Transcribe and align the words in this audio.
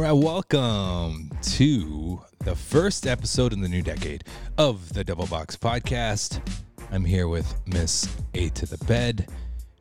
All 0.00 0.06
right, 0.06 0.12
welcome 0.12 1.30
to 1.42 2.22
the 2.38 2.56
first 2.56 3.06
episode 3.06 3.52
in 3.52 3.60
the 3.60 3.68
new 3.68 3.82
decade 3.82 4.24
of 4.56 4.94
the 4.94 5.04
Double 5.04 5.26
Box 5.26 5.56
Podcast. 5.56 6.40
I'm 6.90 7.04
here 7.04 7.28
with 7.28 7.54
Miss 7.66 8.08
A 8.32 8.48
to 8.48 8.64
the 8.64 8.82
Bed, 8.86 9.28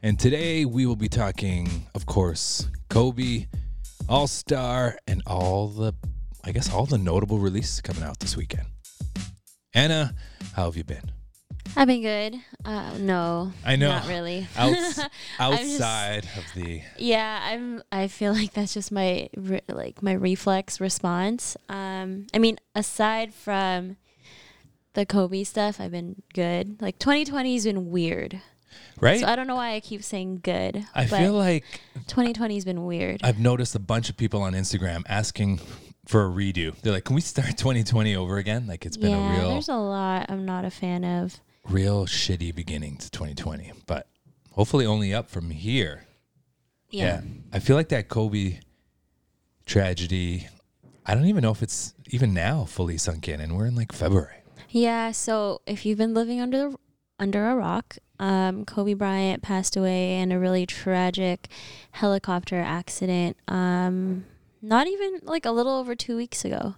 and 0.04 0.20
today 0.20 0.66
we 0.66 0.86
will 0.86 0.98
be 0.98 1.08
talking, 1.08 1.88
of 1.96 2.06
course, 2.06 2.68
Kobe, 2.90 3.48
All 4.10 4.28
Star, 4.28 4.98
and 5.08 5.24
all 5.26 5.70
the, 5.70 5.94
I 6.44 6.52
guess, 6.52 6.70
all 6.70 6.86
the 6.86 6.98
notable 6.98 7.40
releases 7.40 7.80
coming 7.80 8.04
out 8.04 8.20
this 8.20 8.36
weekend. 8.36 8.68
Anna, 9.74 10.14
how 10.54 10.66
have 10.66 10.76
you 10.76 10.84
been? 10.84 11.14
I've 11.76 11.88
been 11.88 12.02
good. 12.02 12.36
Uh, 12.66 12.98
no, 13.00 13.52
I 13.66 13.76
know. 13.76 13.90
not 13.90 14.08
really. 14.08 14.48
Outs- 14.58 14.96
just- 14.96 15.10
outside 15.40 16.28
of 16.38 16.44
the, 16.56 16.82
Yeah, 16.98 17.40
I'm. 17.44 17.82
I 17.92 18.08
feel 18.08 18.34
like 18.34 18.54
that's 18.54 18.74
just 18.74 18.92
my 18.92 19.30
re- 19.36 19.62
like 19.70 20.02
my 20.04 20.14
reflex 20.14 20.80
response. 20.82 21.56
Um, 21.70 22.28
I 22.34 22.40
mean, 22.40 22.58
aside 22.76 23.34
from 23.34 23.98
the 24.94 25.06
Kobe 25.06 25.44
stuff, 25.44 25.80
I've 25.80 25.92
been 25.92 26.22
good. 26.34 26.82
Like 26.82 27.00
2020 27.00 27.54
has 27.54 27.64
been 27.66 27.90
weird. 27.92 28.42
right? 29.00 29.20
So 29.20 29.28
I 29.28 29.36
don't 29.36 29.48
know 29.48 29.56
why 29.56 29.74
I 29.76 29.80
keep 29.80 30.04
saying 30.04 30.42
good. 30.44 30.86
I 30.94 31.06
feel 31.06 31.34
like 31.34 31.64
2020 32.08 32.56
has 32.56 32.66
been 32.66 32.86
weird. 32.86 33.22
I've 33.24 33.40
noticed 33.40 33.76
a 33.76 33.80
bunch 33.80 34.10
of 34.10 34.18
people 34.18 34.42
on 34.42 34.54
Instagram 34.54 35.04
asking 35.08 35.60
for 36.08 36.26
a 36.26 36.30
redo. 36.30 36.76
They're 36.82 36.94
like, 36.94 37.06
"Can 37.06 37.16
we 37.16 37.22
start 37.22 37.50
2020 37.58 38.16
over 38.16 38.38
again?" 38.38 38.66
Like 38.68 38.86
it's 38.86 38.98
been 38.98 39.12
yeah, 39.12 39.36
a 39.36 39.40
real, 39.40 39.50
there's 39.52 39.70
a 39.70 39.76
lot 39.76 40.26
I'm 40.30 40.46
not 40.46 40.66
a 40.66 40.72
fan 40.72 41.04
of. 41.06 41.40
Real 41.68 42.06
shitty 42.06 42.54
beginning 42.54 42.98
to 42.98 43.10
2020. 43.12 43.74
But 43.86 44.08
hopefully, 44.52 44.86
only 44.86 45.14
up 45.14 45.30
from 45.30 45.50
here. 45.52 46.06
Yeah. 46.90 47.22
I 47.54 47.60
feel 47.60 47.76
like 47.76 47.90
that 47.90 48.10
Kobe 48.10 48.60
tragedy. 49.66 50.48
I 51.06 51.16
don't 51.16 51.26
even 51.26 51.42
know 51.42 51.52
if 51.52 51.64
it's 51.64 51.94
even 52.08 52.34
now 52.34 52.66
fully 52.66 52.98
sunk 52.98 53.28
in, 53.28 53.40
and 53.40 53.56
we're 53.56 53.66
in 53.66 53.76
like 53.76 53.92
February. 53.92 54.36
Yeah, 54.70 55.12
so 55.12 55.62
if 55.66 55.86
you've 55.86 55.98
been 55.98 56.14
living 56.14 56.40
under 56.40 56.72
under 57.20 57.50
a 57.50 57.56
rock, 57.56 57.98
um, 58.20 58.66
Kobe 58.66 58.94
Bryant 58.94 59.42
passed 59.42 59.76
away 59.76 60.20
in 60.20 60.32
a 60.32 60.40
really 60.40 60.66
tragic 60.66 61.48
helicopter 61.92 62.60
accident. 62.60 63.38
Um, 63.48 64.26
not 64.62 64.88
even 64.88 65.20
like 65.24 65.46
a 65.46 65.52
little 65.52 65.74
over 65.74 65.96
two 65.96 66.16
weeks 66.16 66.46
ago. 66.46 66.76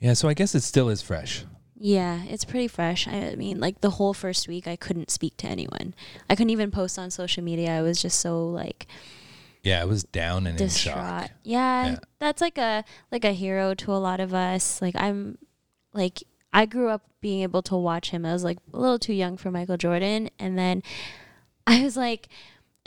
Yeah, 0.00 0.12
so 0.12 0.28
I 0.28 0.34
guess 0.34 0.54
it 0.54 0.62
still 0.62 0.88
is 0.88 1.02
fresh. 1.02 1.44
Yeah, 1.80 2.24
it's 2.24 2.44
pretty 2.44 2.66
fresh. 2.68 3.06
I 3.06 3.34
mean, 3.36 3.60
like 3.60 3.80
the 3.82 3.90
whole 3.90 4.12
first 4.12 4.48
week, 4.48 4.66
I 4.66 4.74
couldn't 4.76 5.10
speak 5.10 5.36
to 5.38 5.46
anyone. 5.46 5.94
I 6.28 6.34
couldn't 6.34 6.50
even 6.50 6.70
post 6.72 6.98
on 6.98 7.10
social 7.10 7.42
media. 7.44 7.70
I 7.70 7.82
was 7.82 8.02
just 8.02 8.18
so 8.20 8.44
like 8.48 8.86
Yeah, 9.62 9.80
I 9.80 9.84
was 9.84 10.02
down 10.04 10.46
and 10.46 10.60
in 10.60 10.66
distraught. 10.66 10.96
shock. 10.96 11.30
Yeah, 11.44 11.86
Yeah. 11.92 11.98
that's 12.18 12.40
like 12.40 12.58
a 12.58 12.84
like 13.12 13.24
a 13.24 13.32
hero 13.32 13.74
to 13.74 13.92
a 13.92 13.98
lot 14.02 14.18
of 14.20 14.34
us. 14.34 14.82
Like 14.82 14.96
I'm 14.96 15.38
like 15.92 16.24
I 16.52 16.66
grew 16.66 16.88
up 16.88 17.02
being 17.20 17.42
able 17.42 17.62
to 17.62 17.76
watch 17.76 18.10
him. 18.10 18.24
I 18.26 18.32
was 18.32 18.42
like 18.44 18.58
a 18.72 18.78
little 18.78 18.98
too 18.98 19.12
young 19.14 19.36
for 19.36 19.50
Michael 19.50 19.76
Jordan 19.76 20.30
and 20.38 20.58
then 20.58 20.82
I 21.66 21.82
was 21.84 21.96
like 21.96 22.28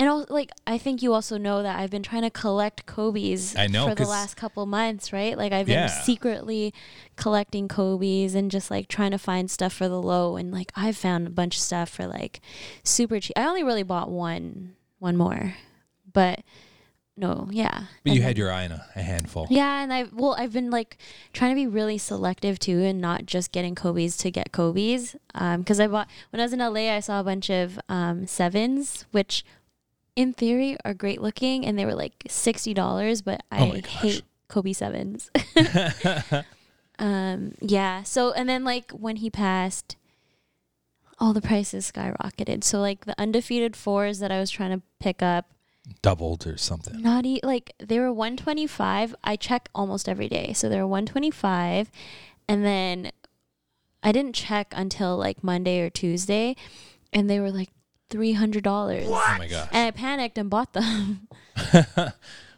and 0.01 0.09
also, 0.09 0.33
like 0.33 0.49
I 0.65 0.77
think 0.79 1.01
you 1.03 1.13
also 1.13 1.37
know 1.37 1.61
that 1.63 1.79
I've 1.79 1.91
been 1.91 2.01
trying 2.03 2.23
to 2.23 2.29
collect 2.31 2.85
Kobe's 2.87 3.55
I 3.55 3.67
know, 3.67 3.87
for 3.87 3.93
the 3.95 4.05
last 4.07 4.35
couple 4.35 4.65
months, 4.65 5.13
right? 5.13 5.37
Like 5.37 5.53
I've 5.53 5.67
been 5.67 5.75
Yeah. 5.75 5.87
secretly 5.87 6.73
collecting 7.15 7.67
Kobe's 7.67 8.33
and 8.35 8.49
just 8.49 8.71
like 8.71 8.87
trying 8.87 9.11
to 9.11 9.17
find 9.19 9.49
stuff 9.49 9.73
for 9.73 9.87
the 9.87 10.01
low 10.01 10.35
and 10.37 10.51
like 10.51 10.71
I've 10.75 10.97
found 10.97 11.27
a 11.27 11.29
bunch 11.29 11.55
of 11.55 11.61
stuff 11.61 11.89
for 11.89 12.07
like 12.07 12.41
super 12.83 13.19
cheap. 13.19 13.33
I 13.37 13.45
only 13.45 13.63
really 13.63 13.83
bought 13.83 14.09
one 14.09 14.73
one 14.99 15.15
more. 15.15 15.53
But 16.11 16.41
no, 17.17 17.47
yeah. 17.51 17.83
But 18.03 18.13
you 18.13 18.19
And- 18.19 18.23
had 18.23 18.37
your 18.37 18.51
eye 18.51 18.65
on 18.65 18.71
a, 18.71 18.85
a 18.95 19.01
handful. 19.01 19.45
yeah, 19.49 19.83
and 19.83 19.93
I've 19.93 20.13
well, 20.13 20.35
I've 20.39 20.53
been 20.53 20.71
like 20.71 20.97
trying 21.33 21.51
to 21.51 21.55
be 21.55 21.67
really 21.67 21.97
selective 21.97 22.57
too, 22.57 22.79
and 22.81 22.99
not 22.99 23.25
just 23.25 23.51
getting 23.51 23.75
Kobe's 23.75 24.17
to 24.17 24.31
get 24.31 24.51
Kobe's. 24.51 25.15
Um, 25.35 25.59
because 25.61 25.79
I 25.79 25.87
bought 25.87 26.07
when 26.31 26.39
I 26.39 26.43
was 26.43 26.53
in 26.53 26.59
LA, 26.59 26.89
I 26.89 26.99
saw 27.01 27.19
a 27.19 27.23
bunch 27.23 27.49
of 27.49 27.79
um 27.89 28.25
sevens, 28.27 29.05
which 29.11 29.43
in 30.15 30.33
theory 30.33 30.77
are 30.85 30.93
great 30.93 31.21
looking, 31.21 31.65
and 31.65 31.77
they 31.79 31.85
were 31.85 31.95
like 31.95 32.13
sixty 32.27 32.73
dollars, 32.73 33.21
but 33.21 33.41
Oh 33.51 33.73
I 33.73 33.79
gosh. 33.81 33.89
hate 33.91 34.23
Kobe 34.47 34.73
sevens. 34.73 35.29
um, 36.99 37.53
yeah. 37.61 38.03
So 38.03 38.31
and 38.31 38.47
then 38.49 38.63
like 38.63 38.91
when 38.91 39.17
he 39.17 39.29
passed, 39.29 39.95
all 41.19 41.33
the 41.33 41.41
prices 41.41 41.91
skyrocketed. 41.91 42.63
So 42.63 42.79
like 42.79 43.05
the 43.05 43.19
undefeated 43.19 43.75
fours 43.75 44.19
that 44.19 44.31
I 44.31 44.39
was 44.39 44.51
trying 44.51 44.71
to 44.77 44.81
pick 44.99 45.21
up 45.21 45.45
Doubled 46.03 46.45
or 46.45 46.57
something. 46.57 47.01
not 47.01 47.25
e- 47.25 47.39
like 47.43 47.73
they 47.79 47.97
were 47.99 48.13
125 48.13 49.15
i 49.23 49.35
check 49.35 49.67
almost 49.73 50.07
every 50.07 50.29
day 50.29 50.53
so 50.53 50.69
they 50.69 50.77
were 50.77 50.85
125 50.85 51.89
and 52.47 52.63
then 52.63 53.11
i 54.03 54.11
didn't 54.11 54.35
check 54.35 54.71
until 54.77 55.17
like 55.17 55.43
monday 55.43 55.81
or 55.81 55.89
tuesday 55.89 56.55
and 57.11 57.27
they 57.27 57.39
were 57.39 57.49
like 57.49 57.69
$300 58.11 59.05
Oh 59.07 59.35
my 59.39 59.47
gosh. 59.47 59.69
and 59.71 59.87
i 59.87 59.91
panicked 59.91 60.37
and 60.37 60.49
bought 60.49 60.73
them 60.73 61.27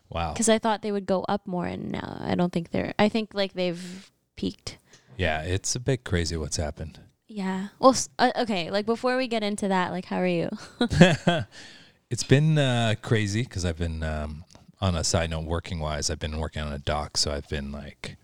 wow. 0.09 0.34
because 0.34 0.50
i 0.50 0.59
thought 0.59 0.81
they 0.81 0.91
would 0.91 1.06
go 1.06 1.22
up 1.30 1.47
more 1.47 1.66
and 1.66 1.91
now 1.91 2.18
i 2.22 2.36
don't 2.36 2.52
think 2.52 2.72
they're 2.72 2.94
i 3.00 3.08
think 3.09 3.34
like 3.34 3.53
they've 3.53 4.12
peaked 4.36 4.78
Yeah, 5.18 5.44
it's 5.44 5.75
a 5.75 5.80
bit 5.80 6.03
crazy 6.03 6.36
what's 6.38 6.58
happened. 6.58 7.00
yeah 7.28 7.68
well 7.80 7.96
uh, 8.19 8.31
okay 8.40 8.69
like 8.72 8.86
before 8.86 9.16
we 9.18 9.28
get 9.28 9.44
into 9.44 9.68
that 9.69 9.92
like 9.92 10.06
how 10.06 10.18
are 10.18 10.28
you 10.28 10.50
it's 12.09 12.24
been 12.24 12.58
uh, 12.58 12.96
crazy 13.02 13.44
because 13.44 13.63
I've 13.66 13.78
been 13.78 14.03
um, 14.03 14.44
on 14.81 14.96
a 14.96 15.03
side 15.03 15.30
note, 15.31 15.46
working 15.46 15.80
wise, 15.80 16.09
I've 16.09 16.19
been 16.19 16.38
working 16.38 16.62
on 16.62 16.72
a 16.74 16.78
doc, 16.80 17.18
so 17.18 17.31
I've 17.31 17.47
been 17.50 17.72
like 17.72 18.18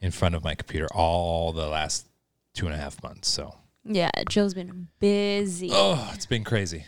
in 0.00 0.10
front 0.12 0.34
of 0.34 0.42
my 0.44 0.54
computer 0.54 0.86
all 0.94 1.52
the 1.52 1.66
last 1.66 2.06
two 2.54 2.66
and 2.66 2.74
a 2.74 2.78
half 2.78 3.02
months. 3.02 3.28
So 3.28 3.54
yeah 3.84 4.10
joe's 4.28 4.54
been 4.54 4.88
busy 5.00 5.70
oh, 5.72 6.10
it's 6.14 6.26
been 6.26 6.44
crazy. 6.44 6.84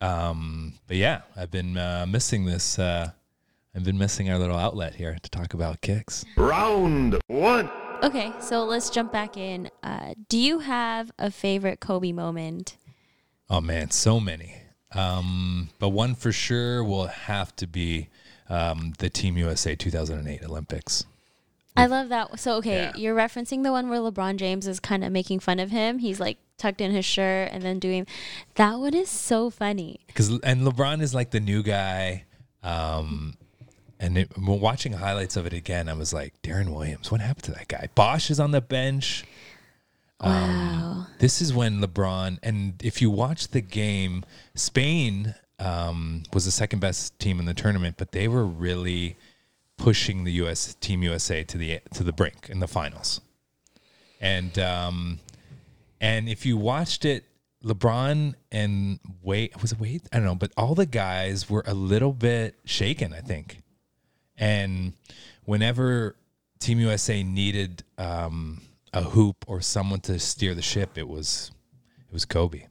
Um, 0.00 0.74
but 0.86 0.96
yeah, 0.96 1.22
I've 1.36 1.50
been 1.50 1.76
uh, 1.76 2.06
missing 2.08 2.46
this. 2.46 2.78
Uh, 2.78 3.10
I've 3.74 3.84
been 3.84 3.98
missing 3.98 4.30
our 4.30 4.38
little 4.38 4.56
outlet 4.56 4.94
here 4.94 5.16
to 5.22 5.30
talk 5.30 5.54
about 5.54 5.80
kicks. 5.80 6.24
Round 6.36 7.20
one. 7.26 7.70
Okay, 8.02 8.32
so 8.40 8.64
let's 8.64 8.88
jump 8.88 9.12
back 9.12 9.36
in. 9.36 9.70
Uh, 9.82 10.14
do 10.28 10.38
you 10.38 10.60
have 10.60 11.12
a 11.18 11.30
favorite 11.30 11.80
Kobe 11.80 12.12
moment? 12.12 12.78
Oh 13.50 13.60
man, 13.60 13.90
so 13.90 14.18
many. 14.18 14.56
Um, 14.92 15.68
but 15.78 15.90
one 15.90 16.14
for 16.14 16.32
sure 16.32 16.82
will 16.82 17.06
have 17.06 17.54
to 17.56 17.66
be 17.66 18.08
um, 18.48 18.94
the 18.98 19.10
Team 19.10 19.36
USA 19.36 19.76
2008 19.76 20.42
Olympics. 20.44 21.04
I 21.80 21.86
love 21.86 22.08
that. 22.10 22.38
So, 22.38 22.56
okay, 22.56 22.82
Yeah. 22.84 22.92
you're 22.96 23.16
referencing 23.16 23.62
the 23.62 23.72
one 23.72 23.88
where 23.88 23.98
LeBron 24.00 24.36
James 24.36 24.66
is 24.66 24.80
kind 24.80 25.02
of 25.04 25.12
making 25.12 25.40
fun 25.40 25.58
of 25.58 25.70
him. 25.70 25.98
He's 25.98 26.20
like 26.20 26.38
tucked 26.58 26.80
in 26.80 26.90
his 26.92 27.04
shirt 27.04 27.48
and 27.52 27.62
then 27.62 27.78
doing 27.78 28.06
that 28.56 28.78
one 28.78 28.94
is 28.94 29.08
so 29.08 29.48
funny. 29.50 30.00
because 30.06 30.28
and 30.40 30.60
LeBron 30.62 31.00
is 31.00 31.14
like 31.14 31.30
the 31.30 31.40
new 31.40 31.62
guy. 31.62 32.24
Um, 32.62 33.34
and 33.98 34.16
it, 34.18 34.36
watching 34.38 34.92
highlights 34.94 35.36
of 35.36 35.46
it 35.46 35.52
again, 35.52 35.88
I 35.88 35.94
was 35.94 36.12
like, 36.12 36.34
Deron 36.42 36.68
Williams, 36.74 37.10
what 37.10 37.20
happened 37.20 37.44
to 37.44 37.52
that 37.52 37.68
guy? 37.68 37.88
Bosh 37.94 38.30
is 38.30 38.38
on 38.40 38.50
the 38.50 38.60
bench. 38.60 39.24
Wow. 40.22 41.06
This 41.18 41.40
is 41.40 41.52
when 41.54 41.80
LeBron, 41.80 42.38
and 42.42 42.74
if 42.82 43.00
you 43.00 43.10
watch 43.10 43.48
the 43.48 43.60
game, 43.60 44.24
Spain 44.54 45.34
um, 45.58 46.22
was 46.32 46.44
the 46.44 46.50
second 46.50 46.80
best 46.80 47.18
team 47.18 47.38
in 47.40 47.46
the 47.46 47.54
tournament, 47.54 47.96
but 47.98 48.12
they 48.12 48.28
were 48.28 48.44
really 48.44 49.16
pushing 49.80 50.24
the 50.24 50.32
U.S. 50.32 50.74
Team 50.74 51.02
USA 51.02 51.42
to 51.42 51.56
the 51.56 51.80
to 51.94 52.04
the 52.04 52.12
brink 52.12 52.48
in 52.50 52.60
the 52.60 52.68
finals. 52.68 53.20
And 54.20 54.58
um, 54.58 55.20
and 56.00 56.28
if 56.28 56.44
you 56.44 56.56
watched 56.58 57.04
it, 57.04 57.24
LeBron 57.64 58.34
and 58.52 59.00
Wade 59.22 59.60
was 59.60 59.72
it 59.72 59.80
Wade? 59.80 60.02
I 60.12 60.18
don't 60.18 60.26
know, 60.26 60.34
but 60.34 60.52
all 60.56 60.74
the 60.74 60.86
guys 60.86 61.48
were 61.48 61.64
a 61.66 61.74
little 61.74 62.12
bit 62.12 62.58
shaken, 62.64 63.14
I 63.14 63.20
think. 63.20 63.62
And 64.36 64.92
whenever 65.44 66.16
Team 66.58 66.78
USA 66.80 67.22
needed 67.22 67.82
um, 67.96 68.60
a 68.92 69.02
hoop 69.02 69.44
or 69.46 69.62
someone 69.62 70.00
to 70.00 70.18
steer 70.18 70.54
the 70.54 70.62
ship, 70.62 70.98
it 70.98 71.08
was 71.08 71.52
it 72.06 72.12
was 72.12 72.26
Kobe. 72.26 72.66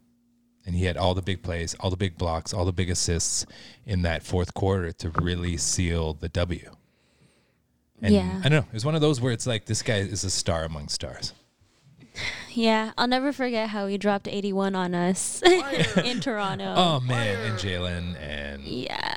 And 0.65 0.75
he 0.75 0.85
had 0.85 0.97
all 0.97 1.15
the 1.15 1.23
big 1.23 1.41
plays, 1.41 1.75
all 1.79 1.89
the 1.89 1.97
big 1.97 2.19
blocks, 2.19 2.53
all 2.53 2.65
the 2.65 2.71
big 2.71 2.91
assists 2.91 3.47
in 3.87 4.03
that 4.03 4.21
fourth 4.21 4.53
quarter 4.53 4.91
to 4.91 5.09
really 5.09 5.57
seal 5.57 6.13
the 6.13 6.29
W. 6.29 6.69
And 8.01 8.13
Yeah. 8.13 8.39
I 8.43 8.49
don't 8.49 8.51
know. 8.51 8.67
It 8.69 8.73
was 8.73 8.85
one 8.85 8.95
of 8.95 9.01
those 9.01 9.19
where 9.21 9.31
it's 9.33 9.45
like 9.47 9.65
this 9.65 9.81
guy 9.81 9.97
is 9.97 10.23
a 10.23 10.29
star 10.29 10.63
among 10.63 10.87
stars. 10.89 11.33
Yeah, 12.51 12.91
I'll 12.97 13.07
never 13.07 13.31
forget 13.31 13.69
how 13.69 13.87
he 13.87 13.97
dropped 13.97 14.27
81 14.27 14.75
on 14.75 14.93
us 14.95 15.41
in 16.03 16.19
Toronto. 16.19 16.73
Oh 16.75 16.99
man, 17.01 17.37
and 17.45 17.57
Jalen 17.59 18.19
and 18.21 18.63
Yeah. 18.63 19.15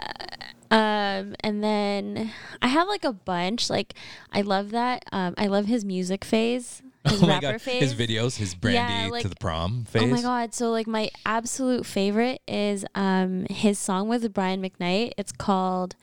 Um, 0.71 1.35
and 1.41 1.63
then 1.63 2.33
I 2.63 2.69
have 2.69 2.89
like 2.89 3.05
a 3.05 3.13
bunch. 3.13 3.69
Like 3.71 3.95
I 4.33 4.43
love 4.43 4.71
that. 4.71 5.05
Um, 5.13 5.35
I 5.37 5.47
love 5.47 5.67
his 5.67 5.85
music 5.85 6.25
phase. 6.25 6.83
His 7.05 7.21
oh 7.21 7.27
my 7.27 7.33
rapper 7.35 7.53
god, 7.53 7.61
phase. 7.63 7.83
his 7.83 7.95
videos, 7.97 8.37
his 8.37 8.55
brandy 8.55 8.79
Yeah, 9.07 9.09
like- 9.11 9.23
to 9.23 9.29
the 9.29 9.35
prom 9.35 9.85
phase. 9.87 10.03
Oh 10.05 10.07
my 10.07 10.23
god! 10.23 10.55
So 10.55 10.71
like 10.71 10.87
my 10.87 11.11
absolute 11.27 11.85
favorite 11.85 12.41
is 12.47 12.85
um 12.95 13.45
his 13.51 13.77
song 13.81 14.07
with 14.09 14.33
Brian 14.33 14.63
McKnight. 14.63 15.11
It's 15.19 15.33
called 15.33 15.97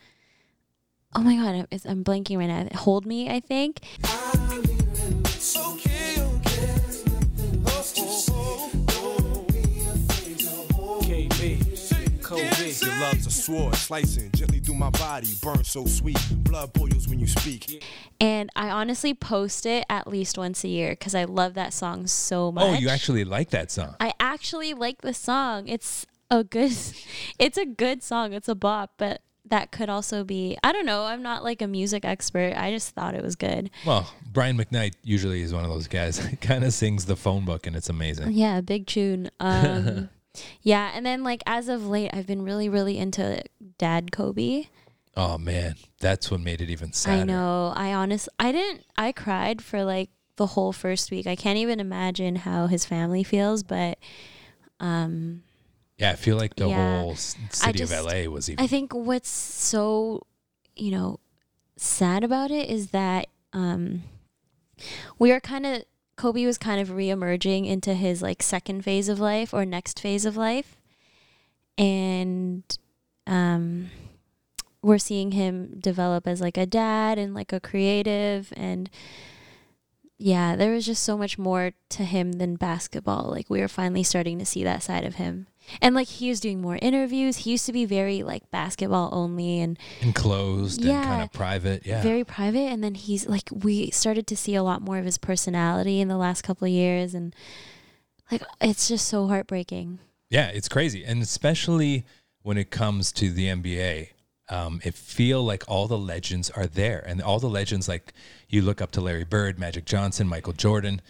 oh 1.14 1.22
my 1.22 1.36
god, 1.36 1.54
I'm, 1.54 1.80
I'm 1.90 2.04
blanking 2.04 2.38
right 2.38 2.46
now. 2.46 2.68
Hold 2.78 3.06
me, 3.06 3.30
I 3.30 3.40
think. 3.40 3.80
Your 12.30 12.94
love's 13.00 13.26
a 13.26 13.30
sword 13.30 13.74
slicing 13.74 14.30
gently 14.30 14.60
through 14.60 14.76
my 14.76 14.90
body, 14.90 15.28
burn 15.42 15.64
so 15.64 15.84
sweet. 15.86 16.18
Blood 16.44 16.72
boils 16.72 17.08
when 17.08 17.18
you 17.18 17.26
speak. 17.26 17.84
And 18.20 18.48
I 18.54 18.70
honestly 18.70 19.12
post 19.12 19.66
it 19.66 19.84
at 19.90 20.06
least 20.06 20.38
once 20.38 20.62
a 20.62 20.68
year 20.68 20.90
because 20.90 21.16
I 21.16 21.24
love 21.24 21.54
that 21.54 21.72
song 21.72 22.06
so 22.06 22.52
much. 22.52 22.64
Oh, 22.64 22.72
you 22.74 22.88
actually 22.88 23.24
like 23.24 23.50
that 23.50 23.72
song? 23.72 23.96
I 23.98 24.12
actually 24.20 24.74
like 24.74 25.00
the 25.00 25.12
song. 25.12 25.66
It's 25.66 26.06
a 26.30 26.44
good, 26.44 26.72
it's 27.38 27.58
a 27.58 27.66
good 27.66 28.04
song. 28.04 28.32
It's 28.32 28.48
a 28.48 28.54
bop, 28.54 28.92
but 28.96 29.22
that 29.50 29.70
could 29.72 29.88
also 29.88 30.24
be. 30.24 30.56
I 30.64 30.72
don't 30.72 30.86
know. 30.86 31.04
I'm 31.04 31.22
not 31.22 31.44
like 31.44 31.60
a 31.60 31.66
music 31.66 32.04
expert. 32.04 32.54
I 32.56 32.70
just 32.70 32.94
thought 32.94 33.14
it 33.14 33.22
was 33.22 33.36
good. 33.36 33.70
Well, 33.84 34.10
Brian 34.32 34.56
McKnight 34.56 34.94
usually 35.04 35.42
is 35.42 35.52
one 35.52 35.64
of 35.64 35.70
those 35.70 35.88
guys. 35.88 36.18
kind 36.40 36.64
of 36.64 36.72
sings 36.72 37.06
the 37.06 37.16
phone 37.16 37.44
book, 37.44 37.66
and 37.66 37.76
it's 37.76 37.88
amazing. 37.88 38.32
Yeah, 38.32 38.60
big 38.60 38.86
tune. 38.86 39.30
Um, 39.40 40.10
yeah, 40.62 40.92
and 40.94 41.04
then 41.04 41.24
like 41.24 41.42
as 41.44 41.68
of 41.68 41.86
late, 41.88 42.10
I've 42.12 42.26
been 42.26 42.42
really, 42.42 42.68
really 42.68 42.98
into 42.98 43.42
Dad 43.78 44.12
Kobe. 44.12 44.66
Oh 45.16 45.38
man, 45.38 45.74
that's 45.98 46.30
what 46.30 46.40
made 46.40 46.60
it 46.60 46.70
even 46.70 46.92
sadder. 46.92 47.22
I 47.22 47.24
know. 47.24 47.72
I 47.74 47.92
honest, 47.92 48.28
I 48.38 48.52
didn't. 48.52 48.84
I 48.96 49.10
cried 49.10 49.60
for 49.60 49.82
like 49.82 50.08
the 50.36 50.46
whole 50.46 50.72
first 50.72 51.10
week. 51.10 51.26
I 51.26 51.34
can't 51.34 51.58
even 51.58 51.80
imagine 51.80 52.36
how 52.36 52.68
his 52.68 52.84
family 52.84 53.24
feels, 53.24 53.64
but 53.64 53.98
um, 54.78 55.42
Yeah, 56.00 56.12
I 56.12 56.16
feel 56.16 56.36
like 56.38 56.56
the 56.56 56.68
Yeah. 56.68 57.00
whole 57.02 57.14
city 57.16 57.78
just- 57.78 57.92
of 57.92 58.06
LA 58.06 58.26
was 58.26 58.48
even. 58.48 58.62
I 58.64 58.66
think 58.66 58.94
what's 58.94 59.28
so, 59.28 60.22
you 60.74 60.90
know, 60.90 61.20
sad 61.76 62.24
about 62.24 62.50
it 62.50 62.68
is 62.70 62.88
that 62.88 63.28
um, 63.52 64.02
we 65.18 65.30
are 65.32 65.40
kind 65.40 65.66
of 65.66 65.82
Kobe 66.16 66.44
was 66.46 66.58
kind 66.58 66.80
of 66.80 66.88
reemerging 66.96 67.66
into 67.66 67.94
his 67.94 68.22
like 68.22 68.42
second 68.42 68.82
phase 68.84 69.08
of 69.08 69.18
life 69.20 69.52
or 69.54 69.64
next 69.64 70.00
phase 70.00 70.24
of 70.24 70.36
life, 70.36 70.76
and 71.78 72.62
um, 73.26 73.90
we're 74.82 74.98
seeing 74.98 75.32
him 75.32 75.78
develop 75.80 76.26
as 76.26 76.40
like 76.40 76.56
a 76.56 76.66
dad 76.66 77.18
and 77.18 77.34
like 77.34 77.52
a 77.52 77.60
creative 77.60 78.52
and. 78.56 78.88
Yeah, 80.22 80.54
there 80.54 80.72
was 80.72 80.84
just 80.84 81.02
so 81.02 81.16
much 81.16 81.38
more 81.38 81.72
to 81.88 82.04
him 82.04 82.32
than 82.32 82.56
basketball. 82.56 83.30
Like 83.30 83.48
we 83.48 83.58
were 83.62 83.68
finally 83.68 84.02
starting 84.02 84.38
to 84.38 84.44
see 84.44 84.62
that 84.64 84.82
side 84.82 85.06
of 85.06 85.14
him. 85.14 85.46
And 85.80 85.94
like 85.94 86.08
he 86.08 86.28
was 86.28 86.40
doing 86.40 86.60
more 86.60 86.78
interviews. 86.80 87.38
He 87.38 87.50
used 87.50 87.66
to 87.66 87.72
be 87.72 87.84
very 87.84 88.22
like 88.22 88.50
basketball 88.50 89.10
only 89.12 89.60
and 89.60 89.78
enclosed 90.00 90.84
and 90.84 91.04
kind 91.04 91.22
of 91.22 91.32
private. 91.32 91.86
Yeah. 91.86 92.02
very 92.02 92.24
private 92.24 92.68
and 92.70 92.82
then 92.82 92.94
he's 92.94 93.26
like 93.26 93.48
we 93.52 93.90
started 93.90 94.26
to 94.28 94.36
see 94.36 94.54
a 94.54 94.62
lot 94.62 94.82
more 94.82 94.98
of 94.98 95.04
his 95.04 95.18
personality 95.18 96.00
in 96.00 96.08
the 96.08 96.16
last 96.16 96.42
couple 96.42 96.66
of 96.66 96.72
years 96.72 97.14
and 97.14 97.34
like 98.30 98.42
it's 98.60 98.88
just 98.88 99.08
so 99.08 99.26
heartbreaking. 99.26 99.98
Yeah, 100.28 100.48
it's 100.48 100.68
crazy, 100.68 101.04
and 101.04 101.20
especially 101.22 102.04
when 102.42 102.56
it 102.56 102.70
comes 102.70 103.12
to 103.12 103.30
the 103.30 103.48
NBA, 103.48 104.10
um, 104.48 104.80
it 104.84 104.94
feel 104.94 105.42
like 105.44 105.64
all 105.68 105.88
the 105.88 105.98
legends 105.98 106.50
are 106.50 106.66
there, 106.66 107.02
and 107.06 107.20
all 107.20 107.40
the 107.40 107.48
legends 107.48 107.88
like 107.88 108.12
you 108.48 108.62
look 108.62 108.80
up 108.80 108.92
to 108.92 109.00
Larry 109.00 109.24
Bird, 109.24 109.58
Magic 109.58 109.84
Johnson, 109.84 110.28
Michael 110.28 110.52
Jordan, 110.52 111.02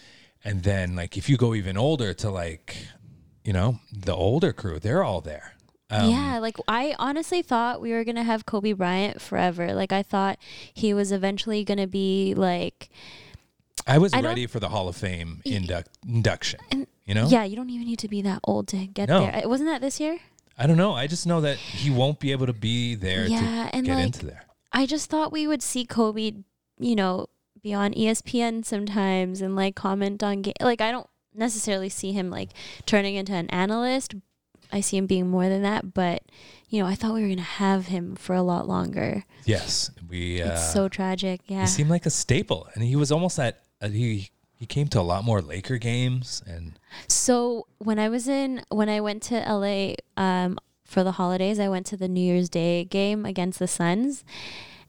and 0.43 0.63
then 0.63 0.97
like 0.97 1.17
if 1.19 1.29
you 1.29 1.37
go 1.37 1.55
even 1.55 1.77
older 1.77 2.15
to 2.15 2.31
like, 2.31 2.87
you 3.45 3.53
know, 3.53 3.81
the 3.93 4.15
older 4.15 4.53
crew, 4.53 4.79
they're 4.79 5.03
all 5.05 5.21
there. 5.21 5.55
Um, 5.93 6.09
yeah, 6.11 6.39
like 6.39 6.57
I 6.69 6.95
honestly 7.01 7.43
thought 7.43 7.81
we 7.81 7.91
were 7.93 8.05
going 8.05 8.15
to 8.17 8.23
have 8.23 8.47
Kobe 8.47 8.73
Bryant 8.73 9.21
forever. 9.21 9.75
Like 9.75 9.93
I 9.93 10.03
thought 10.05 10.39
he 10.73 10.95
was 10.95 11.11
eventually 11.11 11.65
going 11.65 11.79
to 11.79 11.89
be 11.89 12.33
like 12.37 12.91
I 13.87 13.99
was 13.99 14.13
I 14.15 14.21
ready 14.21 14.47
for 14.47 14.61
the 14.61 14.69
Hall 14.69 14.89
of 14.89 14.95
Fame 14.97 15.41
induct, 15.45 15.89
induction. 16.07 16.61
And- 16.71 16.87
You 17.07 17.15
know, 17.15 17.27
yeah, 17.27 17.43
you 17.43 17.57
don't 17.57 17.71
even 17.71 17.89
need 17.89 17.99
to 18.01 18.09
be 18.09 18.23
that 18.23 18.39
old 18.45 18.69
to 18.69 18.87
get 18.87 19.09
No. 19.09 19.23
there. 19.23 19.45
Uh, 19.45 19.49
Wasn't 19.49 19.69
that 19.69 19.81
this 19.81 19.99
year? 19.99 20.19
I 20.57 20.69
don't 20.69 20.77
know. 20.77 20.93
I 20.93 21.09
just 21.09 21.27
know 21.27 21.41
that 21.41 21.57
he 21.57 21.91
won't 21.91 22.21
be 22.21 22.31
able 22.31 22.47
to 22.47 22.53
be 22.53 22.95
there 22.95 23.27
Yeah, 23.27 23.41
to 23.71 23.75
and, 23.75 23.85
get 23.85 23.97
like, 23.97 24.05
into 24.05 24.27
there. 24.27 24.45
I 24.73 24.87
just 24.87 25.11
thought 25.11 25.33
we 25.33 25.49
would 25.49 25.61
see 25.63 25.85
Kobe, 25.85 26.33
you 26.79 26.95
know, 26.95 27.27
be 27.65 27.75
on 27.75 27.95
ESPN 27.95 28.65
sometimes 28.65 29.41
and 29.43 29.57
like 29.57 29.75
comment 29.75 30.23
on 30.23 30.43
ga- 30.43 30.53
like 30.61 30.81
I 30.81 30.93
don't 30.93 31.09
necessarily 31.35 31.89
see 31.89 32.13
him 32.13 32.31
like 32.31 32.51
turning 32.87 33.15
into 33.15 33.33
an 33.33 33.49
analyst. 33.51 34.15
I 34.73 34.81
see 34.81 34.97
him 34.97 35.07
being 35.07 35.29
more 35.29 35.49
than 35.49 35.63
that, 35.63 35.95
but 35.95 36.23
you 36.69 36.81
know, 36.81 36.87
I 36.87 36.95
thought 36.95 37.15
we 37.15 37.23
were 37.23 37.29
gonna 37.29 37.43
have 37.43 37.87
him 37.87 38.15
for 38.15 38.35
a 38.35 38.43
lot 38.43 38.69
longer. 38.69 39.25
Yes, 39.45 39.91
we. 40.09 40.41
Uh, 40.41 40.53
it's 40.53 40.73
so 40.73 40.89
tragic. 40.89 41.41
Yeah. 41.47 41.63
He 41.63 41.67
seemed 41.67 41.91
like 41.91 42.07
a 42.07 42.11
staple, 42.11 42.69
and 42.75 42.85
he 42.85 42.97
was 42.97 43.11
almost 43.11 43.39
at. 43.39 43.63
Uh, 43.83 43.89
he 43.89 44.31
he 44.57 44.67
came 44.67 44.89
to 44.89 45.01
a 45.01 45.03
lot 45.03 45.25
more 45.25 45.41
Laker 45.41 45.79
games, 45.79 46.43
and 46.47 46.79
So 47.09 47.67
when 47.79 47.99
I 47.99 48.09
was 48.09 48.29
in 48.29 48.63
when 48.69 48.89
I 48.89 49.01
went 49.01 49.23
to 49.25 49.41
LA 49.41 49.95
um, 50.17 50.59
for 50.85 51.03
the 51.03 51.13
holidays, 51.13 51.59
I 51.59 51.69
went 51.69 51.87
to 51.87 51.97
the 51.97 52.09
New 52.09 52.21
Year's 52.21 52.49
Day 52.49 52.85
game 52.85 53.27
against 53.27 53.59
the 53.59 53.67
Suns, 53.67 54.23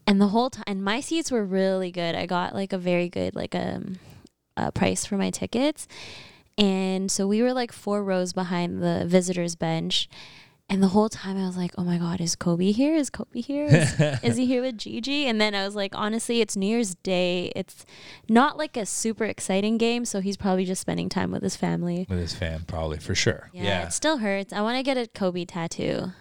and 0.05 0.21
the 0.21 0.27
whole 0.27 0.49
time 0.51 0.65
and 0.67 0.83
my 0.83 0.99
seats 0.99 1.31
were 1.31 1.45
really 1.45 1.89
good. 1.89 2.13
I 2.13 2.25
got 2.27 2.53
like 2.53 2.73
a 2.73 2.77
very 2.77 3.09
good 3.09 3.33
like 3.33 3.55
um, 3.55 3.97
uh, 4.57 4.71
price 4.71 5.05
for 5.05 5.17
my 5.17 5.29
tickets, 5.29 5.87
and 6.57 7.11
so 7.11 7.27
we 7.27 7.41
were 7.41 7.53
like 7.53 7.71
four 7.71 8.03
rows 8.03 8.33
behind 8.33 8.81
the 8.81 9.05
visitors 9.07 9.55
bench. 9.55 10.09
And 10.69 10.81
the 10.81 10.87
whole 10.87 11.09
time 11.09 11.35
I 11.35 11.45
was 11.45 11.57
like, 11.57 11.71
"Oh 11.77 11.83
my 11.83 11.97
God, 11.97 12.21
is 12.21 12.37
Kobe 12.37 12.71
here? 12.71 12.95
Is 12.95 13.09
Kobe 13.09 13.41
here? 13.41 13.65
Is, 13.65 13.99
is 14.23 14.37
he 14.37 14.45
here 14.45 14.61
with 14.61 14.77
Gigi?" 14.77 15.27
And 15.27 15.41
then 15.41 15.53
I 15.53 15.65
was 15.65 15.75
like, 15.75 15.91
"Honestly, 15.93 16.39
it's 16.39 16.55
New 16.55 16.65
Year's 16.65 16.95
Day. 16.95 17.51
It's 17.57 17.85
not 18.29 18.57
like 18.57 18.77
a 18.77 18.85
super 18.85 19.25
exciting 19.25 19.77
game, 19.77 20.05
so 20.05 20.21
he's 20.21 20.37
probably 20.37 20.63
just 20.63 20.79
spending 20.79 21.09
time 21.09 21.29
with 21.31 21.43
his 21.43 21.57
family." 21.57 22.05
with 22.09 22.19
his 22.19 22.33
fam, 22.33 22.63
probably 22.67 22.99
for 22.99 23.13
sure. 23.15 23.49
Yeah, 23.51 23.63
Yeah, 23.63 23.87
it 23.87 23.91
still 23.93 24.19
hurts. 24.19 24.53
I 24.53 24.61
want 24.61 24.77
to 24.77 24.83
get 24.83 24.95
a 24.95 25.07
Kobe 25.07 25.43
tattoo. 25.43 26.13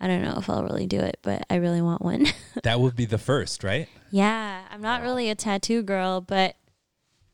I 0.00 0.08
don't 0.08 0.22
know 0.22 0.34
if 0.38 0.50
I'll 0.50 0.64
really 0.64 0.88
do 0.88 0.98
it, 0.98 1.18
but 1.22 1.46
I 1.48 1.56
really 1.56 1.80
want 1.80 2.02
one. 2.02 2.26
that 2.64 2.80
would 2.80 2.96
be 2.96 3.06
the 3.06 3.18
first, 3.18 3.62
right? 3.62 3.88
yeah, 4.10 4.62
I'm 4.72 4.80
not 4.80 5.02
really 5.02 5.30
a 5.30 5.36
tattoo 5.36 5.82
girl, 5.82 6.20
but 6.20 6.56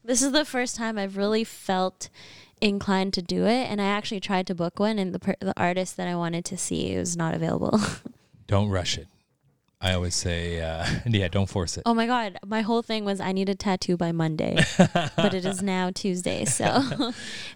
this 0.05 0.23
is 0.23 0.33
the 0.33 0.45
first 0.45 0.77
time 0.77 0.99
I've 0.99 1.17
really 1.17 1.45
felt 1.45 2.09
inclined 2.61 3.15
to 3.15 3.23
do 3.23 3.47
it, 3.47 3.71
and 3.71 3.81
I 3.81 3.87
actually 3.87 4.21
tried 4.21 4.47
to 4.49 4.55
book 4.55 4.79
one, 4.79 4.99
and 4.99 5.15
the 5.15 5.19
per- 5.19 5.37
the 5.41 5.55
artist 5.57 5.97
that 5.97 6.09
I 6.09 6.15
wanted 6.15 6.45
to 6.47 6.57
see 6.59 6.97
was 6.97 7.17
not 7.17 7.35
available. 7.35 7.79
Don't 8.47 8.69
rush 8.69 8.99
it. 8.99 9.07
I 9.81 9.95
always 9.95 10.15
say, 10.15 10.61
uh, 10.61 10.85
yeah, 11.07 11.29
don't 11.29 11.49
force 11.49 11.79
it. 11.79 11.85
oh 11.87 11.95
my 11.95 12.07
god, 12.07 12.39
my 12.45 12.61
whole 12.61 12.83
thing 12.83 13.07
was 13.07 13.19
I 13.19 13.33
need 13.33 13.49
a 13.49 13.55
tattoo 13.55 13.97
by 13.97 14.13
Monday, 14.13 14.63
but 15.17 15.33
it 15.33 15.47
is 15.47 15.63
now 15.63 15.91
Tuesday, 15.91 16.45
so 16.45 17.13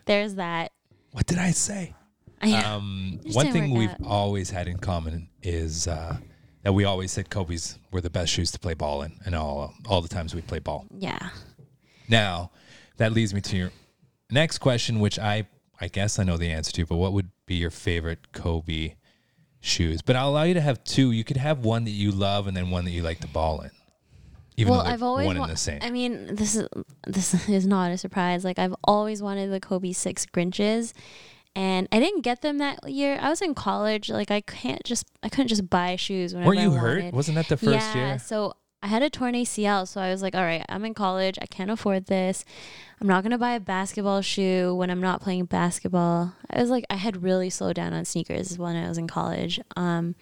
there's 0.07 0.37
that. 0.37 0.73
What 1.13 1.27
did 1.27 1.37
I 1.37 1.51
say? 1.51 1.95
Um, 2.41 3.21
one 3.33 3.53
thing 3.53 3.75
we've 3.75 3.91
out. 3.91 4.07
always 4.07 4.49
had 4.51 4.69
in 4.69 4.79
common 4.79 5.29
is 5.43 5.87
uh, 5.87 6.17
that 6.63 6.73
we 6.73 6.85
always 6.85 7.13
said 7.13 7.29
Kobe's 7.29 7.79
were 7.91 8.01
the 8.01 8.09
best 8.11 8.33
shoes 8.33 8.51
to 8.53 8.59
play 8.59 8.73
ball 8.75 9.03
in, 9.03 9.13
and 9.27 9.35
all 9.35 9.75
all 9.87 10.01
the 10.01 10.09
times 10.09 10.35
we 10.35 10.41
play 10.41 10.61
ball. 10.61 10.87
yeah. 10.99 11.29
Now, 12.09 12.51
that 12.97 13.13
leads 13.13 13.35
me 13.35 13.41
to 13.43 13.57
your 13.57 13.71
next 14.31 14.59
question, 14.59 15.01
which 15.01 15.19
I 15.19 15.47
I 15.81 15.89
guess 15.89 16.19
I 16.19 16.25
know 16.25 16.37
the 16.37 16.51
answer 16.51 16.73
to, 16.73 16.87
but 16.87 16.97
what 16.97 17.13
would 17.13 17.31
be 17.47 17.57
your 17.57 17.71
favorite 17.71 18.33
Kobe 18.33 18.95
shoes? 19.61 20.03
But 20.03 20.17
I'll 20.17 20.31
allow 20.31 20.45
you 20.45 20.55
to 20.55 20.61
have 20.61 20.85
two. 20.85 21.11
You 21.11 21.25
could 21.25 21.37
have 21.37 21.65
one 21.65 21.85
that 21.85 21.91
you 21.91 22.11
love 22.13 22.47
and 22.47 22.57
then 22.57 22.71
one 22.71 22.85
that 22.85 22.93
you 22.93 23.03
like 23.03 23.21
to 23.21 23.29
ball 23.29 23.61
in. 23.63 23.71
Even 24.57 24.73
well, 24.73 24.85
though 24.85 24.91
I've 24.91 25.03
always 25.03 25.27
one 25.27 25.39
wa- 25.39 25.47
the 25.49 25.57
same. 25.57 25.81
I 25.83 25.91
mean, 25.91 26.37
this 26.37 26.55
is 26.55 26.69
this 27.07 27.49
is 27.49 27.67
not 27.67 27.91
a 27.91 27.99
surprise. 27.99 28.45
Like 28.45 28.59
I've 28.59 28.75
always 28.85 29.21
wanted 29.21 29.51
the 29.51 29.59
Kobe 29.59 29.93
six 29.93 30.27
Grinches, 30.27 30.93
and 31.57 31.89
I 31.91 31.99
didn't 31.99 32.21
get 32.21 32.41
them 32.41 32.59
that 32.59 32.89
year. 32.89 33.19
I 33.21 33.31
was 33.31 33.43
in 33.43 33.55
college. 33.55 34.11
Like 34.11 34.31
I 34.31 34.43
can't 34.43 34.85
just 34.85 35.07
I 35.25 35.29
couldn't 35.29 35.49
just 35.49 35.69
buy 35.69 35.97
shoes 35.97 36.35
whenever 36.35 36.49
Weren't 36.51 36.61
you 36.61 36.73
I 36.73 36.79
hurt? 36.79 36.99
wanted. 36.99 37.15
Wasn't 37.15 37.35
that 37.35 37.49
the 37.49 37.57
first 37.57 37.73
yeah, 37.73 37.95
year? 37.97 38.19
so 38.21 38.55
I 38.85 38.89
had 38.89 39.03
a 39.03 39.09
torn 39.09 39.33
ACL, 39.33 39.89
so 39.89 39.99
I 39.99 40.11
was 40.11 40.21
like, 40.21 40.35
all 40.35 40.43
right, 40.43 40.63
I'm 40.69 40.85
in 40.85 40.93
college. 40.93 41.39
I 41.41 41.47
can't 41.47 41.71
afford 41.71 42.05
this. 42.05 42.45
I'm 43.01 43.07
not 43.07 43.23
gonna 43.23 43.39
buy 43.39 43.53
a 43.53 43.61
basketball 43.61 44.21
shoe 44.21 44.75
when 44.75 44.91
I'm 44.91 45.01
not 45.01 45.23
playing 45.23 45.47
basketball. 45.47 46.35
I 46.51 46.61
was 46.61 46.69
like, 46.69 46.85
I 46.91 46.97
had 46.97 47.23
really 47.23 47.49
slowed 47.49 47.77
down 47.77 47.95
on 47.95 48.05
sneakers 48.05 48.59
when 48.59 48.77
I 48.77 48.87
was 48.87 48.99
in 48.99 49.09
college. 49.09 49.59
Um, 49.75 50.17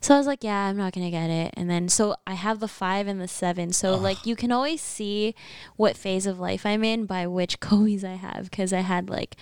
so 0.00 0.14
I 0.14 0.18
was 0.18 0.26
like, 0.28 0.44
yeah, 0.44 0.66
I'm 0.68 0.76
not 0.76 0.92
gonna 0.92 1.10
get 1.10 1.30
it. 1.30 1.52
And 1.56 1.68
then 1.68 1.88
so 1.88 2.14
I 2.28 2.34
have 2.34 2.60
the 2.60 2.68
five 2.68 3.08
and 3.08 3.20
the 3.20 3.26
seven. 3.26 3.72
So 3.72 3.96
like 3.96 4.24
you 4.24 4.36
can 4.36 4.52
always 4.52 4.80
see 4.80 5.34
what 5.74 5.96
phase 5.96 6.26
of 6.26 6.38
life 6.38 6.64
I'm 6.64 6.84
in 6.84 7.06
by 7.06 7.26
which 7.26 7.58
Kobe's 7.60 8.04
I 8.04 8.14
have 8.14 8.52
because 8.52 8.72
I 8.72 8.80
had 8.80 9.10
like 9.10 9.34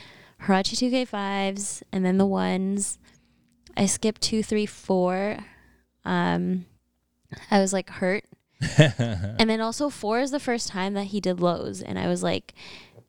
Huarache 0.45 0.75
2K 0.75 1.07
fives 1.07 1.83
and 1.93 2.03
then 2.03 2.17
the 2.17 2.25
ones. 2.25 2.99
I 3.77 3.85
skipped 3.85 4.23
two, 4.23 4.43
three, 4.43 4.65
four. 4.65 5.37
Um, 6.07 6.65
I 7.51 7.61
was 7.61 7.73
like 7.73 7.91
hurt. 7.91 8.25
and 8.79 9.51
then 9.51 9.61
also 9.61 9.91
four 9.91 10.21
is 10.21 10.31
the 10.31 10.41
first 10.41 10.69
time 10.69 10.95
that 10.95 11.07
he 11.07 11.21
did 11.21 11.41
lows, 11.41 11.83
and 11.83 11.99
I 11.99 12.07
was 12.07 12.23
like 12.23 12.55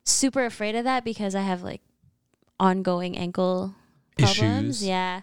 super 0.03 0.45
afraid 0.45 0.75
of 0.75 0.83
that 0.85 1.03
because 1.03 1.35
I 1.35 1.41
have 1.41 1.63
like 1.63 1.81
ongoing 2.59 3.17
ankle 3.17 3.75
problems. 4.17 4.81
Issues. 4.81 4.87
Yeah. 4.87 5.21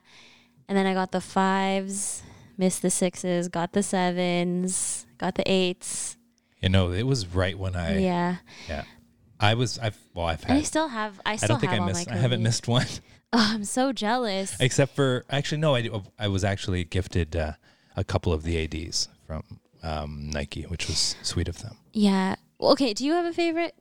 And 0.68 0.78
then 0.78 0.86
I 0.86 0.94
got 0.94 1.10
the 1.12 1.20
fives, 1.20 2.22
missed 2.56 2.82
the 2.82 2.90
sixes, 2.90 3.48
got 3.48 3.72
the 3.72 3.82
sevens, 3.82 5.06
got 5.18 5.34
the 5.34 5.50
eights. 5.50 6.16
You 6.62 6.68
know, 6.68 6.92
it 6.92 7.04
was 7.04 7.26
right 7.26 7.58
when 7.58 7.74
I 7.74 7.98
yeah. 7.98 8.36
yeah. 8.68 8.84
I 9.38 9.54
was 9.54 9.78
I've 9.78 9.98
well 10.14 10.26
I've 10.26 10.44
And 10.44 10.58
I 10.58 10.62
still 10.62 10.88
have. 10.88 11.20
I 11.24 11.32
I 11.32 11.36
still 11.36 11.48
don't 11.48 11.60
think 11.60 11.72
I 11.72 11.80
missed 11.80 12.08
I 12.08 12.16
haven't 12.16 12.42
missed 12.42 12.68
one 12.68 12.86
Oh, 13.32 13.50
I'm 13.54 13.64
so 13.64 13.92
jealous. 13.92 14.56
except 14.58 14.96
for 14.96 15.24
actually 15.30 15.58
no 15.58 15.74
I 15.76 15.88
I 16.18 16.28
was 16.28 16.44
actually 16.44 16.84
gifted 16.84 17.36
uh, 17.36 17.52
a 17.96 18.04
couple 18.04 18.32
of 18.32 18.42
the 18.42 18.62
ADs 18.62 19.08
from 19.26 19.42
um, 19.82 20.30
Nike, 20.30 20.62
which 20.62 20.86
was 20.86 21.16
sweet 21.22 21.48
of 21.48 21.62
them. 21.62 21.76
yeah. 21.92 22.36
Okay. 22.60 22.92
Do 22.92 23.06
you 23.06 23.12
have 23.14 23.24
a 23.24 23.32
favorite? 23.32 23.74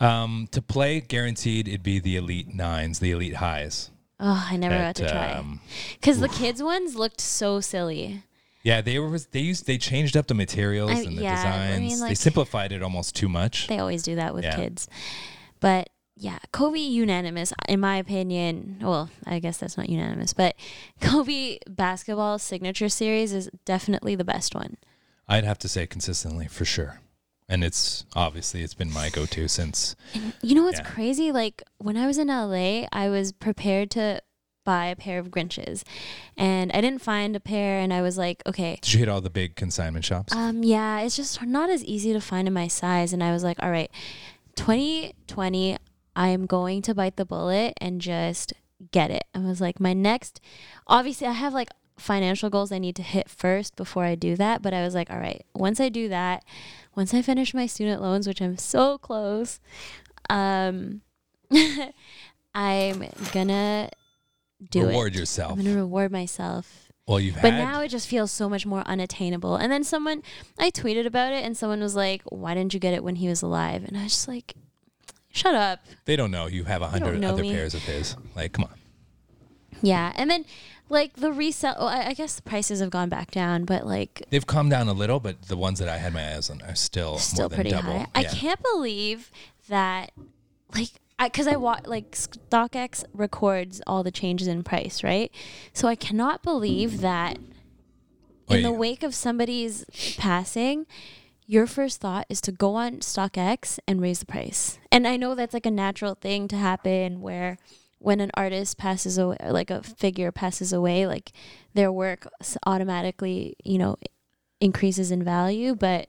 Um, 0.00 0.48
to 0.52 0.62
play 0.62 1.00
guaranteed 1.00 1.68
it'd 1.68 1.82
be 1.82 1.98
the 1.98 2.16
Elite 2.16 2.54
Nines, 2.54 2.98
the 3.00 3.10
Elite 3.10 3.36
Highs. 3.36 3.90
Oh, 4.18 4.46
I 4.50 4.56
never 4.56 4.78
got 4.78 4.94
to 4.96 5.08
try. 5.08 5.32
um, 5.32 5.60
Because 5.94 6.20
the 6.20 6.28
kids 6.28 6.62
ones 6.62 6.96
looked 6.96 7.20
so 7.20 7.60
silly. 7.60 8.22
Yeah, 8.62 8.80
they 8.80 8.98
were. 8.98 9.18
They 9.18 9.40
used. 9.40 9.66
They 9.66 9.76
changed 9.76 10.16
up 10.16 10.26
the 10.26 10.34
materials 10.34 10.90
I- 10.92 11.00
and 11.02 11.18
the 11.18 11.22
yeah, 11.22 11.32
I 11.32 11.76
designs. 11.76 12.00
mean, 12.00 12.08
they 12.08 12.14
simplified 12.14 12.72
it 12.72 12.82
almost 12.82 13.14
too 13.14 13.28
much. 13.28 13.66
They 13.66 13.78
always 13.78 14.02
do 14.02 14.14
that 14.14 14.34
with 14.34 14.44
Yeah. 14.44 14.56
kids. 14.56 14.88
But 15.60 15.90
yeah, 16.16 16.38
Kobe 16.52 16.78
unanimous 16.78 17.52
in 17.68 17.80
my 17.80 17.96
opinion. 17.96 18.78
Well, 18.80 19.10
I 19.26 19.38
guess 19.40 19.58
that's 19.58 19.76
not 19.76 19.88
unanimous, 19.88 20.32
but 20.32 20.54
Kobe 21.00 21.58
basketball 21.68 22.38
signature 22.38 22.88
series 22.88 23.32
is 23.32 23.50
definitely 23.64 24.14
the 24.14 24.24
best 24.24 24.54
one. 24.54 24.76
I'd 25.28 25.44
have 25.44 25.58
to 25.60 25.68
say 25.68 25.86
consistently 25.86 26.46
for 26.48 26.64
sure, 26.64 27.00
and 27.48 27.64
it's 27.64 28.04
obviously 28.14 28.62
it's 28.62 28.74
been 28.74 28.92
my 28.92 29.08
go-to 29.10 29.48
since. 29.48 29.96
You 30.42 30.54
know 30.54 30.64
what's 30.64 30.78
Yeah. 30.80 30.84
crazy? 30.84 31.32
Like 31.32 31.62
when 31.78 31.96
I 31.96 32.06
was 32.06 32.18
in 32.18 32.28
LA, 32.28 32.86
I 32.92 33.08
was 33.08 33.32
prepared 33.32 33.90
to 33.92 34.20
buy 34.64 34.86
a 34.86 34.96
pair 34.96 35.18
of 35.18 35.28
Grinches, 35.30 35.82
and 36.36 36.70
I 36.72 36.80
didn't 36.80 37.00
find 37.02 37.34
a 37.36 37.40
pair, 37.40 37.80
and 37.80 37.92
I 37.92 38.02
was 38.02 38.16
like, 38.16 38.42
okay, 38.46 38.78
Did 38.82 38.92
you 38.94 38.98
hit 39.00 39.08
all 39.08 39.20
the 39.20 39.30
big 39.30 39.56
consignment 39.56 40.04
shops? 40.04 40.34
Um, 40.34 40.62
yeah, 40.62 41.00
it's 41.00 41.16
just 41.16 41.42
not 41.42 41.70
as 41.70 41.84
easy 41.84 42.12
to 42.12 42.20
find 42.20 42.46
in 42.46 42.54
my 42.54 42.68
size. 42.68 43.12
And 43.12 43.22
I 43.22 43.32
was 43.32 43.42
like, 43.44 43.62
all 43.62 43.70
right, 43.70 43.90
2020, 44.56 45.76
I'm 46.16 46.46
going 46.46 46.82
to 46.82 46.94
bite 46.94 47.16
the 47.16 47.24
bullet 47.24 47.74
and 47.80 48.00
just 48.00 48.52
get 48.92 49.10
it. 49.10 49.24
I 49.34 49.38
was 49.40 49.60
like, 49.60 49.80
my 49.80 49.92
next, 49.92 50.40
obviously, 50.86 51.26
I 51.26 51.32
have 51.32 51.52
like 51.54 51.68
financial 51.96 52.50
goals 52.50 52.72
I 52.72 52.78
need 52.78 52.96
to 52.96 53.02
hit 53.02 53.28
first 53.28 53.76
before 53.76 54.04
I 54.04 54.14
do 54.14 54.36
that. 54.36 54.62
But 54.62 54.74
I 54.74 54.82
was 54.82 54.94
like, 54.94 55.10
all 55.10 55.18
right, 55.18 55.44
once 55.54 55.80
I 55.80 55.88
do 55.88 56.08
that, 56.08 56.44
once 56.94 57.12
I 57.14 57.22
finish 57.22 57.54
my 57.54 57.66
student 57.66 58.00
loans, 58.02 58.26
which 58.26 58.40
I'm 58.42 58.56
so 58.56 58.98
close, 58.98 59.60
um, 60.30 61.02
I'm 62.54 63.04
gonna 63.32 63.90
do 64.70 64.86
Reward 64.86 65.14
it. 65.14 65.18
yourself. 65.18 65.52
I'm 65.52 65.64
gonna 65.64 65.76
reward 65.76 66.12
myself. 66.12 66.88
well, 67.06 67.18
you've 67.20 67.34
But 67.42 67.52
had. 67.52 67.58
now 67.64 67.80
it 67.80 67.88
just 67.88 68.08
feels 68.08 68.30
so 68.30 68.48
much 68.48 68.64
more 68.64 68.82
unattainable. 68.86 69.56
And 69.56 69.70
then 69.72 69.84
someone, 69.84 70.22
I 70.58 70.70
tweeted 70.70 71.06
about 71.06 71.32
it, 71.32 71.44
and 71.44 71.56
someone 71.56 71.80
was 71.80 71.96
like, 71.96 72.22
"Why 72.26 72.54
didn't 72.54 72.72
you 72.74 72.80
get 72.80 72.94
it 72.94 73.02
when 73.04 73.16
he 73.16 73.28
was 73.28 73.42
alive?" 73.42 73.84
And 73.84 73.96
I 73.98 74.04
was 74.04 74.12
just 74.12 74.28
like, 74.28 74.54
"Shut 75.34 75.54
up." 75.54 75.80
they 76.06 76.16
don't 76.16 76.30
know 76.30 76.46
you 76.46 76.64
have 76.64 76.80
a 76.80 76.88
hundred 76.88 77.22
other 77.24 77.42
me. 77.42 77.52
pairs 77.52 77.74
of 77.74 77.82
his. 77.82 78.16
Like, 78.34 78.52
come 78.52 78.64
on. 78.64 78.74
Yeah, 79.82 80.12
and 80.16 80.30
then 80.30 80.44
like 80.88 81.14
the 81.16 81.32
resell. 81.32 81.74
Well, 81.78 81.88
I, 81.88 82.06
I 82.08 82.14
guess 82.14 82.36
the 82.36 82.42
prices 82.42 82.80
have 82.80 82.90
gone 82.90 83.08
back 83.08 83.30
down, 83.30 83.64
but 83.64 83.86
like 83.86 84.22
They've 84.30 84.46
calmed 84.46 84.70
down 84.70 84.88
a 84.88 84.92
little, 84.92 85.20
but 85.20 85.42
the 85.48 85.56
ones 85.56 85.78
that 85.80 85.88
I 85.88 85.98
had 85.98 86.14
my 86.14 86.34
eyes 86.34 86.48
on 86.50 86.62
are 86.62 86.74
still, 86.74 87.18
still 87.18 87.44
more 87.44 87.48
than 87.50 87.56
pretty 87.56 87.70
double. 87.70 87.92
high. 87.98 88.06
I 88.14 88.20
Yeah. 88.22 88.30
can't 88.32 88.62
believe 88.62 89.30
that, 89.68 90.12
like, 90.74 90.90
because 91.22 91.46
I, 91.46 91.56
watch 91.56 91.86
like 91.86 92.12
StockX 92.12 93.04
records 93.12 93.80
all 93.86 94.02
the 94.02 94.10
changes 94.10 94.46
in 94.48 94.62
price, 94.62 95.02
right? 95.02 95.30
So 95.72 95.88
I 95.88 95.94
cannot 95.96 96.42
believe 96.42 97.00
that 97.00 97.38
in 98.48 98.62
the 98.62 98.70
Wait. 98.72 98.78
wake 98.78 99.02
of 99.02 99.14
somebody's 99.14 99.84
passing, 100.18 100.86
your 101.46 101.66
first 101.66 102.00
thought 102.00 102.26
is 102.28 102.40
to 102.42 102.52
go 102.52 102.74
on 102.74 103.00
StockX 103.00 103.78
and 103.86 104.00
raise 104.00 104.20
the 104.20 104.26
price. 104.26 104.78
And 104.90 105.06
I 105.06 105.16
know 105.16 105.34
that's 105.34 105.54
like 105.54 105.66
a 105.66 105.70
natural 105.70 106.14
thing 106.14 106.48
to 106.48 106.56
happen 106.56 107.20
where 107.20 107.58
when 107.98 108.20
an 108.20 108.30
artist 108.34 108.76
passes 108.78 109.18
away, 109.18 109.36
like 109.48 109.70
a 109.70 109.82
figure 109.82 110.32
passes 110.32 110.72
away, 110.72 111.06
like 111.06 111.32
their 111.74 111.90
work 111.92 112.26
automatically, 112.66 113.56
you 113.64 113.78
know, 113.78 113.96
increases 114.60 115.10
in 115.10 115.22
value. 115.22 115.74
But 115.74 116.08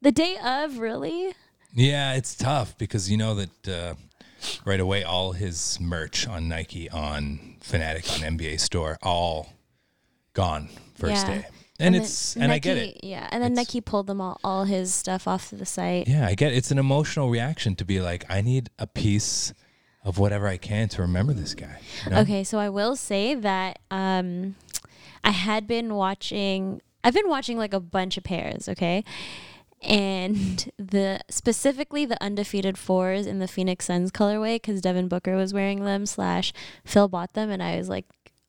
the 0.00 0.12
day 0.12 0.36
of, 0.44 0.78
really? 0.78 1.32
Yeah, 1.74 2.14
it's 2.14 2.34
tough 2.34 2.76
because 2.78 3.10
you 3.10 3.16
know 3.16 3.34
that 3.34 3.68
uh, 3.68 3.94
right 4.64 4.80
away 4.80 5.04
all 5.04 5.32
his 5.32 5.78
merch 5.80 6.26
on 6.26 6.48
Nike, 6.48 6.88
on 6.90 7.56
Fanatic, 7.60 8.08
on 8.12 8.20
NBA 8.38 8.58
Store, 8.60 8.96
all 9.02 9.52
gone 10.34 10.68
first 10.94 11.26
Yeah. 11.26 11.40
day. 11.40 11.46
And, 11.80 11.94
then 11.94 12.02
it's 12.02 12.36
and 12.36 12.50
I 12.50 12.58
get 12.58 12.76
it. 12.76 13.04
Yeah, 13.04 13.28
and 13.30 13.42
then 13.42 13.52
It's- 13.52 13.66
Nike 13.68 13.80
pulled 13.80 14.08
them 14.08 14.20
all, 14.20 14.40
all 14.42 14.64
his 14.64 14.92
stuff 14.92 15.28
off 15.28 15.50
the 15.50 15.64
site. 15.66 16.08
Yeah, 16.08 16.26
I 16.26 16.34
get 16.34 16.52
it. 16.52 16.56
It's 16.56 16.70
an 16.72 16.78
emotional 16.78 17.30
reaction 17.30 17.76
to 17.76 17.84
be 17.84 18.00
like, 18.00 18.24
I 18.28 18.40
need 18.40 18.70
a 18.78 18.86
piece 18.88 19.54
of 20.04 20.18
whatever 20.18 20.48
I 20.48 20.56
can 20.56 20.88
to 20.90 21.02
remember 21.02 21.32
this 21.32 21.54
guy. 21.54 21.78
you 22.04 22.10
know? 22.10 22.20
Okay, 22.20 22.42
so 22.42 22.58
I 22.58 22.68
will 22.68 22.96
say 22.96 23.34
that 23.34 23.78
um, 23.90 24.56
I 25.22 25.30
had 25.30 25.66
been 25.68 25.94
watching. 25.94 26.80
I've 27.04 27.14
been 27.14 27.28
watching 27.28 27.56
like 27.58 27.72
a 27.74 27.80
bunch 27.80 28.16
of 28.16 28.24
pairs. 28.24 28.68
Okay, 28.68 29.04
and 29.82 30.70
the 30.78 31.20
specifically 31.30 32.04
the 32.04 32.20
undefeated 32.22 32.76
fours 32.76 33.26
in 33.26 33.38
the 33.38 33.46
Phoenix 33.48 33.84
Suns 33.86 34.10
colorway 34.10 34.56
because 34.56 34.80
Devin 34.80 35.06
Booker 35.08 35.36
was 35.36 35.54
wearing 35.54 35.84
them 35.84 36.06
slash 36.06 36.52
Phil 36.84 37.06
bought 37.08 37.34
them, 37.34 37.50
and 37.50 37.62
I 37.62 37.76
was 37.76 37.88
like 37.88 38.06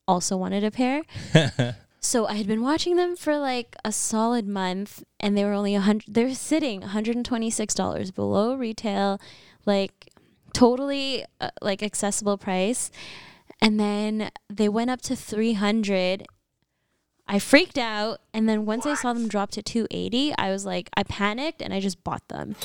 also 0.07 0.35
wanted 0.37 0.63
a 0.63 0.71
pair. 0.71 1.03
So 2.01 2.27
I 2.27 2.33
had 2.35 2.47
been 2.47 2.61
watching 2.61 2.95
them 2.95 3.15
for 3.15 3.37
like 3.37 3.75
a 3.83 3.91
solid 3.91 4.47
month, 4.47 5.03
and 5.19 5.37
they 5.37 5.43
were 5.43 5.53
only 5.53 5.75
a 5.75 5.81
hundred. 5.81 6.13
They're 6.13 6.33
sitting 6.33 6.79
one 6.81 6.89
hundred 6.89 7.15
and 7.15 7.25
twenty 7.25 7.49
six 7.49 7.73
dollars 7.73 8.11
below 8.11 8.55
retail, 8.55 9.19
like 9.65 10.09
totally 10.53 11.25
uh, 11.41 11.49
like 11.61 11.83
accessible 11.83 12.37
price. 12.37 12.89
And 13.61 13.77
then 13.79 14.31
they 14.49 14.69
went 14.69 14.89
up 14.89 15.01
to 15.03 15.15
three 15.15 15.53
hundred. 15.53 16.25
I 17.27 17.37
freaked 17.37 17.77
out, 17.77 18.21
and 18.33 18.49
then 18.49 18.65
once 18.65 18.87
I 18.87 18.95
saw 18.95 19.13
them 19.13 19.27
drop 19.27 19.51
to 19.51 19.61
two 19.61 19.85
eighty, 19.91 20.33
I 20.37 20.49
was 20.49 20.65
like, 20.65 20.89
I 20.95 21.03
panicked, 21.03 21.61
and 21.61 21.73
I 21.73 21.79
just 21.79 22.03
bought 22.03 22.27
them. 22.29 22.55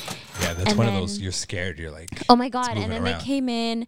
Yeah, 0.41 0.53
that's 0.55 0.69
And 0.69 0.77
one 0.77 0.87
of 0.87 0.93
those 0.93 1.19
you're 1.19 1.31
scared. 1.33 1.77
You're 1.77 1.91
like, 1.91 2.09
Oh 2.29 2.35
my 2.35 2.49
god! 2.49 2.77
And 2.77 2.91
then 2.91 3.03
around. 3.03 3.19
they 3.19 3.23
came 3.23 3.47
in, 3.49 3.85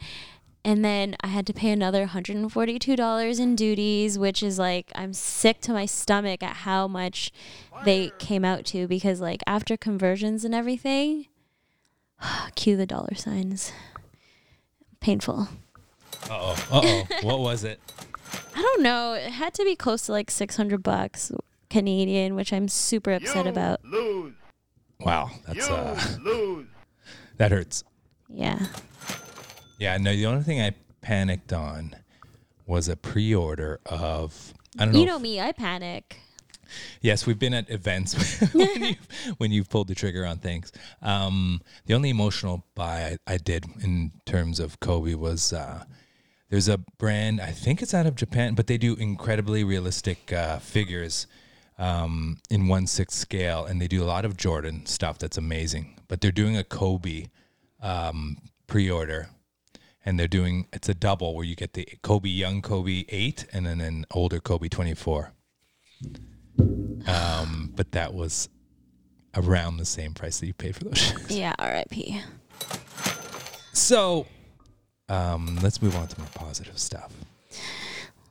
and 0.68 0.84
then 0.84 1.16
I 1.22 1.28
had 1.28 1.48
to 1.48 1.54
pay 1.54 1.72
another 1.72 2.08
hundred 2.08 2.36
and 2.36 2.52
forty-two 2.52 2.98
dollars 2.98 3.40
in 3.40 3.56
duties, 3.56 4.20
which 4.20 4.44
is 4.44 4.60
like 4.60 4.92
I'm 4.96 5.14
sick 5.14 5.62
to 5.62 5.72
my 5.72 5.86
stomach 5.86 6.44
at 6.44 6.58
how 6.58 6.90
much 6.90 7.32
they 7.86 8.12
came 8.20 8.44
out 8.44 8.66
to 8.66 8.86
because 8.86 9.22
like 9.22 9.42
after 9.48 9.78
conversions 9.78 10.44
and 10.44 10.54
everything, 10.54 11.28
cue 12.56 12.76
the 12.76 12.86
dollar 12.86 13.16
signs. 13.16 13.72
Painful. 15.00 15.48
uh 16.30 16.32
oh, 16.32 16.68
uh 16.70 16.82
oh, 16.84 17.08
what 17.22 17.40
was 17.40 17.64
it? 17.64 17.80
I 18.54 18.62
don't 18.62 18.84
know. 18.84 19.14
It 19.14 19.32
had 19.32 19.54
to 19.54 19.64
be 19.64 19.78
close 19.78 20.08
to 20.08 20.12
like 20.12 20.30
six 20.30 20.58
hundred 20.58 20.84
bucks 20.84 21.32
Canadian, 21.70 22.36
which 22.36 22.52
I'm 22.52 22.68
super 22.68 23.14
upset 23.14 23.48
about. 23.48 23.86
Lose. 23.86 24.34
Wow, 25.00 25.32
that's 25.48 25.70
uh, 25.70 26.18
Lose. 26.22 26.68
that 27.38 27.52
hurts. 27.52 27.86
Yeah. 28.28 28.66
Yeah, 29.78 29.98
no, 29.98 30.12
the 30.12 30.26
only 30.26 30.44
thing 30.44 30.62
I 30.62 30.74
panicked 31.02 31.54
on 31.54 31.96
was 32.66 32.90
a 32.90 32.96
pre-order 32.96 33.80
of 33.86 34.54
I 34.78 34.86
don't 34.86 34.94
know. 34.94 35.00
You 35.00 35.06
if- 35.06 35.10
know 35.12 35.20
me, 35.20 35.40
I 35.40 35.52
panic. 35.52 36.18
Yes, 37.00 37.26
we've 37.26 37.40
been 37.40 37.54
at 37.54 37.70
events 37.70 38.42
when 38.54 38.84
you 38.84 38.96
when 39.38 39.52
you've 39.54 39.70
pulled 39.70 39.88
the 39.88 39.96
trigger 39.96 40.26
on 40.26 40.38
things. 40.40 40.72
Um, 41.02 41.62
the 41.86 41.94
only 41.94 42.10
emotional 42.10 42.66
buy 42.76 43.18
I, 43.28 43.34
I 43.36 43.38
did 43.38 43.66
in 43.82 44.12
terms 44.26 44.60
of 44.60 44.80
Kobe 44.82 45.14
was 45.14 45.54
uh, 45.54 45.86
there's 46.50 46.68
a 46.68 46.78
brand 46.78 47.40
I 47.40 47.52
think 47.52 47.82
it's 47.82 47.94
out 47.94 48.06
of 48.06 48.16
Japan, 48.16 48.54
but 48.54 48.68
they 48.68 48.78
do 48.78 48.96
incredibly 48.96 49.64
realistic 49.64 50.34
uh, 50.34 50.60
figures 50.60 51.26
um, 51.78 52.38
in 52.50 52.68
one 52.68 52.86
sixth 52.86 53.18
scale, 53.18 53.64
and 53.64 53.82
they 53.82 53.88
do 53.88 54.04
a 54.04 54.06
lot 54.06 54.26
of 54.26 54.36
Jordan 54.36 54.86
stuff 54.86 55.20
that's 55.20 55.38
amazing. 55.38 55.98
But 56.10 56.20
they're 56.20 56.32
doing 56.34 56.58
a 56.58 56.66
Kobe 56.66 57.28
um, 57.82 58.38
pre-order, 58.68 59.30
and 60.08 60.18
they're 60.18 60.28
doing 60.30 60.66
it's 60.72 60.88
a 60.88 60.94
double 60.94 61.36
where 61.36 61.44
you 61.44 61.54
get 61.54 61.74
the 61.74 61.86
Kobe 62.02 62.30
young 62.30 62.62
Kobe 62.62 63.04
eight 63.10 63.46
and 63.52 63.66
then 63.66 63.82
an 63.82 64.06
older 64.12 64.40
Kobe 64.40 64.70
twenty 64.70 64.94
four. 64.96 65.34
Um, 67.06 67.74
but 67.76 67.92
that 67.92 68.14
was 68.14 68.48
around 69.36 69.78
the 69.78 69.86
same 69.86 70.14
price 70.14 70.40
that 70.40 70.48
you 70.48 70.54
paid 70.54 70.78
for 70.78 70.86
those 70.86 70.98
shoes. 70.98 71.38
Yeah, 71.38 71.54
R.I.P. 71.60 72.22
So, 73.74 74.26
um, 75.10 75.60
let's 75.62 75.82
move 75.82 75.96
on 75.96 76.08
to 76.08 76.20
more 76.20 76.30
positive 76.34 76.80
stuff. 76.80 77.12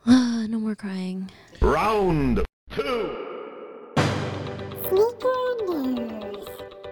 no 0.07 0.59
more 0.59 0.75
crying. 0.75 1.31
Round 1.61 2.43
two. 2.75 3.23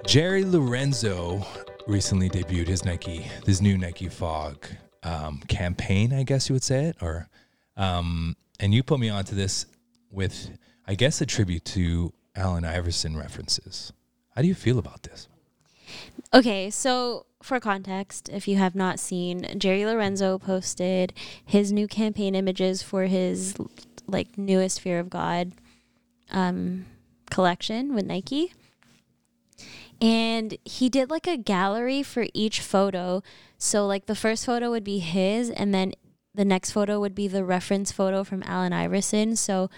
Jerry 0.06 0.44
Lorenzo 0.44 1.44
recently 1.86 2.28
debuted 2.28 2.68
his 2.68 2.84
Nike, 2.84 3.26
his 3.46 3.60
new 3.60 3.76
Nike 3.78 4.08
Fog 4.08 4.66
um, 5.02 5.40
campaign, 5.48 6.12
I 6.12 6.22
guess 6.22 6.48
you 6.48 6.54
would 6.54 6.62
say 6.62 6.86
it, 6.86 6.96
or 7.00 7.28
um, 7.76 8.36
and 8.60 8.72
you 8.72 8.82
put 8.82 9.00
me 9.00 9.08
onto 9.10 9.34
this 9.34 9.66
with 10.10 10.50
I 10.86 10.94
guess, 10.94 11.20
a 11.20 11.26
tribute 11.26 11.64
to 11.66 12.12
Allen 12.36 12.64
Iverson 12.64 13.16
references. 13.16 13.92
How 14.34 14.42
do 14.42 14.48
you 14.48 14.54
feel 14.54 14.78
about 14.78 15.02
this? 15.04 15.28
Okay, 16.32 16.70
so 16.70 17.26
for 17.42 17.60
context, 17.60 18.28
if 18.28 18.48
you 18.48 18.56
have 18.56 18.74
not 18.74 18.98
seen, 18.98 19.58
Jerry 19.58 19.86
Lorenzo 19.86 20.38
posted 20.38 21.12
his 21.44 21.72
new 21.72 21.86
campaign 21.86 22.34
images 22.34 22.82
for 22.82 23.04
his 23.04 23.54
like 24.06 24.36
newest 24.36 24.80
Fear 24.80 24.98
of 24.98 25.08
God 25.08 25.52
um, 26.30 26.84
collection 27.30 27.94
with 27.94 28.04
Nike. 28.04 28.52
And 30.00 30.56
he 30.64 30.88
did 30.88 31.10
like 31.10 31.26
a 31.26 31.36
gallery 31.36 32.02
for 32.02 32.26
each 32.34 32.60
photo. 32.60 33.22
So 33.58 33.86
like 33.86 34.06
the 34.06 34.14
first 34.14 34.44
photo 34.44 34.70
would 34.70 34.84
be 34.84 34.98
his 34.98 35.50
and 35.50 35.74
then 35.74 35.92
the 36.34 36.44
next 36.44 36.72
photo 36.72 36.98
would 37.00 37.14
be 37.14 37.28
the 37.28 37.44
reference 37.44 37.92
photo 37.92 38.24
from 38.24 38.42
Allen 38.44 38.72
Iverson. 38.72 39.36
So 39.36 39.70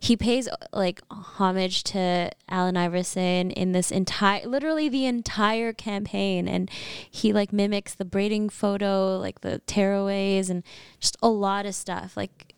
he 0.00 0.16
pays 0.16 0.48
like 0.72 1.02
homage 1.10 1.84
to 1.84 2.30
Allen 2.48 2.76
Iverson 2.76 3.50
in 3.50 3.72
this 3.72 3.90
entire 3.90 4.46
literally 4.46 4.88
the 4.88 5.04
entire 5.04 5.74
campaign 5.74 6.48
and 6.48 6.70
he 7.10 7.34
like 7.34 7.52
mimics 7.52 7.94
the 7.94 8.06
braiding 8.06 8.48
photo 8.48 9.18
like 9.18 9.42
the 9.42 9.60
tearaways 9.66 10.48
and 10.48 10.64
just 10.98 11.18
a 11.22 11.28
lot 11.28 11.66
of 11.66 11.74
stuff 11.74 12.16
like 12.16 12.54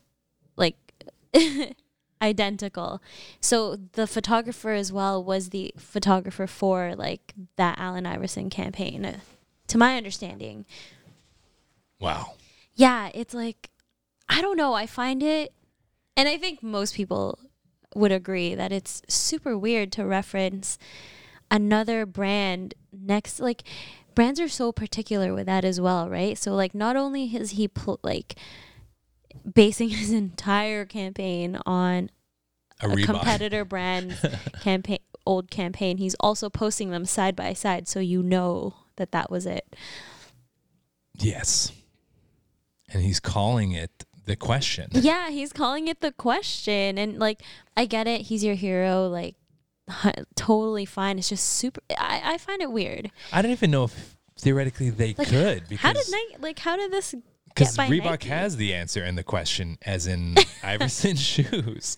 like 0.55 0.77
identical 2.23 3.01
so 3.41 3.75
the 3.93 4.07
photographer 4.07 4.71
as 4.71 4.91
well 4.91 5.23
was 5.23 5.49
the 5.49 5.73
photographer 5.77 6.47
for 6.47 6.95
like 6.95 7.33
that 7.57 7.77
Allen 7.77 8.05
Iverson 8.05 8.49
campaign 8.49 9.03
uh, 9.05 9.19
to 9.67 9.77
my 9.77 9.97
understanding 9.97 10.65
Wow. 11.99 12.33
yeah, 12.75 13.09
it's 13.13 13.33
like 13.33 13.69
I 14.29 14.41
don't 14.41 14.57
know. 14.57 14.73
I 14.73 14.85
find 14.87 15.21
it, 15.21 15.53
and 16.17 16.27
I 16.27 16.37
think 16.37 16.63
most 16.63 16.95
people 16.95 17.37
would 17.93 18.11
agree 18.11 18.55
that 18.55 18.71
it's 18.71 19.01
super 19.07 19.57
weird 19.57 19.91
to 19.93 20.05
reference 20.05 20.77
another 21.51 22.05
brand 22.05 22.73
next. 22.91 23.39
Like 23.39 23.63
brands 24.15 24.39
are 24.39 24.47
so 24.49 24.71
particular 24.71 25.33
with 25.33 25.45
that 25.45 25.63
as 25.65 25.79
well, 25.79 26.09
right? 26.09 26.37
So 26.37 26.55
like, 26.55 26.73
not 26.73 26.95
only 26.95 27.25
is 27.35 27.51
he 27.51 27.67
pl- 27.67 27.99
like 28.03 28.35
basing 29.53 29.89
his 29.89 30.11
entire 30.11 30.85
campaign 30.85 31.59
on 31.65 32.09
A, 32.81 32.89
a 32.89 32.95
competitor 32.97 33.65
brand 33.65 34.17
campaign 34.61 34.99
old 35.25 35.49
campaign. 35.49 35.97
He's 35.97 36.15
also 36.19 36.49
posting 36.49 36.91
them 36.91 37.05
side 37.05 37.35
by 37.35 37.53
side 37.53 37.87
so 37.87 37.99
you 37.99 38.21
know 38.21 38.75
that 38.97 39.11
that 39.11 39.31
was 39.31 39.45
it. 39.45 39.75
Yes. 41.13 41.71
And 42.89 43.01
he's 43.01 43.19
calling 43.19 43.71
it 43.71 44.05
the 44.25 44.35
question. 44.37 44.87
yeah 44.91 45.29
he's 45.29 45.51
calling 45.51 45.87
it 45.87 46.01
the 46.01 46.11
question. 46.11 46.97
And 46.97 47.19
like 47.19 47.41
i 47.75 47.85
get 47.85 48.07
it. 48.07 48.21
He's 48.21 48.43
your 48.43 48.55
hero. 48.55 49.07
Like 49.07 49.35
totally 50.35 50.85
fine. 50.85 51.19
It's 51.19 51.29
just 51.29 51.45
super 51.45 51.81
i, 51.97 52.21
I 52.33 52.37
find 52.37 52.61
it 52.61 52.71
weird. 52.71 53.11
I 53.31 53.41
don't 53.41 53.51
even 53.51 53.71
know 53.71 53.85
if 53.85 54.17
theoretically 54.39 54.89
they 54.89 55.13
like 55.17 55.27
could 55.27 55.63
because 55.69 55.79
how 55.79 55.93
did 55.93 56.41
like 56.41 56.59
how 56.59 56.75
did 56.75 56.91
this 56.91 57.15
because 57.53 57.77
Reebok 57.77 58.03
Nike? 58.05 58.29
has 58.29 58.57
the 58.57 58.73
answer 58.73 59.03
in 59.03 59.15
the 59.15 59.23
question, 59.23 59.77
as 59.85 60.07
in 60.07 60.35
Iverson 60.63 61.15
shoes. 61.15 61.97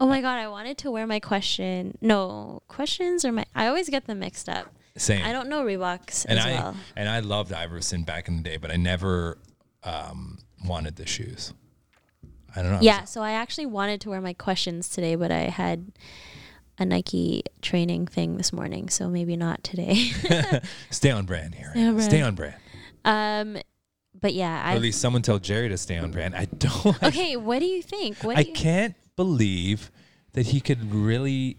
oh 0.00 0.06
my 0.06 0.20
god 0.22 0.38
i 0.38 0.48
wanted 0.48 0.78
to 0.78 0.90
wear 0.90 1.06
my 1.06 1.20
question 1.20 1.96
no 2.00 2.62
questions 2.68 3.24
or 3.24 3.32
my 3.32 3.44
i 3.54 3.66
always 3.66 3.88
get 3.90 4.06
them 4.06 4.18
mixed 4.20 4.48
up 4.48 4.66
Same. 4.96 5.22
i 5.24 5.30
don't 5.32 5.48
know 5.48 5.62
reeboks 5.62 6.24
and 6.26 6.38
as 6.38 6.46
I 6.46 6.50
well 6.52 6.74
and 6.96 7.08
I 7.08 7.20
loved 7.20 7.52
Iverson 7.52 8.04
back 8.04 8.26
in 8.28 8.36
the 8.38 8.42
day, 8.42 8.56
but 8.56 8.70
I 8.70 8.76
never 8.76 9.38
um, 9.84 10.38
wanted 10.64 10.96
the 10.96 11.06
shoes. 11.06 11.52
I 12.54 12.62
don't 12.62 12.72
know. 12.72 12.78
Yeah, 12.82 13.04
so 13.04 13.22
I 13.22 13.32
actually 13.32 13.66
wanted 13.66 14.00
to 14.02 14.10
wear 14.10 14.20
my 14.20 14.32
questions 14.32 14.88
today, 14.88 15.14
but 15.14 15.30
I 15.30 15.42
had 15.42 15.92
a 16.78 16.84
Nike 16.84 17.44
training 17.62 18.06
thing 18.06 18.36
this 18.36 18.52
morning, 18.52 18.88
so 18.88 19.08
maybe 19.08 19.36
not 19.36 19.62
today. 19.62 20.10
Stay 20.90 21.10
on 21.10 21.26
brand 21.26 21.54
here. 21.54 21.70
Stay 21.72 21.86
on 21.86 22.00
Stay 22.00 22.22
on 22.22 22.34
brand. 22.34 22.54
um, 23.04 23.56
but 24.20 24.34
yeah, 24.34 24.62
at 24.64 24.80
least 24.80 25.00
someone 25.00 25.22
tell 25.22 25.38
Jerry 25.38 25.68
to 25.68 25.78
stay 25.78 25.98
on 25.98 26.10
brand. 26.10 26.34
I 26.34 26.44
don't. 26.46 27.02
okay. 27.02 27.36
What 27.36 27.58
do 27.60 27.66
you 27.66 27.82
think? 27.82 28.18
What 28.22 28.36
I 28.36 28.40
you, 28.42 28.52
can't 28.52 28.94
believe 29.16 29.90
that 30.32 30.46
he 30.46 30.60
could 30.60 30.92
really. 30.92 31.58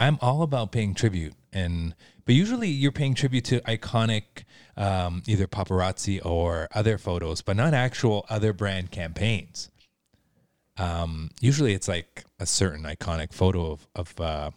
I'm 0.00 0.18
all 0.20 0.42
about 0.42 0.72
paying 0.72 0.94
tribute, 0.94 1.34
and 1.52 1.94
but 2.24 2.34
usually 2.34 2.68
you're 2.68 2.92
paying 2.92 3.14
tribute 3.14 3.44
to 3.46 3.60
iconic, 3.60 4.44
um, 4.76 5.22
either 5.26 5.46
paparazzi 5.46 6.24
or 6.24 6.68
other 6.74 6.98
photos, 6.98 7.42
but 7.42 7.56
not 7.56 7.74
actual 7.74 8.26
other 8.28 8.52
brand 8.52 8.90
campaigns. 8.90 9.70
Um, 10.76 11.30
usually 11.40 11.74
it's 11.74 11.86
like 11.86 12.24
a 12.40 12.46
certain 12.46 12.82
iconic 12.84 13.32
photo 13.32 13.70
of 13.72 13.86
of 13.94 14.20
uh, 14.20 14.50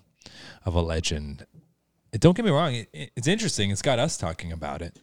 of 0.65 0.73
a 0.75 0.81
legend. 0.81 1.45
Don't 2.13 2.35
get 2.35 2.45
me 2.45 2.51
wrong; 2.51 2.73
it- 2.73 3.11
it's 3.15 3.27
interesting. 3.27 3.69
It's 3.69 3.83
got 3.83 3.99
us 3.99 4.17
talking 4.17 4.51
about 4.51 4.81
it, 4.81 4.97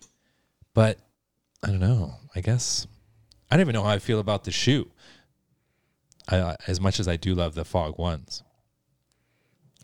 but 0.74 0.98
I 1.64 1.68
don't 1.68 1.80
know. 1.80 2.16
I 2.34 2.40
guess 2.40 2.86
I 3.50 3.56
don't 3.56 3.62
even 3.62 3.74
know 3.74 3.82
how 3.84 3.90
I 3.90 3.98
feel 3.98 4.20
about 4.20 4.44
the 4.44 4.50
shoe. 4.50 4.90
I, 6.28 6.40
I- 6.40 6.56
as 6.66 6.80
much 6.80 7.00
as 7.00 7.08
I 7.08 7.16
do 7.16 7.34
love 7.34 7.54
the 7.54 7.64
fog 7.64 7.98
ones. 7.98 8.42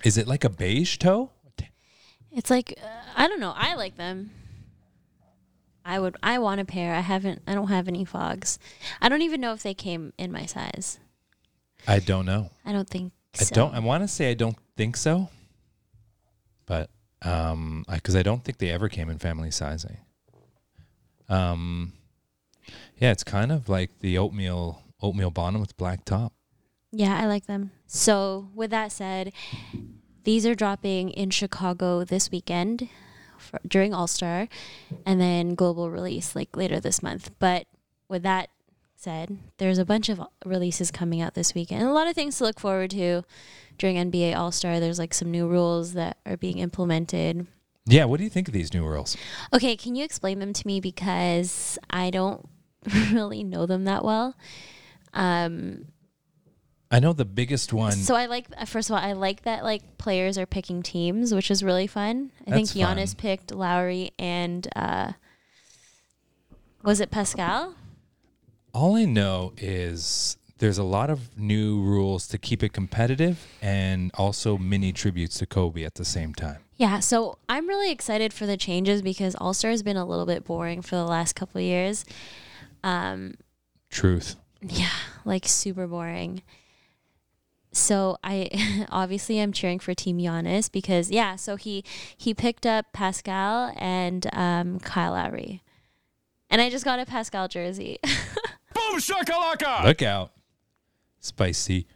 Is 0.04 0.16
it 0.16 0.26
like 0.26 0.44
a 0.44 0.50
beige 0.50 0.96
toe? 0.98 1.30
it's 2.32 2.48
like 2.50 2.78
uh, 2.82 2.86
I 3.16 3.26
don't 3.28 3.40
know. 3.40 3.52
I 3.56 3.74
like 3.74 3.96
them. 3.96 4.30
I 5.84 5.98
would. 5.98 6.16
I 6.22 6.38
want 6.38 6.60
a 6.60 6.64
pair. 6.64 6.94
I 6.94 7.00
haven't. 7.00 7.42
I 7.46 7.54
don't 7.54 7.68
have 7.68 7.88
any 7.88 8.04
fogs. 8.04 8.58
I 9.00 9.08
don't 9.08 9.22
even 9.22 9.40
know 9.40 9.52
if 9.52 9.62
they 9.62 9.74
came 9.74 10.12
in 10.18 10.30
my 10.30 10.46
size. 10.46 10.98
I 11.88 11.98
don't 11.98 12.26
know. 12.26 12.50
I 12.64 12.72
don't 12.72 12.88
think. 12.88 13.12
I 13.38 13.44
so. 13.44 13.54
don't. 13.54 13.74
I 13.74 13.80
want 13.80 14.02
to 14.02 14.08
say 14.08 14.30
I 14.30 14.34
don't 14.34 14.56
think 14.76 14.96
so, 14.96 15.28
but 16.66 16.90
um, 17.22 17.84
because 17.90 18.16
I, 18.16 18.22
don't 18.22 18.44
think 18.44 18.58
they 18.58 18.70
ever 18.70 18.88
came 18.88 19.08
in 19.10 19.18
family 19.18 19.50
sizing. 19.50 19.98
Um, 21.30 21.94
yeah, 22.98 23.12
it's 23.12 23.24
kind 23.24 23.50
of 23.50 23.68
like 23.68 24.00
the 24.00 24.18
oatmeal 24.18 24.82
oatmeal 25.00 25.30
bottom 25.30 25.60
with 25.60 25.76
black 25.76 26.04
top. 26.04 26.34
Yeah, 26.92 27.16
I 27.18 27.26
like 27.26 27.46
them. 27.46 27.70
So, 27.86 28.48
with 28.54 28.70
that 28.70 28.92
said, 28.92 29.32
these 30.24 30.44
are 30.44 30.54
dropping 30.54 31.10
in 31.10 31.30
Chicago 31.30 32.04
this 32.04 32.30
weekend 32.30 32.88
for, 33.38 33.60
during 33.66 33.94
All 33.94 34.06
Star 34.06 34.48
and 35.06 35.20
then 35.20 35.54
global 35.54 35.90
release 35.90 36.34
like 36.34 36.56
later 36.56 36.80
this 36.80 37.02
month. 37.02 37.30
But 37.38 37.66
with 38.08 38.22
that 38.24 38.50
said, 38.96 39.38
there's 39.58 39.78
a 39.78 39.84
bunch 39.84 40.08
of 40.08 40.20
releases 40.44 40.90
coming 40.90 41.20
out 41.22 41.34
this 41.34 41.54
weekend. 41.54 41.82
A 41.84 41.92
lot 41.92 42.08
of 42.08 42.14
things 42.14 42.36
to 42.38 42.44
look 42.44 42.60
forward 42.60 42.90
to 42.90 43.22
during 43.78 43.96
NBA 43.96 44.36
All 44.36 44.52
Star. 44.52 44.80
There's 44.80 44.98
like 44.98 45.14
some 45.14 45.30
new 45.30 45.48
rules 45.48 45.94
that 45.94 46.18
are 46.26 46.36
being 46.36 46.58
implemented. 46.58 47.46
Yeah, 47.86 48.04
what 48.04 48.18
do 48.18 48.24
you 48.24 48.30
think 48.30 48.48
of 48.48 48.54
these 48.54 48.72
new 48.72 48.86
rules? 48.86 49.16
Okay, 49.52 49.76
can 49.76 49.94
you 49.94 50.04
explain 50.04 50.38
them 50.38 50.52
to 50.52 50.66
me 50.66 50.80
because 50.80 51.78
I 51.88 52.10
don't 52.10 52.48
really 53.12 53.42
know 53.42 53.66
them 53.66 53.84
that 53.84 54.04
well. 54.04 54.36
Um, 55.12 55.86
I 56.90 56.98
know 56.98 57.12
the 57.12 57.24
biggest 57.24 57.72
one. 57.72 57.92
So 57.92 58.16
I 58.16 58.26
like 58.26 58.46
uh, 58.56 58.64
first 58.64 58.90
of 58.90 58.96
all, 58.96 59.02
I 59.02 59.12
like 59.12 59.42
that 59.42 59.62
like 59.62 59.96
players 59.98 60.36
are 60.38 60.46
picking 60.46 60.82
teams, 60.82 61.32
which 61.32 61.50
is 61.50 61.62
really 61.62 61.86
fun. 61.86 62.32
I 62.46 62.50
That's 62.50 62.72
think 62.72 62.86
Giannis 62.86 63.10
fun. 63.10 63.16
picked 63.16 63.52
Lowry 63.52 64.10
and 64.18 64.66
uh 64.74 65.12
was 66.82 67.00
it 67.00 67.10
Pascal? 67.10 67.74
All 68.72 68.96
I 68.96 69.04
know 69.04 69.52
is 69.56 70.36
there's 70.58 70.78
a 70.78 70.84
lot 70.84 71.10
of 71.10 71.36
new 71.38 71.80
rules 71.80 72.26
to 72.28 72.38
keep 72.38 72.62
it 72.62 72.72
competitive 72.72 73.46
and 73.60 74.10
also 74.14 74.56
mini 74.58 74.92
tributes 74.92 75.38
to 75.38 75.46
Kobe 75.46 75.84
at 75.84 75.94
the 75.94 76.04
same 76.04 76.34
time. 76.34 76.58
Yeah, 76.80 77.00
so 77.00 77.36
I'm 77.46 77.68
really 77.68 77.92
excited 77.92 78.32
for 78.32 78.46
the 78.46 78.56
changes 78.56 79.02
because 79.02 79.34
All 79.34 79.52
Star 79.52 79.70
has 79.70 79.82
been 79.82 79.98
a 79.98 80.06
little 80.06 80.24
bit 80.24 80.44
boring 80.44 80.80
for 80.80 80.96
the 80.96 81.04
last 81.04 81.34
couple 81.34 81.58
of 81.58 81.64
years. 81.66 82.06
Um 82.82 83.34
Truth. 83.90 84.36
Yeah, 84.62 84.88
like 85.26 85.46
super 85.46 85.86
boring. 85.86 86.40
So 87.70 88.16
I 88.24 88.86
obviously 88.90 89.40
I'm 89.40 89.52
cheering 89.52 89.78
for 89.78 89.92
Team 89.92 90.16
Giannis 90.16 90.72
because 90.72 91.10
yeah, 91.10 91.36
so 91.36 91.56
he 91.56 91.84
he 92.16 92.32
picked 92.32 92.64
up 92.64 92.86
Pascal 92.94 93.74
and 93.76 94.26
um, 94.32 94.80
Kyle 94.80 95.12
Lowry, 95.12 95.62
and 96.48 96.62
I 96.62 96.70
just 96.70 96.86
got 96.86 96.98
a 96.98 97.04
Pascal 97.04 97.46
jersey. 97.46 97.98
Boom 98.02 98.98
shakalaka! 98.98 99.84
Look 99.84 100.00
out. 100.00 100.32
Spicy 101.20 101.86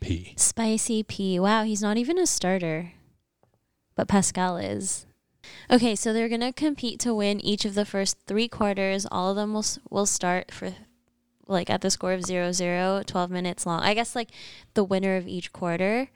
P. 0.00 0.34
Spicy 0.36 1.04
P. 1.04 1.38
Wow, 1.38 1.62
he's 1.62 1.82
not 1.82 1.98
even 1.98 2.18
a 2.18 2.26
starter, 2.26 2.94
but 3.94 4.08
Pascal 4.08 4.56
is. 4.56 5.06
Okay, 5.70 5.94
so 5.94 6.12
they're 6.12 6.28
gonna 6.28 6.52
compete 6.52 6.98
to 7.00 7.14
win 7.14 7.40
each 7.40 7.64
of 7.64 7.74
the 7.74 7.84
first 7.84 8.16
three 8.26 8.48
quarters. 8.48 9.06
All 9.10 9.30
of 9.30 9.36
them 9.36 9.52
will 9.52 9.64
will 9.90 10.06
start 10.06 10.50
for 10.50 10.74
like 11.46 11.68
at 11.68 11.82
the 11.82 11.90
score 11.90 12.12
of 12.12 12.20
0-0, 12.22 13.04
12 13.04 13.30
minutes 13.30 13.66
long. 13.66 13.80
I 13.80 13.92
guess 13.94 14.16
like 14.16 14.30
the 14.72 14.84
winner 14.84 15.16
of 15.16 15.28
each 15.28 15.52
quarter, 15.52 16.08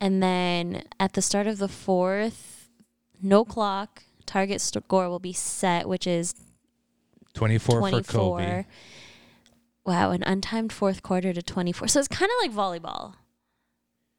and 0.00 0.22
then 0.22 0.84
at 0.98 1.14
the 1.14 1.22
start 1.22 1.46
of 1.46 1.58
the 1.58 1.68
fourth, 1.68 2.68
no 3.22 3.44
clock. 3.44 4.04
Target 4.26 4.60
score 4.60 5.08
will 5.08 5.18
be 5.18 5.32
set, 5.32 5.88
which 5.88 6.06
is 6.06 6.34
24 7.34 7.74
for 7.74 7.80
24. 7.80 8.38
Kobe. 8.38 8.64
Wow, 9.84 10.10
an 10.12 10.22
untimed 10.22 10.70
fourth 10.70 11.02
quarter 11.02 11.32
to 11.32 11.42
24. 11.42 11.88
So 11.88 11.98
it's 11.98 12.08
kind 12.08 12.30
of 12.30 12.36
like 12.40 12.54
volleyball. 12.54 13.14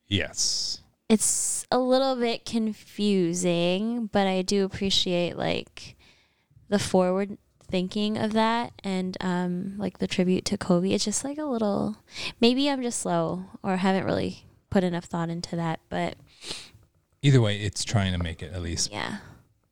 Yes. 0.08 0.81
It's 1.12 1.66
a 1.72 1.78
little 1.78 2.16
bit 2.16 2.46
confusing, 2.46 4.08
but 4.08 4.28
I 4.28 4.42
do 4.42 4.64
appreciate 4.64 5.38
like 5.38 5.96
the 6.70 6.80
forward 6.80 7.38
thinking 7.70 8.18
of 8.18 8.34
that 8.34 8.74
and 8.84 9.16
um 9.22 9.76
like 9.78 10.00
the 10.00 10.08
tribute 10.08 10.46
to 10.46 10.58
Kobe. 10.58 10.92
It's 10.92 11.06
just 11.06 11.24
like 11.24 11.38
a 11.38 11.46
little 11.46 11.98
maybe 12.40 12.70
I'm 12.70 12.82
just 12.82 13.00
slow 13.00 13.46
or 13.62 13.78
haven't 13.78 14.06
really 14.06 14.46
put 14.70 14.84
enough 14.84 15.06
thought 15.06 15.30
into 15.30 15.56
that, 15.56 15.80
but 15.90 16.16
Either 17.22 17.40
way, 17.42 17.58
it's 17.58 17.84
trying 17.84 18.14
to 18.14 18.18
make 18.18 18.42
it 18.42 18.52
at 18.52 18.62
least 18.62 18.92
yeah. 18.92 19.18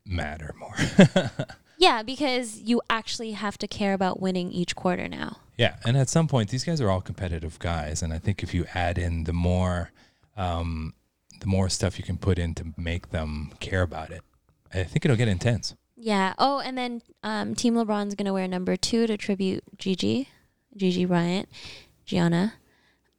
matter 0.06 0.54
more. 0.60 0.76
Yeah, 1.80 2.04
because 2.04 2.60
you 2.60 2.82
actually 2.90 3.32
have 3.32 3.58
to 3.60 3.68
care 3.68 3.94
about 3.94 4.20
winning 4.20 4.52
each 4.52 4.76
quarter 4.76 5.08
now. 5.08 5.38
yeah, 5.58 5.78
and 5.86 5.96
at 5.96 6.10
some 6.10 6.28
point, 6.28 6.50
these 6.50 6.66
guys 6.66 6.82
are 6.82 6.90
all 6.90 7.00
competitive 7.00 7.58
guys, 7.58 8.04
and 8.04 8.12
I 8.12 8.18
think 8.20 8.44
if 8.44 8.54
you 8.54 8.66
add 8.74 8.98
in 8.98 9.24
the 9.24 9.32
more, 9.32 9.92
um, 10.36 10.94
the 11.40 11.48
more 11.48 11.70
stuff 11.70 11.98
you 11.98 12.04
can 12.04 12.18
put 12.18 12.38
in 12.40 12.54
to 12.56 12.74
make 12.78 13.10
them 13.12 13.52
care 13.60 13.82
about 13.82 14.12
it, 14.12 14.22
I 14.74 14.84
think 14.84 15.06
it'll 15.06 15.18
get 15.18 15.28
intense. 15.28 15.76
Yeah. 15.96 16.34
Oh, 16.38 16.60
and 16.60 16.78
then 16.78 17.02
um, 17.24 17.56
Team 17.56 17.76
LeBron's 17.76 18.16
gonna 18.16 18.34
wear 18.34 18.48
number 18.48 18.76
two 18.76 19.08
to 19.08 19.18
tribute 19.18 19.64
Gigi, 19.78 20.30
Gigi 20.76 21.06
Bryant, 21.06 21.50
Gianna, 22.06 22.54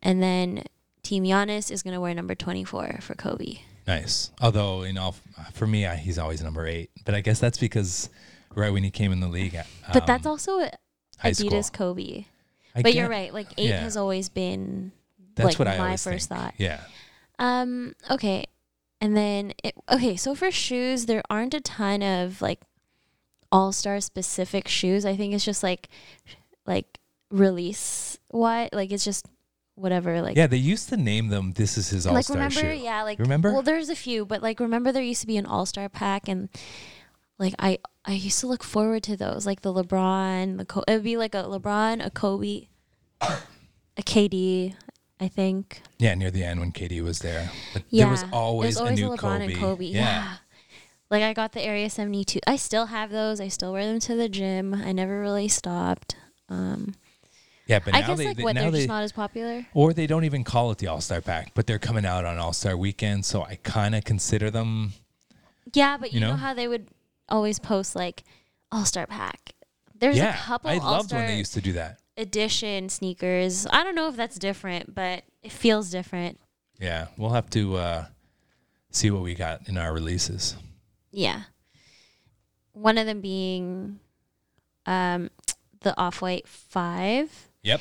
and 0.02 0.22
then 0.22 0.64
Team 1.02 1.24
Giannis 1.24 1.70
is 1.70 1.83
gonna 1.83 2.00
wear 2.00 2.14
number 2.14 2.35
twenty 2.35 2.64
four 2.64 2.98
for 3.00 3.14
Kobe. 3.14 3.59
Nice. 3.87 4.30
Although, 4.40 4.83
in 4.83 4.96
all, 4.98 5.16
for 5.52 5.66
me, 5.66 5.87
I, 5.87 5.96
he's 5.96 6.18
always 6.18 6.42
number 6.42 6.66
eight, 6.66 6.90
but 7.04 7.14
I 7.14 7.20
guess 7.22 7.40
that's 7.40 7.59
because 7.59 8.09
right 8.54 8.72
when 8.72 8.85
he 8.85 8.90
came 8.90 9.11
in 9.12 9.20
the 9.20 9.28
league, 9.28 9.56
But 9.92 10.06
that's 10.06 10.26
um, 10.26 10.33
also 10.33 10.61
high 11.18 11.33
Adidas 11.33 11.66
school. 11.66 11.94
Kobe. 11.94 12.24
I 12.74 12.83
but 12.83 12.94
you're 12.94 13.09
right. 13.09 13.33
Like 13.35 13.48
eight 13.59 13.70
yeah. 13.70 13.80
has 13.80 13.96
always 13.96 14.28
been 14.28 14.92
That's 15.35 15.48
like 15.48 15.59
what 15.59 15.68
I 15.68 15.76
my 15.76 15.85
always 15.87 16.04
first 16.04 16.28
think. 16.28 16.40
thought. 16.40 16.54
Yeah. 16.56 16.80
Um. 17.40 17.94
Okay. 18.11 18.44
And 19.00 19.16
then 19.16 19.53
it, 19.64 19.74
okay. 19.90 20.14
So 20.16 20.35
for 20.35 20.50
shoes, 20.50 21.07
there 21.07 21.22
aren't 21.29 21.55
a 21.55 21.61
ton 21.61 22.03
of 22.03 22.40
like 22.42 22.61
all 23.50 23.72
star 23.72 24.00
specific 24.00 24.68
shoes. 24.68 25.05
I 25.05 25.16
think 25.16 25.35
it's 25.35 25.44
just 25.44 25.62
like 25.62 25.88
like 26.66 26.98
release 27.31 28.18
what 28.29 28.72
like 28.74 28.90
it's 28.92 29.05
just 29.05 29.26
whatever 29.74 30.20
like 30.20 30.37
yeah, 30.37 30.46
they 30.46 30.57
used 30.59 30.88
to 30.90 30.96
name 30.96 31.29
them. 31.29 31.53
This 31.53 31.79
is 31.79 31.88
his 31.88 32.07
all 32.07 32.12
like 32.14 32.24
star 32.24 32.37
remember 32.37 32.61
shoe. 32.61 32.85
yeah 32.85 33.03
like 33.03 33.18
Remember? 33.18 33.53
well 33.53 33.62
there's 33.62 33.88
a 33.88 33.96
few 33.96 34.26
but 34.26 34.42
like 34.42 34.61
remember 34.61 34.92
there 34.92 35.03
used 35.03 35.22
to 35.22 35.26
be 35.26 35.38
an 35.38 35.46
all 35.46 35.64
star 35.64 35.88
pack 35.88 36.29
and 36.29 36.50
like 37.38 37.55
I 37.59 37.79
I 38.05 38.12
used 38.12 38.40
to 38.40 38.46
look 38.46 38.62
forward 38.62 39.03
to 39.05 39.16
those 39.16 39.46
like 39.46 39.62
the 39.62 39.72
LeBron 39.72 40.59
the 40.59 40.66
Co- 40.66 40.85
it 40.87 40.92
would 40.92 41.03
be 41.03 41.16
like 41.16 41.35
a 41.35 41.44
LeBron 41.44 42.05
a 42.05 42.11
Kobe 42.11 42.68
a 43.22 44.03
KD 44.03 44.74
I 45.20 45.28
think 45.28 45.83
Yeah, 45.98 46.14
near 46.14 46.30
the 46.30 46.42
end 46.44 46.61
when 46.61 46.72
KD 46.72 47.02
was 47.02 47.18
there, 47.18 47.50
but 47.74 47.83
yeah 47.90 48.04
there 48.04 48.11
was 48.11 48.24
always, 48.33 48.76
There's 48.76 48.80
always 48.80 48.98
a 48.98 49.02
new 49.02 49.11
LeBron 49.11 49.18
Kobe. 49.18 49.44
and 49.52 49.56
Kobe 49.56 49.85
yeah. 49.87 50.37
Like 51.11 51.22
I 51.24 51.33
got 51.33 51.52
the 51.52 51.61
Area 51.62 51.90
72. 51.90 52.38
I 52.46 52.54
still 52.56 52.87
have 52.87 53.11
those. 53.11 53.40
I 53.40 53.48
still 53.48 53.72
wear 53.72 53.85
them 53.85 53.98
to 54.00 54.14
the 54.14 54.28
gym. 54.28 54.72
I 54.74 54.92
never 54.92 55.20
really 55.20 55.48
stopped. 55.48 56.14
Um, 56.48 56.94
yeah, 57.66 57.80
but 57.85 57.94
I 57.96 58.00
now 58.00 58.06
guess 58.06 58.18
they, 58.18 58.26
like 58.26 58.37
they- 58.37 58.42
what 58.44 58.54
they're 58.54 58.70
they 58.70 58.78
just 58.78 58.88
not 58.88 59.02
as 59.02 59.12
popular. 59.12 59.66
or 59.74 59.92
they 59.92 60.06
don't 60.06 60.24
even 60.24 60.44
call 60.44 60.70
it 60.70 60.78
the 60.78 60.87
All 60.87 61.00
Star 61.00 61.20
Pack, 61.20 61.52
but 61.54 61.66
they're 61.66 61.78
coming 61.80 62.06
out 62.06 62.24
on 62.24 62.38
All 62.38 62.52
Star 62.52 62.76
Weekend, 62.76 63.24
so 63.24 63.42
I 63.42 63.56
kind 63.62 63.94
of 63.96 64.04
consider 64.04 64.50
them. 64.50 64.92
Yeah, 65.74 65.96
but 65.96 66.12
you, 66.12 66.20
You 66.20 66.26
know? 66.26 66.30
know? 66.33 66.37
how 66.37 66.54
they 66.54 66.66
would 66.68 66.87
always 67.28 67.59
post 67.59 67.94
like 67.96 68.22
All 68.72 68.85
Star 68.85 69.06
Pack. 69.06 69.52
There's 69.98 70.16
yeah, 70.16 70.35
a 70.35 70.38
couple 70.38 70.70
I 70.70 70.78
loved 70.78 71.09
Star 71.09 71.18
when 71.20 71.28
they 71.28 71.37
used 71.38 71.54
to 71.54 71.61
do 71.61 71.72
that. 71.74 71.98
Edition 72.16 72.88
sneakers. 72.88 73.66
I 73.70 73.85
don't 73.85 73.94
know 73.94 74.09
if 74.09 74.16
that's 74.16 74.38
different, 74.38 74.94
but 74.94 75.25
it 75.42 75.53
feels 75.53 75.90
different. 75.90 76.38
Yeah, 76.79 77.09
we'll 77.16 77.31
have 77.31 77.51
to 77.51 77.77
uh, 77.77 78.05
see 78.90 79.11
what 79.11 79.23
we 79.23 79.35
got 79.35 79.68
in 79.68 79.77
our 79.77 79.92
releases. 79.92 80.57
Yeah. 81.12 81.42
One 82.73 82.99
of 82.99 83.07
them 83.07 83.20
being 83.20 84.01
um, 84.87 85.31
the 85.81 85.99
Off 85.99 86.23
White 86.23 86.49
Five. 86.49 87.49
Yep. 87.62 87.81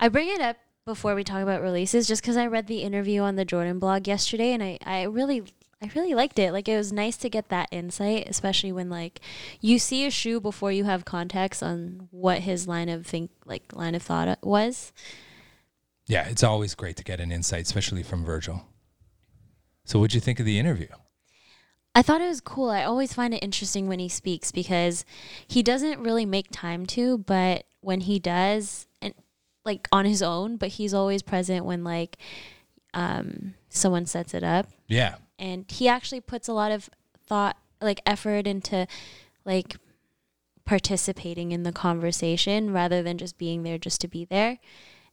I 0.00 0.08
bring 0.08 0.28
it 0.28 0.40
up 0.40 0.56
before 0.84 1.14
we 1.14 1.22
talk 1.22 1.42
about 1.42 1.60
releases 1.60 2.06
just 2.08 2.22
because 2.22 2.36
I 2.36 2.46
read 2.46 2.66
the 2.66 2.82
interview 2.82 3.20
on 3.20 3.36
the 3.36 3.44
Jordan 3.44 3.78
blog 3.78 4.08
yesterday 4.08 4.52
and 4.52 4.62
I, 4.62 4.78
I 4.86 5.02
really 5.02 5.44
I 5.80 5.90
really 5.94 6.14
liked 6.14 6.38
it. 6.38 6.52
Like 6.52 6.68
it 6.68 6.76
was 6.76 6.92
nice 6.92 7.16
to 7.18 7.30
get 7.30 7.50
that 7.50 7.68
insight, 7.70 8.26
especially 8.28 8.72
when 8.72 8.90
like 8.90 9.20
you 9.60 9.78
see 9.78 10.04
a 10.06 10.10
shoe 10.10 10.40
before 10.40 10.72
you 10.72 10.84
have 10.84 11.04
context 11.04 11.62
on 11.62 12.08
what 12.10 12.40
his 12.40 12.66
line 12.66 12.88
of 12.88 13.06
think 13.06 13.30
like 13.44 13.72
line 13.72 13.94
of 13.94 14.02
thought 14.02 14.38
was. 14.42 14.92
Yeah, 16.06 16.26
it's 16.28 16.42
always 16.42 16.74
great 16.74 16.96
to 16.96 17.04
get 17.04 17.20
an 17.20 17.30
insight, 17.30 17.62
especially 17.62 18.02
from 18.02 18.24
Virgil. 18.24 18.64
So, 19.84 19.98
what'd 19.98 20.14
you 20.14 20.20
think 20.20 20.40
of 20.40 20.46
the 20.46 20.58
interview? 20.58 20.88
I 21.94 22.02
thought 22.02 22.20
it 22.20 22.28
was 22.28 22.40
cool. 22.40 22.70
I 22.70 22.84
always 22.84 23.12
find 23.12 23.34
it 23.34 23.42
interesting 23.42 23.88
when 23.88 23.98
he 23.98 24.08
speaks 24.08 24.50
because 24.50 25.04
he 25.46 25.62
doesn't 25.62 26.00
really 26.00 26.24
make 26.26 26.46
time 26.50 26.86
to, 26.86 27.18
but 27.18 27.64
when 27.80 28.00
he 28.00 28.18
does, 28.18 28.86
and 29.02 29.14
like 29.64 29.86
on 29.92 30.06
his 30.06 30.22
own, 30.22 30.56
but 30.56 30.70
he's 30.70 30.94
always 30.94 31.22
present 31.22 31.64
when 31.64 31.84
like 31.84 32.16
um, 32.94 33.54
someone 33.68 34.06
sets 34.06 34.32
it 34.32 34.42
up. 34.42 34.66
Yeah, 34.86 35.16
and 35.38 35.64
he 35.70 35.88
actually 35.88 36.20
puts 36.20 36.48
a 36.48 36.52
lot 36.52 36.72
of 36.72 36.90
thought 37.26 37.56
like 37.80 38.00
effort 38.06 38.46
into 38.46 38.86
like 39.44 39.76
participating 40.64 41.52
in 41.52 41.62
the 41.62 41.72
conversation 41.72 42.72
rather 42.72 43.02
than 43.02 43.16
just 43.16 43.38
being 43.38 43.62
there 43.62 43.78
just 43.78 44.00
to 44.00 44.08
be 44.08 44.24
there. 44.24 44.58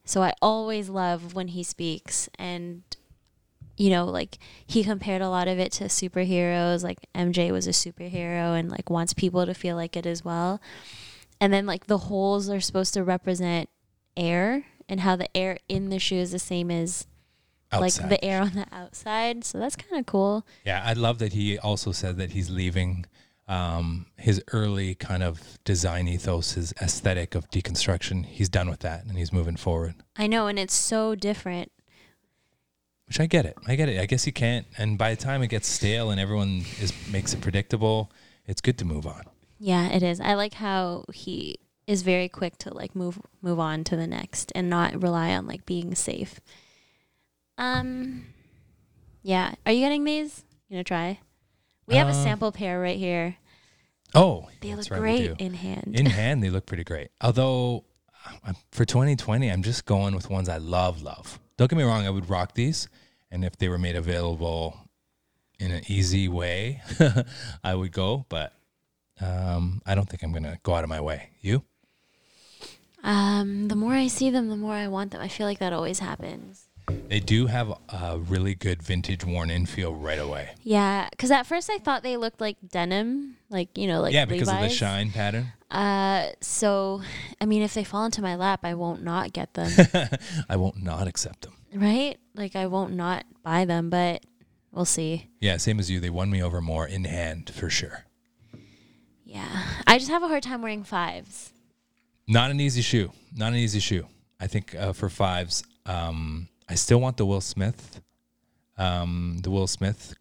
So 0.03 0.21
i 0.21 0.33
always 0.41 0.89
love 0.89 1.33
when 1.33 1.49
he 1.49 1.63
speaks 1.63 2.29
and 2.37 2.83
you 3.75 3.89
know 3.89 4.05
like 4.05 4.37
he 4.65 4.83
compared 4.83 5.21
a 5.21 5.29
lot 5.29 5.47
of 5.47 5.57
it 5.57 5.71
to 5.73 5.85
superheroes 5.85 6.83
like 6.83 6.99
mj 7.15 7.51
was 7.51 7.67
a 7.67 7.71
superhero 7.71 8.57
and 8.57 8.69
like 8.69 8.89
wants 8.89 9.13
people 9.13 9.45
to 9.45 9.53
feel 9.53 9.75
like 9.75 9.95
it 9.95 10.05
as 10.05 10.23
well. 10.23 10.61
And 11.41 11.51
then 11.51 11.65
like 11.65 11.87
the 11.87 11.97
holes 11.97 12.49
are 12.49 12.61
supposed 12.61 12.93
to 12.93 13.03
represent 13.03 13.69
air 14.15 14.65
and 14.87 15.01
how 15.01 15.15
the 15.15 15.35
air 15.35 15.57
in 15.67 15.89
the 15.89 15.99
shoe 15.99 16.15
is 16.17 16.31
the 16.31 16.39
same 16.39 16.71
as 16.71 17.07
outside. 17.75 18.03
like 18.03 18.09
the 18.09 18.25
air 18.25 18.41
on 18.41 18.53
the 18.53 18.65
outside. 18.71 19.43
So 19.43 19.59
that's 19.59 19.75
kind 19.75 19.99
of 19.99 20.05
cool. 20.05 20.45
Yeah, 20.65 20.81
I 20.85 20.93
love 20.93 21.19
that 21.19 21.33
he 21.33 21.57
also 21.57 21.91
said 21.91 22.17
that 22.17 22.31
he's 22.31 22.49
leaving 22.49 23.05
um, 23.47 24.07
his 24.17 24.41
early 24.51 24.95
kind 24.95 25.23
of 25.23 25.59
design 25.63 26.07
ethos, 26.07 26.53
his 26.53 26.73
aesthetic 26.81 27.35
of 27.35 27.49
deconstruction. 27.49 28.25
He's 28.25 28.49
done 28.49 28.69
with 28.69 28.79
that 28.79 29.05
and 29.05 29.17
he's 29.17 29.31
moving 29.31 29.55
forward. 29.55 29.95
I 30.15 30.27
know, 30.27 30.47
and 30.47 30.57
it's 30.57 30.73
so 30.73 31.15
different. 31.15 31.71
Which 33.07 33.19
I 33.19 33.27
get 33.27 33.45
it. 33.45 33.55
I 33.67 33.75
get 33.75 33.87
it. 33.87 33.99
I 33.99 34.07
guess 34.07 34.25
you 34.25 34.33
can't. 34.33 34.65
And 34.79 34.97
by 34.97 35.13
the 35.13 35.21
time 35.21 35.43
it 35.43 35.47
gets 35.47 35.67
stale 35.67 36.09
and 36.09 36.19
everyone 36.19 36.65
is 36.79 36.91
makes 37.11 37.33
it 37.33 37.41
predictable, 37.41 38.11
it's 38.47 38.61
good 38.61 38.79
to 38.79 38.85
move 38.85 39.05
on. 39.05 39.23
Yeah, 39.59 39.89
it 39.89 40.01
is. 40.01 40.19
I 40.19 40.33
like 40.33 40.55
how 40.55 41.05
he 41.13 41.59
is 41.85 42.01
very 42.01 42.27
quick 42.27 42.57
to 42.57 42.73
like 42.73 42.95
move 42.95 43.21
move 43.43 43.59
on 43.59 43.83
to 43.83 43.95
the 43.95 44.07
next 44.07 44.51
and 44.55 44.69
not 44.69 45.01
rely 45.01 45.35
on 45.35 45.45
like 45.45 45.65
being 45.67 45.93
safe. 45.93 46.39
Um 47.57 48.25
yeah. 49.23 49.55
Are 49.65 49.71
you 49.71 49.79
getting 49.79 50.03
these? 50.03 50.43
You 50.69 50.75
gonna 50.75 50.83
try? 50.83 51.19
We 51.87 51.95
have 51.95 52.07
a 52.07 52.11
Uh, 52.11 52.23
sample 52.23 52.51
pair 52.51 52.79
right 52.79 52.97
here. 52.97 53.37
Oh, 54.13 54.47
They 54.61 54.69
that's 54.73 54.89
look 54.89 54.99
right, 54.99 55.11
we 55.11 55.17
great 55.27 55.37
do. 55.37 55.43
in 55.45 55.53
hand. 55.53 55.95
In 55.99 56.05
hand, 56.19 56.41
they 56.43 56.49
look 56.49 56.65
pretty 56.65 56.83
great. 56.83 57.09
Although 57.21 57.85
uh, 58.45 58.53
for 58.71 58.85
2020, 58.85 59.49
I'm 59.51 59.61
just 59.61 59.85
going 59.85 60.15
with 60.15 60.29
ones 60.29 60.47
I 60.49 60.57
love, 60.57 61.01
love. 61.01 61.39
Don't 61.57 61.69
get 61.69 61.77
me 61.77 61.83
wrong, 61.83 62.05
I 62.05 62.09
would 62.09 62.29
rock 62.29 62.53
these. 62.55 62.87
And 63.31 63.43
if 63.43 63.57
they 63.57 63.67
were 63.69 63.77
made 63.77 63.95
available 63.95 64.77
in 65.59 65.71
an 65.71 65.83
easy 65.87 66.27
way, 66.27 66.81
I 67.63 67.75
would 67.75 67.91
go. 67.91 68.25
But 68.29 68.53
um, 69.21 69.81
I 69.85 69.95
don't 69.95 70.07
think 70.09 70.23
I'm 70.23 70.33
to 70.43 70.59
go 70.63 70.73
out 70.75 70.83
of 70.83 70.89
my 70.89 71.01
way. 71.01 71.29
You? 71.41 71.63
um, 73.03 73.67
the 73.67 73.75
more 73.75 73.93
I 73.93 74.07
see 74.07 74.29
them, 74.29 74.49
the 74.49 74.55
more 74.55 74.73
I 74.73 74.87
want 74.87 75.11
them. 75.11 75.21
I 75.21 75.27
feel 75.27 75.45
like 75.45 75.59
that 75.59 75.73
always 75.73 75.99
happens. 75.99 76.64
They 77.07 77.19
do 77.19 77.47
have 77.47 77.71
a 77.89 78.17
really 78.19 78.55
good 78.55 78.81
vintage 78.81 79.23
worn 79.25 79.49
in 79.49 79.65
feel 79.65 79.93
right 79.93 80.19
away. 80.19 80.49
Yeah, 80.63 81.07
because 81.09 81.31
at 81.31 81.45
first 81.45 81.69
I 81.69 81.77
thought 81.77 82.03
they 82.03 82.17
looked 82.17 82.41
like 82.41 82.57
denim, 82.67 83.37
like 83.49 83.77
you 83.77 83.87
know, 83.87 84.01
like 84.01 84.13
yeah, 84.13 84.25
because 84.25 84.49
of 84.49 84.59
the 84.59 84.69
shine 84.69 85.11
pattern. 85.11 85.47
Uh, 85.69 86.29
so 86.41 87.01
I 87.41 87.45
mean, 87.45 87.61
if 87.61 87.73
they 87.73 87.83
fall 87.83 88.05
into 88.05 88.21
my 88.21 88.35
lap, 88.35 88.61
I 88.63 88.73
won't 88.73 89.03
not 89.03 89.33
get 89.33 89.53
them, 89.53 89.71
I 90.49 90.55
won't 90.57 90.81
not 90.83 91.07
accept 91.07 91.41
them. 91.41 91.53
right? 91.73 92.17
Like 92.35 92.55
I 92.55 92.67
won't 92.67 92.93
not 92.93 93.25
buy 93.43 93.65
them, 93.65 93.89
but 93.89 94.23
we'll 94.71 94.85
see. 94.85 95.29
Yeah, 95.39 95.57
same 95.57 95.79
as 95.79 95.89
you. 95.89 95.99
They 95.99 96.09
won 96.09 96.29
me 96.29 96.41
over 96.41 96.61
more 96.61 96.87
in 96.87 97.05
hand 97.05 97.51
for 97.53 97.69
sure. 97.69 98.05
Yeah, 99.23 99.63
I 99.87 99.97
just 99.97 100.09
have 100.11 100.23
a 100.23 100.27
hard 100.27 100.43
time 100.43 100.61
wearing 100.61 100.83
fives. 100.83 101.51
Not 102.27 102.51
an 102.51 102.59
easy 102.59 102.81
shoe. 102.81 103.11
Not 103.35 103.49
an 103.53 103.59
easy 103.59 103.79
shoe. 103.79 104.07
I 104.39 104.47
think 104.47 104.73
uh, 104.75 104.93
for 104.93 105.09
fives, 105.09 105.63
um, 105.85 106.47
I 106.67 106.75
still 106.75 106.99
want 106.99 107.17
the 107.17 107.25
Will 107.25 107.41
Smith. 107.41 108.01
Um, 108.77 109.39
the 109.43 109.51
Will 109.51 109.67
Smith, 109.67 110.15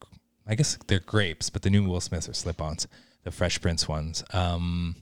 I 0.47 0.55
guess 0.55 0.79
they're 0.87 1.01
grapes, 1.01 1.51
but 1.51 1.63
the 1.63 1.71
new 1.71 1.89
Will 1.89 2.01
Smiths 2.01 2.29
are 2.29 2.35
slip-ons, 2.35 2.87
the 3.25 3.31
Fresh 3.31 3.61
Prince 3.61 3.89
ones. 3.89 4.23
Um, 4.33 4.97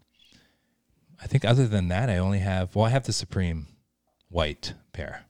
I 1.22 1.26
think 1.26 1.44
other 1.44 1.68
than 1.68 1.88
that, 1.88 2.09
I 2.09 2.18
only 2.18 2.38
have. 2.38 2.74
Well, 2.74 2.87
I 2.87 2.90
have 2.90 3.05
the 3.05 3.12
Supreme 3.12 3.66
white 4.28 4.74
pair. 4.92 5.26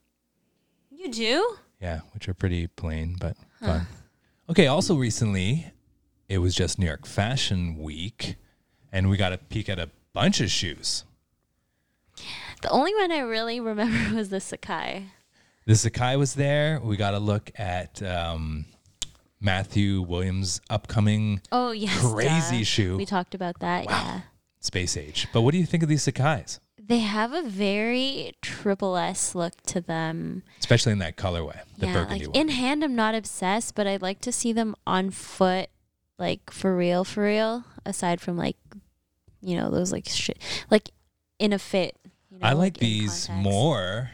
You 0.91 1.11
do? 1.11 1.57
Yeah, 1.81 2.01
which 2.15 2.29
are 2.29 2.35
pretty 2.35 2.69
plain 2.69 3.17
but 3.19 3.37
fun. 3.61 3.87
Okay, 4.49 4.67
also 4.69 4.95
recently, 4.95 5.73
it 6.29 6.39
was 6.39 6.55
just 6.55 6.79
New 6.79 6.87
York 6.87 7.07
Fashion 7.07 7.77
Week, 7.79 8.37
and 8.93 9.11
we 9.11 9.17
got 9.17 9.33
a 9.33 9.39
peek 9.39 9.69
at 9.69 9.79
a 9.79 9.91
bunch 10.13 10.41
of 10.41 10.51
shoes. 10.51 11.05
The 12.63 12.71
only 12.71 12.95
one 12.95 13.11
I 13.11 13.19
really 13.19 13.59
remember 13.59 14.15
was 14.17 14.29
the 14.29 14.37
Sacai. 14.39 15.07
The 15.65 15.75
Sacai 15.75 16.19
was 16.19 16.35
there. 16.35 16.81
We 16.83 16.97
got 16.97 17.15
a 17.15 17.19
look 17.21 17.53
at 17.57 18.03
um, 18.03 18.65
Matthew 19.41 20.03
Williams' 20.03 20.61
upcoming 20.69 21.41
Oh 21.53 21.71
yes, 21.71 22.01
Crazy 22.01 22.59
duh. 22.61 22.65
shoe. 22.65 22.97
We 22.97 23.07
talked 23.07 23.35
about 23.35 23.61
that. 23.61 23.85
Yeah, 23.85 24.21
Space 24.61 24.97
Age. 24.97 25.29
But 25.33 25.43
what 25.43 25.53
do 25.53 25.59
you 25.59 25.67
think 25.67 25.83
of 25.83 25.89
these 25.89 26.05
Sacais, 26.05 26.59
they 26.85 26.99
have 26.99 27.33
a 27.33 27.43
very 27.43 28.33
triple 28.43 28.97
S 28.97 29.35
look 29.37 29.61
to 29.67 29.81
them. 29.81 30.43
especially 30.59 30.93
in 30.93 30.99
that 30.99 31.17
colorway, 31.17 31.61
the 31.79 31.87
yeah, 31.87 31.93
burgundy 31.93 32.27
like 32.27 32.35
one? 32.35 32.41
in 32.41 32.49
hand, 32.49 32.83
I'm 32.83 32.97
not 32.97 33.15
obsessed, 33.15 33.75
but 33.77 33.87
I'd 33.87 34.03
like 34.03 34.21
to 34.23 34.33
see 34.33 34.53
them 34.53 34.75
on 34.85 35.11
foot, 35.11 35.71
like 36.19 36.51
for 36.51 36.77
real, 36.77 37.05
for 37.05 37.23
real. 37.25 37.65
Aside 37.87 38.21
from 38.21 38.37
like, 38.37 38.57
you 39.41 39.57
know, 39.57 39.71
those 39.71 39.93
like 39.93 40.09
shit, 40.09 40.39
like 40.71 40.91
in 41.39 41.53
a 41.53 41.59
fit. 41.59 41.97
You 42.31 42.39
know, 42.39 42.49
I 42.49 42.53
like 42.53 42.79
in 42.79 42.89
these 42.89 43.29
more 43.31 44.11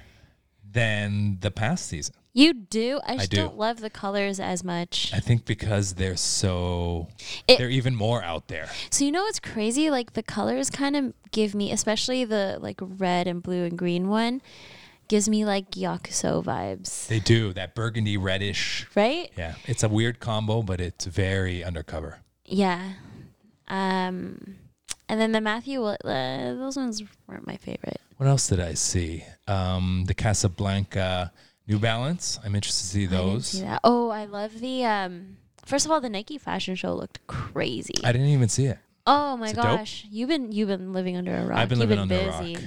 than 0.71 1.39
the 1.41 1.51
past 1.51 1.87
season. 1.87 2.15
You 2.35 2.53
do. 2.53 3.01
I 3.07 3.17
just 3.17 3.31
do. 3.31 3.37
don't 3.39 3.57
love 3.57 3.81
the 3.81 3.91
colors 3.91 4.39
as 4.39 4.63
much. 4.63 5.11
I 5.15 5.19
think 5.19 5.45
because 5.45 5.95
they're 5.95 6.17
so, 6.17 7.09
It- 7.49 7.59
they're 7.59 7.71
even 7.71 7.97
more 7.97 8.23
out 8.23 8.49
there. 8.49 8.71
So 8.91 9.05
you 9.05 9.11
know 9.11 9.23
what's 9.23 9.41
crazy? 9.41 9.91
Like 9.91 10.13
the 10.13 10.23
colors 10.23 10.71
kind 10.71 10.95
of 10.95 11.15
give 11.33 11.55
me, 11.55 11.73
especially 11.73 12.25
the 12.25 12.59
like 12.61 12.79
red 12.81 13.27
and 13.27 13.43
blue 13.43 13.65
and 13.65 13.77
green 13.77 14.09
one, 14.09 14.41
gives 15.09 15.29
me 15.29 15.45
like 15.47 15.71
Yakuso 15.73 16.45
vibes, 16.45 17.07
They 17.09 17.19
do 17.19 17.53
that 17.55 17.75
burgundy 17.75 18.17
reddish. 18.19 18.87
right? 18.95 19.31
Yeah, 19.37 19.55
it's 19.65 19.83
a 19.83 19.89
weird 19.89 20.21
combo, 20.21 20.63
but 20.63 20.81
it's 20.81 21.07
very 21.07 21.65
undercover. 21.65 22.19
Yeah. 22.45 22.93
Um, 23.69 24.57
and 25.09 25.21
then 25.21 25.33
the 25.33 25.41
Matthew, 25.41 25.83
uh, 25.85 25.97
those 26.05 26.77
ones 26.77 27.03
weren't 27.27 27.47
my 27.47 27.57
favorite. 27.57 28.01
What 28.17 28.29
else 28.29 28.49
did 28.49 28.61
I 28.61 28.75
see? 28.75 29.25
Um, 29.47 30.05
the 30.07 30.15
Casablanca 30.15 31.33
New 31.67 31.79
Balance. 31.79 32.39
I'm 32.45 32.55
interested 32.55 32.87
to 32.87 32.93
see 32.93 33.05
I 33.05 33.09
those. 33.09 33.47
see. 33.49 33.67
Oh, 33.85 34.11
I 34.11 34.25
love 34.25 34.61
the. 34.61 34.85
Um, 34.85 35.37
first 35.65 35.87
of 35.87 35.93
all, 35.93 36.01
the 36.01 36.09
Nike 36.11 36.39
fashion 36.39 36.75
show 36.75 36.95
looked 36.95 37.27
crazy. 37.27 37.95
I 38.05 38.13
didn't 38.13 38.29
even 38.29 38.49
see 38.49 38.67
it. 38.67 38.79
Oh 39.11 39.39
my 39.39 39.49
it 39.49 39.55
dope? 39.57 39.65
gosh, 39.65 40.05
you've 40.11 40.29
been 40.29 40.53
you've 40.53 40.69
been 40.69 40.93
living 40.93 41.17
under 41.17 41.35
a 41.35 41.47
rock. 41.47 41.59
I've 41.59 41.69
been 41.71 41.79
You've 41.81 41.89
living 41.89 42.03
under 42.03 42.17
a 42.17 42.27
rock. 42.29 42.63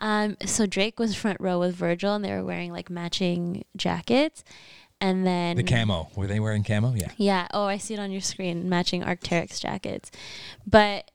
Um, 0.00 0.36
so 0.44 0.66
Drake 0.66 0.98
was 0.98 1.14
front 1.14 1.40
row 1.40 1.60
with 1.60 1.76
Virgil, 1.76 2.14
and 2.14 2.24
they 2.24 2.32
were 2.32 2.44
wearing 2.44 2.72
like 2.72 2.90
matching 2.90 3.64
jackets, 3.76 4.42
and 5.00 5.24
then 5.24 5.56
The 5.56 5.62
camo. 5.62 6.08
Were 6.16 6.26
they 6.26 6.40
wearing 6.40 6.64
camo? 6.64 6.94
Yeah. 6.94 7.12
Yeah. 7.16 7.46
Oh, 7.54 7.66
I 7.66 7.76
see 7.78 7.94
it 7.94 8.00
on 8.00 8.10
your 8.10 8.22
screen, 8.22 8.68
matching 8.68 9.02
Arc'teryx 9.02 9.60
jackets. 9.60 10.10
But 10.66 11.12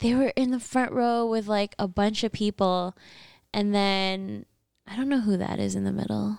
they 0.00 0.14
were 0.14 0.32
in 0.36 0.50
the 0.50 0.60
front 0.60 0.92
row 0.92 1.26
with 1.26 1.46
like 1.46 1.74
a 1.78 1.86
bunch 1.88 2.24
of 2.24 2.32
people, 2.32 2.96
and 3.54 3.74
then 3.74 4.46
I 4.86 4.96
don't 4.96 5.08
know 5.08 5.20
who 5.20 5.36
that 5.36 5.58
is 5.58 5.74
in 5.74 5.84
the 5.84 5.92
middle. 5.92 6.38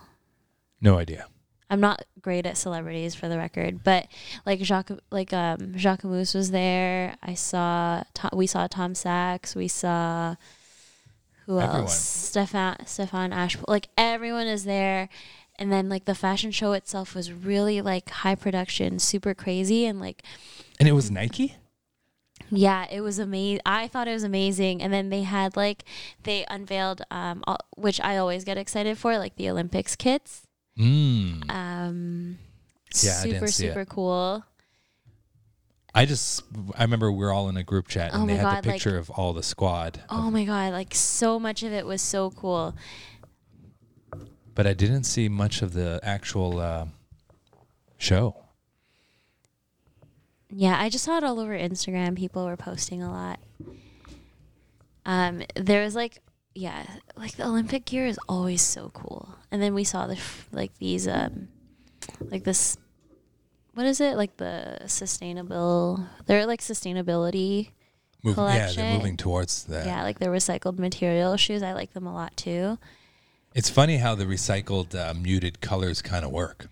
No 0.80 0.98
idea. 0.98 1.26
I'm 1.70 1.80
not 1.80 2.04
great 2.20 2.44
at 2.44 2.58
celebrities 2.58 3.14
for 3.14 3.28
the 3.28 3.38
record, 3.38 3.82
but 3.82 4.06
like 4.44 4.60
Jacques, 4.60 4.90
like 5.10 5.32
um, 5.32 5.76
Jacques 5.78 6.04
Mousse 6.04 6.34
was 6.34 6.50
there. 6.50 7.16
I 7.22 7.32
saw, 7.32 8.02
Tom, 8.12 8.30
we 8.34 8.46
saw 8.46 8.66
Tom 8.66 8.94
Sachs. 8.94 9.54
We 9.54 9.68
saw 9.68 10.34
who 11.46 11.58
Everyone. 11.58 11.80
else? 11.82 11.98
Stefan, 11.98 12.76
Stéphane 12.84 13.32
Ashpool. 13.32 13.64
Like 13.68 13.88
everyone 13.96 14.48
is 14.48 14.64
there, 14.64 15.08
and 15.56 15.72
then 15.72 15.88
like 15.88 16.04
the 16.04 16.14
fashion 16.14 16.50
show 16.50 16.72
itself 16.72 17.14
was 17.14 17.32
really 17.32 17.80
like 17.80 18.10
high 18.10 18.34
production, 18.34 18.98
super 18.98 19.32
crazy, 19.32 19.86
and 19.86 19.98
like 19.98 20.22
And 20.78 20.86
it 20.86 20.92
was 20.92 21.10
Nike? 21.10 21.56
Yeah, 22.54 22.86
it 22.90 23.00
was 23.00 23.18
amazing. 23.18 23.62
I 23.66 23.88
thought 23.88 24.06
it 24.08 24.12
was 24.12 24.22
amazing. 24.24 24.82
And 24.82 24.92
then 24.92 25.08
they 25.08 25.22
had 25.22 25.56
like 25.56 25.84
they 26.24 26.44
unveiled 26.50 27.00
um 27.10 27.42
all, 27.46 27.58
which 27.76 27.98
I 28.00 28.18
always 28.18 28.44
get 28.44 28.58
excited 28.58 28.98
for, 28.98 29.16
like 29.18 29.36
the 29.36 29.48
Olympics 29.50 29.96
kits. 29.96 30.42
Mm. 30.78 31.50
Um 31.50 32.38
Yeah, 33.02 33.18
I 33.20 33.22
didn't 33.24 33.34
super 33.34 33.44
it. 33.46 33.52
super 33.52 33.84
cool. 33.86 34.44
I 35.94 36.06
just, 36.06 36.42
I 36.74 36.84
remember 36.84 37.12
we 37.12 37.22
are 37.26 37.30
all 37.32 37.50
in 37.50 37.56
a 37.58 37.62
group 37.62 37.86
chat 37.88 38.14
and 38.14 38.22
Oh 38.22 38.26
they 38.26 38.36
had 38.36 38.42
God, 38.42 38.64
the 38.64 38.68
like- 38.68 38.76
picture 38.76 38.96
of 38.96 39.10
all 39.10 39.32
the 39.34 39.42
squad. 39.42 40.00
Oh 40.08 40.30
my 40.30 40.44
god, 40.44 40.72
like 40.72 40.94
so 40.94 41.38
much 41.38 41.62
of 41.62 41.72
it 41.72 41.84
was 41.86 42.00
so 42.00 42.30
cool. 42.30 42.74
But 44.54 44.66
I 44.66 44.74
didn't 44.74 45.04
see 45.04 45.28
much 45.30 45.62
of 45.62 45.72
the 45.72 45.98
actual 46.02 46.60
uh, 46.60 46.86
show. 47.98 48.36
Yeah, 50.54 50.78
I 50.78 50.90
just 50.90 51.04
saw 51.04 51.16
it 51.16 51.24
all 51.24 51.40
over 51.40 51.56
Instagram. 51.56 52.16
People 52.16 52.44
were 52.44 52.56
posting 52.56 53.02
a 53.02 53.10
lot. 53.10 53.40
Um, 55.06 55.42
there 55.56 55.82
was 55.82 55.94
like, 55.94 56.18
yeah, 56.54 56.84
like 57.16 57.36
the 57.36 57.46
Olympic 57.46 57.86
gear 57.86 58.06
is 58.06 58.18
always 58.28 58.60
so 58.60 58.90
cool. 58.92 59.34
And 59.50 59.62
then 59.62 59.74
we 59.74 59.84
saw 59.84 60.06
the 60.06 60.14
f- 60.16 60.48
like 60.52 60.76
these 60.78 61.08
um, 61.08 61.48
like 62.20 62.44
this, 62.44 62.76
what 63.74 63.86
is 63.86 64.00
it? 64.00 64.16
Like 64.16 64.36
the 64.36 64.80
sustainable. 64.86 66.06
They're 66.26 66.46
like 66.46 66.60
sustainability. 66.60 67.70
Move, 68.22 68.36
yeah, 68.36 68.70
they're 68.70 68.94
moving 68.94 69.16
towards 69.16 69.64
that. 69.64 69.86
Yeah, 69.86 70.02
like 70.04 70.18
the 70.20 70.26
recycled 70.26 70.78
material 70.78 71.36
shoes. 71.36 71.62
I 71.62 71.72
like 71.72 71.92
them 71.92 72.06
a 72.06 72.14
lot 72.14 72.36
too. 72.36 72.78
It's 73.54 73.68
funny 73.68 73.96
how 73.96 74.14
the 74.14 74.24
recycled 74.24 74.94
uh, 74.94 75.14
muted 75.14 75.60
colors 75.60 76.02
kind 76.02 76.24
of 76.24 76.30
work. 76.30 76.68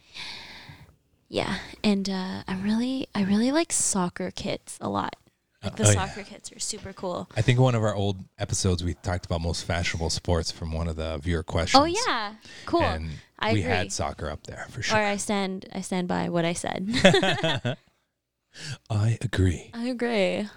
Yeah, 1.31 1.59
and 1.85 2.11
uh, 2.11 2.43
I'm 2.49 2.63
really, 2.65 3.07
I 3.15 3.23
really 3.23 3.53
like 3.53 3.73
soccer 3.73 4.33
kits 4.33 4.77
a 4.81 4.89
lot. 4.89 5.15
Like 5.63 5.77
the 5.77 5.85
Uh, 5.85 5.87
oh, 5.87 5.91
yeah. 5.93 6.07
soccer 6.07 6.23
kits 6.25 6.51
are 6.51 6.59
super 6.59 6.93
cool. 6.93 7.31
I 7.37 7.43
think 7.43 7.61
one 7.61 7.77
of 7.77 7.85
our 7.85 7.95
old 7.95 8.25
episodes 8.39 8.83
we 8.83 8.95
talked 8.95 9.27
about 9.27 9.41
most 9.41 9.65
fashionable 9.65 10.11
sports 10.11 10.51
from 10.51 10.73
one 10.73 10.89
of 10.89 10.97
the 10.97 11.19
viewer 11.19 11.45
questions. 11.45 11.81
Oh 11.81 11.85
yeah, 11.85 12.35
cool. 12.67 12.83
And 12.83 13.11
I 13.39 13.53
we 13.53 13.61
agree. 13.61 13.71
had 13.71 13.93
soccer 13.93 14.29
up 14.29 14.43
there 14.45 14.67
for 14.71 14.83
sure. 14.83 14.99
Or. 14.99 15.03
I 15.03 15.17
stand, 15.17 15.67
I 15.73 15.83
stand 15.83 16.09
by 16.09 16.29
what 16.31 16.45
I 16.45 16.53
said. 16.53 16.89
I 18.91 19.17
agree. 19.21 19.71
I 19.73 19.87
agree. 19.87 20.49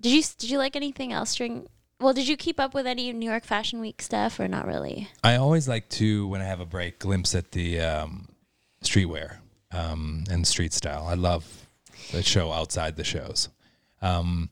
Did 0.00 0.12
you 0.12 0.22
did 0.38 0.48
you 0.50 0.58
like 0.58 0.76
anything 0.76 1.12
else 1.12 1.34
during? 1.34 1.66
Well, 2.00 2.14
did 2.14 2.28
you 2.28 2.36
keep 2.36 2.60
up 2.60 2.74
with 2.74 2.86
any 2.86 3.12
New 3.12 3.28
York 3.28 3.44
Fashion 3.44 3.80
Week 3.80 4.00
stuff 4.00 4.38
or 4.38 4.46
not 4.46 4.64
really? 4.68 5.08
I 5.24 5.34
always 5.34 5.66
like 5.66 5.88
to, 5.90 6.28
when 6.28 6.40
I 6.40 6.44
have 6.44 6.60
a 6.60 6.64
break, 6.64 7.00
glimpse 7.00 7.34
at 7.34 7.50
the 7.50 7.80
um, 7.80 8.28
streetwear 8.84 9.38
um, 9.72 10.24
and 10.30 10.46
street 10.46 10.72
style. 10.72 11.06
I 11.06 11.14
love 11.14 11.66
the 12.12 12.22
show 12.22 12.52
outside 12.52 12.96
the 12.96 13.04
shows. 13.04 13.48
Um, 14.00 14.50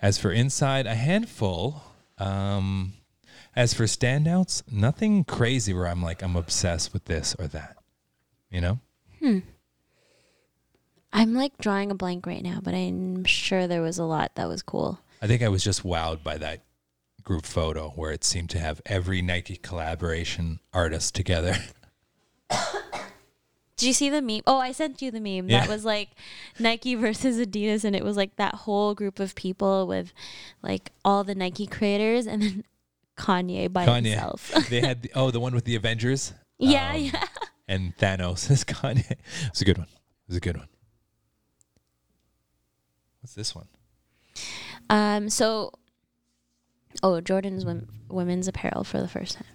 as 0.00 0.18
for 0.18 0.30
inside, 0.30 0.86
a 0.86 0.94
handful. 0.94 1.82
Um, 2.18 2.94
as 3.54 3.74
for 3.74 3.84
standouts, 3.84 4.62
nothing 4.70 5.24
crazy 5.24 5.72
where 5.72 5.86
I'm 5.86 6.02
like, 6.02 6.22
I'm 6.22 6.36
obsessed 6.36 6.92
with 6.92 7.06
this 7.06 7.34
or 7.38 7.46
that. 7.48 7.76
You 8.50 8.60
know? 8.60 8.80
I'm 11.12 11.34
like 11.34 11.56
drawing 11.58 11.90
a 11.90 11.94
blank 11.94 12.26
right 12.26 12.42
now, 12.42 12.60
but 12.62 12.74
I'm 12.74 13.24
sure 13.24 13.66
there 13.66 13.80
was 13.80 13.98
a 13.98 14.04
lot 14.04 14.34
that 14.34 14.48
was 14.48 14.62
cool. 14.62 15.00
I 15.22 15.26
think 15.26 15.42
I 15.42 15.48
was 15.48 15.64
just 15.64 15.82
wowed 15.82 16.22
by 16.22 16.36
that 16.36 16.60
group 17.22 17.46
photo 17.46 17.90
where 17.96 18.12
it 18.12 18.22
seemed 18.22 18.50
to 18.50 18.58
have 18.58 18.82
every 18.84 19.22
Nike 19.22 19.56
collaboration 19.56 20.60
artist 20.72 21.14
together. 21.14 21.56
Did 23.76 23.86
you 23.88 23.92
see 23.92 24.08
the 24.08 24.22
meme? 24.22 24.40
Oh, 24.46 24.58
I 24.58 24.72
sent 24.72 25.02
you 25.02 25.10
the 25.10 25.20
meme. 25.20 25.50
Yeah. 25.50 25.60
That 25.60 25.68
was 25.68 25.84
like 25.84 26.10
Nike 26.58 26.94
versus 27.06 27.38
Adidas, 27.38 27.84
and 27.84 27.94
it 27.94 28.02
was 28.04 28.16
like 28.16 28.36
that 28.36 28.54
whole 28.54 28.94
group 28.94 29.20
of 29.20 29.34
people 29.34 29.86
with 29.86 30.12
like 30.62 30.92
all 31.04 31.24
the 31.24 31.34
Nike 31.34 31.66
creators, 31.66 32.26
and 32.26 32.40
then 32.42 32.64
Kanye 33.18 33.70
by 33.72 33.84
Kanye. 33.86 34.06
himself. 34.12 34.50
they 34.70 34.80
had 34.80 35.02
the, 35.02 35.10
oh 35.14 35.30
the 35.30 35.40
one 35.40 35.54
with 35.54 35.64
the 35.64 35.76
Avengers. 35.76 36.32
yeah, 36.58 36.92
Um, 36.94 37.00
yeah. 37.00 37.24
and 37.68 37.96
Thanos 37.98 38.50
is 38.50 38.64
Kanye. 38.64 39.10
It 39.10 39.18
was 39.50 39.60
a 39.60 39.64
good 39.66 39.78
one. 39.78 39.88
It 39.88 40.28
was 40.28 40.36
a 40.38 40.40
good 40.40 40.56
one. 40.56 40.68
What's 43.20 43.34
this 43.34 43.54
one? 43.54 43.68
Um. 44.88 45.28
So, 45.28 45.72
oh, 47.02 47.20
Jordan's 47.20 47.64
wom- 47.64 47.88
women's 48.08 48.48
apparel 48.48 48.84
for 48.84 49.00
the 49.00 49.08
first 49.08 49.34
time. 49.36 49.46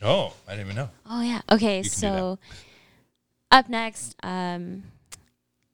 Oh, 0.00 0.32
I 0.46 0.52
didn't 0.52 0.66
even 0.66 0.76
know. 0.76 0.90
Oh 1.10 1.22
yeah. 1.22 1.40
Okay, 1.50 1.78
You 1.78 1.82
can 1.82 1.90
do 1.90 1.96
so 1.96 2.38
up 3.50 3.68
next, 3.68 4.14
um 4.22 4.84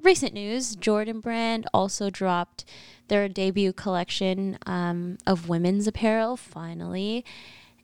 recent 0.03 0.35
news, 0.35 0.77
Jordan 0.77 1.21
brand 1.21 1.67
also 1.73 2.11
dropped 2.11 2.65
their 3.09 3.29
debut 3.29 3.73
collection 3.73 4.59
um 4.67 5.19
of 5.27 5.49
women's 5.49 5.87
apparel 5.87 6.37
finally. 6.37 7.25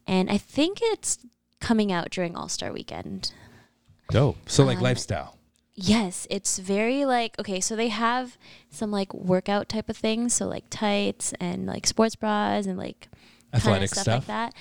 And 0.06 0.30
I 0.30 0.38
think 0.38 0.78
it's 0.82 1.18
coming 1.60 1.92
out 1.92 2.10
during 2.10 2.34
All-Star 2.36 2.72
weekend. 2.72 3.32
Dope. 4.10 4.36
So 4.48 4.64
like 4.64 4.78
Um, 4.78 4.82
lifestyle. 4.84 5.36
Yes, 5.74 6.26
it's 6.28 6.58
very 6.58 7.04
like 7.04 7.38
okay, 7.38 7.60
so 7.60 7.74
they 7.76 7.88
have 7.88 8.36
some 8.70 8.90
like 8.90 9.14
workout 9.14 9.68
type 9.68 9.88
of 9.88 9.96
things, 9.96 10.34
so 10.34 10.46
like 10.46 10.64
tights 10.68 11.32
and 11.40 11.66
like 11.66 11.86
sports 11.86 12.16
bras 12.16 12.66
and 12.66 12.76
like 12.76 13.08
Athletic 13.52 13.88
stuff, 13.90 14.02
stuff. 14.02 14.14
like 14.18 14.26
that. 14.26 14.54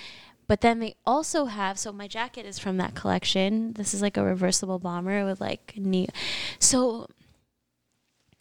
But 0.49 0.61
then 0.61 0.79
they 0.79 0.95
also 1.05 1.45
have 1.45 1.77
so 1.77 1.93
my 1.93 2.07
jacket 2.07 2.43
is 2.43 2.57
from 2.57 2.77
that 2.77 2.95
collection. 2.95 3.73
This 3.73 3.93
is 3.93 4.01
like 4.01 4.17
a 4.17 4.23
reversible 4.23 4.79
bomber 4.79 5.23
with 5.23 5.39
like 5.39 5.75
knee. 5.77 6.07
So 6.57 7.05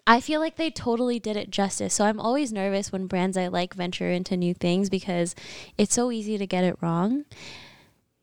I 0.07 0.23
feel 0.23 0.40
like 0.40 0.57
they 0.57 0.71
totally 0.71 1.18
did 1.18 1.37
it 1.37 1.51
justice. 1.51 1.92
So 1.92 2.07
I'm 2.07 2.18
always 2.18 2.51
nervous 2.51 2.90
when 2.90 3.09
brands 3.09 3.37
I 3.37 3.49
like 3.49 3.75
venture 3.75 4.11
into 4.11 4.38
new 4.38 4.55
things 4.55 4.88
because 4.88 5.35
it's 5.77 5.94
so 5.94 6.11
easy 6.11 6.38
to 6.38 6.47
get 6.47 6.64
it 6.64 6.79
wrong. 6.81 7.27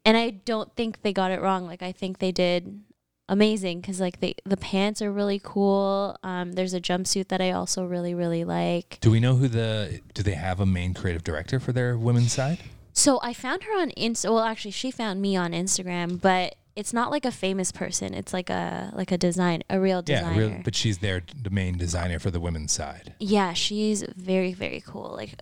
And 0.04 0.18
I 0.18 0.32
don't 0.32 0.76
think 0.76 1.04
they 1.04 1.14
got 1.14 1.30
it 1.30 1.40
wrong. 1.40 1.68
Like 1.68 1.84
I 1.84 1.92
think 1.92 2.18
they 2.18 2.32
did 2.32 2.82
amazing 3.30 3.82
because 3.82 4.00
like 4.00 4.20
they 4.20 4.34
the 4.46 4.58
pants 4.58 5.00
are 5.04 5.12
really 5.12 5.40
cool. 5.44 6.18
Um, 6.24 6.54
there's 6.54 6.74
a 6.74 6.82
jumpsuit 6.82 7.28
that 7.28 7.40
I 7.40 7.52
also 7.52 7.86
really 7.86 8.16
really 8.16 8.46
like. 8.46 8.98
Do 9.02 9.12
we 9.12 9.20
know 9.20 9.36
who 9.36 9.48
the? 9.48 10.02
Do 10.16 10.24
they 10.24 10.34
have 10.34 10.60
a 10.60 10.66
main 10.66 10.96
creative 10.96 11.24
director 11.24 11.60
for 11.60 11.72
their 11.72 12.00
women's 12.00 12.34
side? 12.34 12.58
So 12.98 13.20
I 13.22 13.34
found 13.34 13.64
her 13.64 13.74
on 13.80 13.92
Insta. 13.92 14.26
Well, 14.34 14.40
actually, 14.44 14.72
she 14.72 14.90
found 14.90 15.22
me 15.22 15.36
on 15.36 15.52
Instagram, 15.52 16.20
but 16.20 16.56
it's 16.78 16.94
not 16.94 17.12
like 17.12 17.26
a 17.26 17.32
famous 17.32 17.72
person. 17.72 18.14
It's 18.14 18.32
like 18.34 18.50
a 18.50 18.92
like 18.96 19.12
a 19.12 19.18
design, 19.18 19.64
a 19.70 19.80
real 19.80 20.02
designer. 20.02 20.32
Yeah, 20.34 20.38
really, 20.48 20.62
but 20.64 20.76
she's 20.76 21.00
their 21.00 21.22
the 21.44 21.50
main 21.50 21.78
designer 21.78 22.20
for 22.20 22.32
the 22.32 22.40
women's 22.40 22.72
side. 22.72 23.14
yeah, 23.20 23.52
she's 23.54 24.04
very 24.16 24.54
very 24.54 24.82
cool. 24.82 25.12
Like 25.14 25.36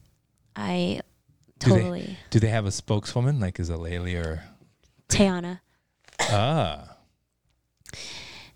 I 0.56 1.02
Do 1.60 1.70
they- 1.70 1.76
totally 1.80 2.18
Do 2.32 2.40
they 2.40 2.50
have 2.50 2.66
a 2.66 2.72
spokeswoman 2.72 3.40
like 3.40 3.60
is 3.60 3.70
a 3.70 3.76
Laylee 3.78 4.16
or 4.24 4.44
Tayana 5.10 5.60
ah 6.22 6.98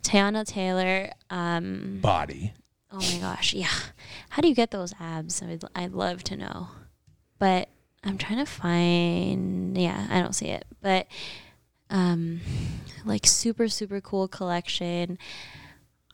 Teyana 0.04 0.46
Taylor. 0.46 1.12
Um, 1.30 2.00
body? 2.02 2.54
oh 2.92 2.98
my 2.98 3.18
gosh, 3.20 3.54
yeah. 3.54 3.70
How 4.30 4.42
do 4.42 4.48
you 4.48 4.56
get 4.56 4.72
those 4.72 4.94
abs? 5.00 5.42
I'd 5.44 5.64
I'd 5.76 5.94
love 5.94 6.24
to 6.26 6.36
know, 6.38 6.70
but 7.40 7.70
I'm 8.04 8.18
trying 8.18 8.40
to 8.40 8.46
find. 8.46 9.78
Yeah, 9.78 10.08
I 10.10 10.22
don't 10.22 10.34
see 10.34 10.48
it, 10.48 10.66
but 10.82 11.08
um, 11.90 12.42
like 13.06 13.26
super 13.26 13.68
super 13.68 14.02
cool 14.02 14.28
collection. 14.28 15.18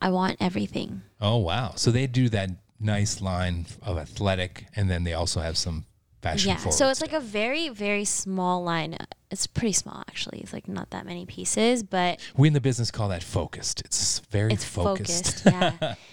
I 0.00 0.10
want 0.10 0.36
everything. 0.40 1.02
Oh 1.20 1.38
wow! 1.38 1.72
So 1.76 1.90
they 1.90 2.06
do 2.06 2.28
that 2.30 2.50
nice 2.80 3.20
line 3.20 3.66
of 3.82 3.96
athletic, 3.98 4.66
and 4.76 4.90
then 4.90 5.04
they 5.04 5.14
also 5.14 5.40
have 5.40 5.56
some 5.56 5.86
fashion. 6.20 6.50
yeah, 6.50 6.56
so 6.70 6.88
it's 6.88 7.00
like 7.00 7.12
a 7.12 7.20
very 7.20 7.68
very 7.68 8.04
small 8.04 8.62
line. 8.62 8.96
It's 9.30 9.46
pretty 9.46 9.72
small 9.72 10.02
actually. 10.08 10.40
It's 10.40 10.52
like 10.52 10.68
not 10.68 10.90
that 10.90 11.06
many 11.06 11.26
pieces, 11.26 11.82
but 11.82 12.20
we 12.36 12.48
in 12.48 12.54
the 12.54 12.60
business 12.60 12.90
call 12.90 13.08
that 13.08 13.22
focused. 13.22 13.82
It's 13.84 14.20
very 14.30 14.52
it's 14.52 14.64
focused. 14.64 15.44
focused. 15.44 15.80
yeah. 15.80 15.94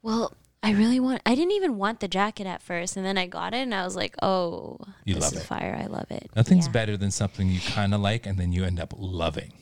Well, 0.00 0.32
I 0.62 0.72
really 0.72 0.98
want. 0.98 1.22
I 1.24 1.34
didn't 1.34 1.52
even 1.52 1.78
want 1.78 2.00
the 2.00 2.08
jacket 2.08 2.46
at 2.46 2.62
first, 2.62 2.96
and 2.96 3.06
then 3.06 3.16
I 3.16 3.26
got 3.26 3.54
it, 3.54 3.58
and 3.58 3.74
I 3.74 3.84
was 3.84 3.94
like, 3.94 4.16
"Oh, 4.22 4.78
You 5.04 5.14
this 5.14 5.24
love 5.24 5.32
is 5.34 5.38
it. 5.40 5.44
fire! 5.46 5.78
I 5.80 5.86
love 5.86 6.10
it." 6.10 6.30
Nothing's 6.34 6.66
yeah. 6.66 6.72
better 6.72 6.96
than 6.96 7.10
something 7.10 7.48
you 7.48 7.60
kind 7.60 7.94
of 7.94 8.00
like, 8.00 8.26
and 8.26 8.38
then 8.38 8.52
you 8.52 8.64
end 8.64 8.80
up 8.80 8.92
loving. 8.96 9.52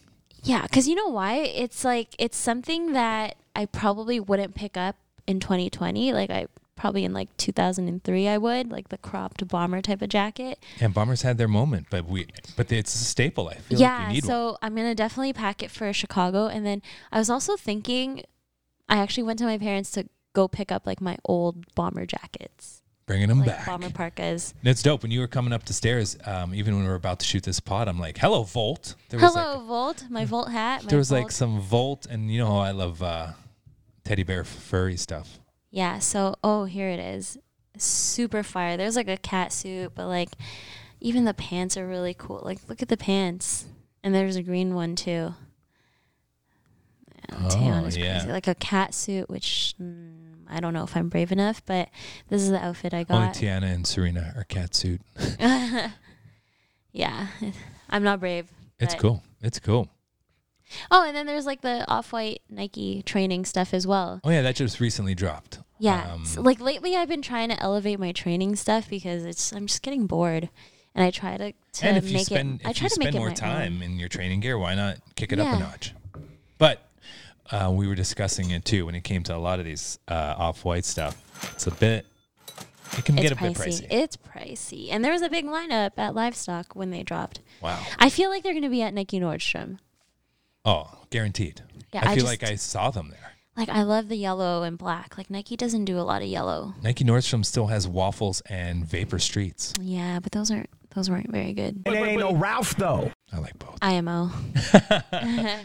Yeah, 0.42 0.62
because 0.62 0.88
you 0.88 0.94
know 0.94 1.08
why? 1.08 1.36
It's 1.36 1.84
like 1.84 2.14
it's 2.18 2.36
something 2.36 2.92
that 2.92 3.36
I 3.54 3.66
probably 3.66 4.20
wouldn't 4.20 4.54
pick 4.54 4.76
up 4.76 4.96
in 5.26 5.38
2020. 5.40 6.12
Like 6.12 6.30
I 6.30 6.46
probably 6.76 7.04
in 7.04 7.12
like 7.14 7.34
2003 7.38 8.28
I 8.28 8.36
would 8.36 8.70
like 8.70 8.90
the 8.90 8.98
cropped 8.98 9.46
bomber 9.48 9.80
type 9.82 10.02
of 10.02 10.08
jacket. 10.10 10.58
And 10.78 10.92
bombers 10.94 11.22
had 11.22 11.38
their 11.38 11.48
moment, 11.48 11.86
but 11.90 12.06
we, 12.06 12.26
but 12.56 12.70
it's 12.70 12.94
a 12.94 12.98
staple. 12.98 13.48
I 13.48 13.54
feel 13.54 13.78
like 13.78 13.80
yeah, 13.80 14.08
you 14.08 14.14
need 14.14 14.24
one. 14.24 14.28
so 14.28 14.58
I'm 14.62 14.74
gonna 14.74 14.94
definitely 14.94 15.32
pack 15.32 15.62
it 15.62 15.70
for 15.70 15.92
Chicago, 15.92 16.46
and 16.46 16.64
then 16.64 16.80
I 17.10 17.18
was 17.18 17.28
also 17.30 17.56
thinking, 17.56 18.24
I 18.88 18.98
actually 18.98 19.24
went 19.24 19.38
to 19.40 19.46
my 19.46 19.58
parents 19.58 19.90
to 19.92 20.08
go 20.36 20.46
pick 20.48 20.70
up 20.70 20.86
like 20.86 21.00
my 21.00 21.16
old 21.24 21.54
bomber 21.74 22.04
jackets, 22.06 22.82
Bringing 23.06 23.28
them 23.28 23.38
like 23.40 23.48
back. 23.48 23.66
bomber 23.66 23.90
parkas. 23.90 24.52
And 24.60 24.68
it's 24.68 24.82
dope. 24.82 25.02
When 25.02 25.10
you 25.10 25.20
were 25.20 25.26
coming 25.28 25.52
up 25.52 25.64
the 25.64 25.72
stairs, 25.72 26.16
um, 26.24 26.54
even 26.54 26.74
when 26.74 26.82
we 26.84 26.88
were 26.88 26.94
about 27.04 27.18
to 27.20 27.26
shoot 27.26 27.42
this 27.42 27.60
pod, 27.60 27.88
I'm 27.88 27.98
like, 27.98 28.18
"Hello, 28.18 28.42
Volt." 28.42 28.94
There 29.08 29.18
was 29.20 29.32
Hello, 29.34 29.58
like 29.58 29.66
Volt, 29.66 30.04
my 30.10 30.24
Volt 30.24 30.50
hat. 30.50 30.82
My 30.84 30.88
there 30.90 30.98
was 30.98 31.10
like 31.10 31.30
some 31.30 31.60
Volt, 31.60 32.06
and 32.06 32.30
you 32.30 32.38
know 32.38 32.46
how 32.46 32.58
I 32.58 32.72
love 32.72 33.02
uh, 33.02 33.28
teddy 34.04 34.22
bear 34.24 34.44
furry 34.44 34.96
stuff. 34.96 35.38
Yeah, 35.70 35.98
so 36.00 36.34
oh 36.44 36.64
here 36.64 36.88
it 36.90 37.00
is. 37.00 37.38
Super 37.78 38.42
fire. 38.42 38.76
There's 38.76 38.96
like 38.96 39.08
a 39.08 39.16
cat 39.18 39.52
suit, 39.52 39.92
but 39.94 40.06
like 40.08 40.30
even 41.00 41.24
the 41.24 41.34
pants 41.34 41.76
are 41.76 41.86
really 41.86 42.14
cool. 42.14 42.40
Like 42.44 42.58
look 42.68 42.82
at 42.82 42.88
the 42.88 42.96
pants. 42.96 43.66
And 44.02 44.14
there's 44.14 44.36
a 44.36 44.42
green 44.42 44.74
one 44.74 44.94
too. 44.96 45.34
Yeah, 47.28 47.36
Oh, 47.50 47.58
yeah. 47.60 47.82
crazy. 47.82 48.32
Like 48.32 48.46
a 48.46 48.54
cat 48.54 48.94
suit, 48.94 49.28
which 49.28 49.74
mm, 49.82 50.15
I 50.48 50.60
don't 50.60 50.72
know 50.74 50.84
if 50.84 50.96
I'm 50.96 51.08
brave 51.08 51.32
enough, 51.32 51.62
but 51.66 51.88
this 52.28 52.42
is 52.42 52.50
the 52.50 52.62
outfit 52.64 52.94
I 52.94 53.04
got. 53.04 53.14
Only. 53.16 53.28
Tiana 53.32 53.72
and 53.74 53.86
Serena 53.86 54.32
are 54.36 54.44
cat 54.44 54.74
suit. 54.74 55.00
yeah, 56.92 57.28
I'm 57.90 58.02
not 58.02 58.20
brave. 58.20 58.48
It's 58.78 58.94
cool. 58.94 59.22
It's 59.42 59.58
cool. 59.58 59.88
Oh, 60.90 61.04
and 61.06 61.16
then 61.16 61.26
there's 61.26 61.46
like 61.46 61.60
the 61.60 61.88
off-white 61.88 62.42
Nike 62.50 63.02
training 63.04 63.44
stuff 63.44 63.72
as 63.72 63.86
well. 63.86 64.20
Oh 64.24 64.30
yeah, 64.30 64.42
that 64.42 64.56
just 64.56 64.80
recently 64.80 65.14
dropped. 65.14 65.60
Yeah. 65.78 66.12
Um, 66.12 66.24
so, 66.24 66.40
like 66.40 66.60
lately 66.60 66.96
I've 66.96 67.08
been 67.08 67.22
trying 67.22 67.50
to 67.50 67.62
elevate 67.62 68.00
my 68.00 68.12
training 68.12 68.56
stuff 68.56 68.88
because 68.88 69.24
it's 69.24 69.52
I'm 69.52 69.66
just 69.66 69.82
getting 69.82 70.06
bored. 70.06 70.48
And 70.94 71.04
I 71.04 71.10
try 71.10 71.36
to, 71.36 71.52
to 71.52 71.86
and 71.86 71.98
if 71.98 72.08
you 72.08 72.14
make 72.14 72.24
spend 72.26 72.62
it 72.62 72.66
I 72.66 72.70
if 72.70 72.76
try 72.76 72.84
you 72.86 72.88
to 72.88 72.94
spend 72.94 73.16
more 73.16 73.30
time 73.30 73.76
own. 73.76 73.82
in 73.82 73.98
your 73.98 74.08
training 74.08 74.40
gear, 74.40 74.58
why 74.58 74.74
not 74.74 74.96
kick 75.14 75.30
it 75.30 75.38
up 75.38 75.46
a 75.46 75.50
Yeah. 75.50 75.58
notch? 75.58 75.94
But 76.56 76.85
uh, 77.50 77.70
we 77.72 77.86
were 77.86 77.94
discussing 77.94 78.50
it 78.50 78.64
too 78.64 78.86
when 78.86 78.94
it 78.94 79.02
came 79.04 79.22
to 79.24 79.34
a 79.36 79.38
lot 79.38 79.58
of 79.58 79.64
these 79.64 79.98
uh, 80.08 80.34
off-white 80.38 80.84
stuff. 80.84 81.16
It's 81.54 81.66
a 81.66 81.70
bit. 81.70 82.06
It 82.96 83.04
can 83.04 83.18
It's 83.18 83.22
get 83.28 83.32
a 83.32 83.36
pricey. 83.36 83.40
bit 83.40 83.56
pricey. 83.56 83.86
It's 83.90 84.16
pricey. 84.16 84.88
And 84.90 85.04
there 85.04 85.12
was 85.12 85.22
a 85.22 85.28
big 85.28 85.44
lineup 85.44 85.90
at 85.96 86.14
Livestock 86.14 86.74
when 86.74 86.90
they 86.90 87.02
dropped. 87.02 87.40
wow. 87.60 87.80
I 87.98 88.08
feel 88.10 88.30
like 88.30 88.42
they're 88.42 88.52
going 88.52 88.62
to 88.62 88.68
be 88.70 88.82
at 88.82 88.94
Nike 88.94 89.18
Nordstrom. 89.20 89.78
Oh, 90.64 90.88
guaranteed. 91.10 91.62
Yeah, 91.92 92.00
I 92.02 92.12
I 92.12 92.14
feel 92.14 92.24
just- 92.24 92.26
like 92.26 92.42
I 92.50 92.54
saw 92.56 92.90
them 92.90 93.10
there. 93.10 93.20
Like 93.56 93.70
I 93.70 93.84
love 93.84 94.08
the 94.10 94.16
yellow 94.16 94.64
and 94.64 94.76
black. 94.76 95.16
Like 95.16 95.30
Nike 95.30 95.56
doesn't 95.56 95.86
do 95.86 95.98
a 95.98 96.02
lot 96.04 96.20
of 96.20 96.28
yellow. 96.28 96.74
Nike 96.82 97.04
Nordstrom 97.04 97.42
still 97.42 97.68
has 97.68 97.88
waffles 97.88 98.42
and 98.50 98.84
Vapor 98.84 99.18
Streets. 99.18 99.72
Yeah, 99.80 100.18
but 100.20 100.32
those 100.32 100.50
aren't 100.50 100.68
those 100.94 101.08
weren't 101.08 101.30
very 101.32 101.54
good. 101.54 101.82
And 101.86 101.94
it 101.94 101.98
ain't 102.06 102.20
no 102.20 102.34
Ralph 102.34 102.76
though. 102.76 103.10
I 103.32 103.38
like 103.38 103.58
both. 103.58 103.78
IMO. 103.80 104.30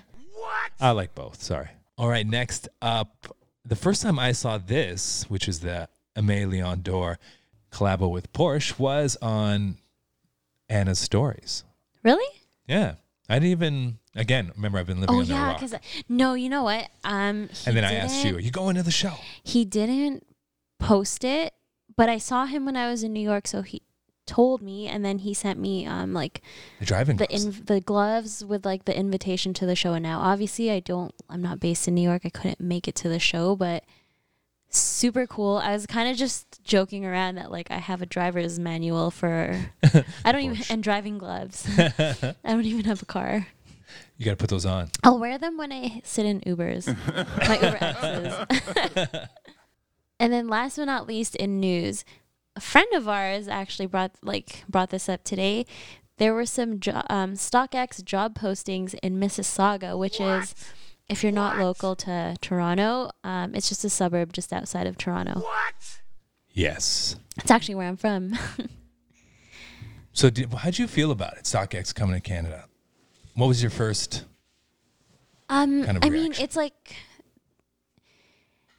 I 0.79 0.91
like 0.91 1.13
both. 1.15 1.41
Sorry. 1.41 1.69
All 1.97 2.07
right. 2.07 2.25
Next 2.25 2.67
up, 2.81 3.35
the 3.65 3.75
first 3.75 4.01
time 4.01 4.17
I 4.17 4.31
saw 4.31 4.57
this, 4.57 5.25
which 5.29 5.47
is 5.47 5.59
the 5.59 5.87
Aimé 6.17 6.49
Leon 6.49 6.81
Dore 6.81 7.19
collabo 7.71 8.09
with 8.09 8.33
Porsche, 8.33 8.77
was 8.79 9.15
on 9.21 9.77
Anna's 10.69 10.99
stories. 10.99 11.63
Really? 12.03 12.25
Yeah. 12.67 12.95
I 13.29 13.35
didn't 13.35 13.51
even. 13.51 13.97
Again, 14.13 14.51
remember 14.57 14.77
I've 14.77 14.87
been 14.87 14.99
living 14.99 15.15
Oh 15.15 15.19
under 15.21 15.31
a 15.31 15.35
yeah, 15.35 15.47
rock. 15.47 15.59
because 15.61 15.75
no, 16.09 16.33
you 16.33 16.49
know 16.49 16.63
what? 16.63 16.89
Um, 17.05 17.47
he 17.47 17.67
and 17.67 17.77
then 17.77 17.85
I 17.85 17.93
asked 17.93 18.25
you, 18.25 18.35
"Are 18.35 18.39
you 18.41 18.51
going 18.51 18.75
to 18.75 18.83
the 18.83 18.91
show?" 18.91 19.13
he 19.41 19.63
didn't 19.63 20.25
post 20.79 21.23
it, 21.23 21.53
but 21.95 22.09
I 22.09 22.17
saw 22.17 22.45
him 22.45 22.65
when 22.65 22.75
I 22.75 22.89
was 22.89 23.03
in 23.03 23.13
New 23.13 23.21
York, 23.21 23.47
so 23.47 23.61
he 23.61 23.83
told 24.31 24.61
me, 24.61 24.87
and 24.87 25.03
then 25.03 25.19
he 25.19 25.33
sent 25.33 25.59
me 25.59 25.85
um 25.85 26.13
like 26.13 26.41
The 26.79 26.85
driving. 26.85 27.17
the 27.17 27.27
gloves. 27.27 27.45
in, 27.59 27.65
the 27.65 27.81
gloves 27.81 28.45
with 28.45 28.65
like 28.65 28.85
the 28.85 28.97
invitation 28.97 29.53
to 29.55 29.65
the 29.65 29.75
show. 29.75 29.93
And 29.93 30.03
now, 30.03 30.19
obviously, 30.19 30.71
I 30.71 30.79
don't. 30.79 31.13
I'm 31.29 31.41
not 31.41 31.59
based 31.59 31.87
in 31.87 31.95
New 31.95 32.07
York. 32.09 32.21
I 32.25 32.29
couldn't 32.29 32.61
make 32.61 32.87
it 32.87 32.95
to 32.95 33.09
the 33.09 33.19
show, 33.19 33.55
but 33.55 33.83
super 34.69 35.27
cool. 35.27 35.57
I 35.57 35.73
was 35.73 35.85
kind 35.85 36.09
of 36.09 36.15
just 36.15 36.63
joking 36.63 37.05
around 37.05 37.35
that 37.35 37.51
like 37.51 37.69
I 37.71 37.77
have 37.77 38.01
a 38.01 38.05
driver's 38.05 38.57
manual 38.59 39.11
for. 39.11 39.59
I 40.25 40.31
don't 40.31 40.43
even 40.43 40.57
and 40.69 40.81
driving 40.83 41.17
gloves. 41.17 41.67
I 41.77 42.35
don't 42.45 42.65
even 42.65 42.85
have 42.85 43.01
a 43.01 43.05
car. 43.05 43.47
you 44.17 44.23
got 44.25 44.31
to 44.31 44.37
put 44.37 44.49
those 44.49 44.65
on. 44.65 44.89
I'll 45.03 45.19
wear 45.19 45.37
them 45.37 45.57
when 45.57 45.71
I 45.73 46.01
sit 46.05 46.25
in 46.25 46.39
Ubers. 46.41 46.87
my 46.87 47.55
Uber 47.61 47.77
X's. 47.81 49.27
and 50.19 50.31
then 50.31 50.47
last 50.47 50.77
but 50.77 50.85
not 50.85 51.07
least 51.07 51.35
in 51.35 51.59
news, 51.59 52.05
a 52.55 52.61
friend 52.61 52.87
of 52.93 53.07
ours 53.07 53.47
actually 53.47 53.85
brought 53.87 54.11
like 54.21 54.63
brought 54.69 54.89
this 54.89 55.07
up 55.09 55.23
today. 55.23 55.65
There 56.17 56.33
were 56.33 56.45
some 56.45 56.79
jo- 56.79 57.01
um, 57.09 57.33
StockX 57.33 58.03
job 58.03 58.37
postings 58.37 58.93
in 59.01 59.19
Mississauga, 59.19 59.97
which 59.97 60.19
is 60.19 60.53
if 61.09 61.23
you're 61.23 61.31
not 61.31 61.57
local 61.57 61.95
to 61.97 62.35
Toronto, 62.41 63.09
um, 63.23 63.55
it's 63.55 63.67
just 63.69 63.83
a 63.83 63.89
suburb 63.89 64.31
just 64.33 64.53
outside 64.53 64.85
of 64.87 64.97
Toronto. 64.97 65.39
What? 65.39 66.01
Yes. 66.53 67.15
It's 67.37 67.49
actually 67.51 67.75
where 67.75 67.87
I'm 67.87 67.97
from. 67.97 68.37
So, 70.13 70.29
did, 70.29 70.53
how'd 70.53 70.77
you 70.77 70.87
feel 70.87 71.09
about 71.09 71.37
it? 71.37 71.45
StockX 71.45 71.95
coming 71.95 72.15
to 72.15 72.19
Canada. 72.19 72.65
What 73.35 73.47
was 73.47 73.61
your 73.63 73.71
first? 73.71 74.25
um, 75.47 75.85
Kind 75.85 75.97
of 75.97 76.03
I 76.03 76.09
mean, 76.09 76.33
it's 76.37 76.57
like 76.57 76.95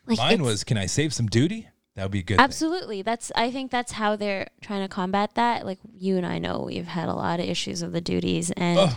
like 0.06 0.18
Mine 0.18 0.32
it's- 0.34 0.46
was, 0.46 0.62
"Can 0.64 0.76
I 0.76 0.84
save 0.84 1.14
some 1.14 1.26
duty?" 1.28 1.68
That 1.94 2.04
would 2.04 2.12
be 2.12 2.20
a 2.20 2.22
good. 2.22 2.36
thing. 2.38 2.44
Absolutely. 2.44 3.02
That's 3.02 3.30
I 3.36 3.50
think 3.50 3.70
that's 3.70 3.92
how 3.92 4.16
they're 4.16 4.48
trying 4.60 4.82
to 4.82 4.88
combat 4.88 5.34
that. 5.34 5.66
Like 5.66 5.78
you 5.94 6.16
and 6.16 6.26
I 6.26 6.38
know 6.38 6.62
we've 6.66 6.86
had 6.86 7.08
a 7.08 7.14
lot 7.14 7.38
of 7.40 7.46
issues 7.46 7.82
with 7.82 7.92
the 7.92 8.00
duties 8.00 8.50
and 8.52 8.78
Ugh. 8.78 8.96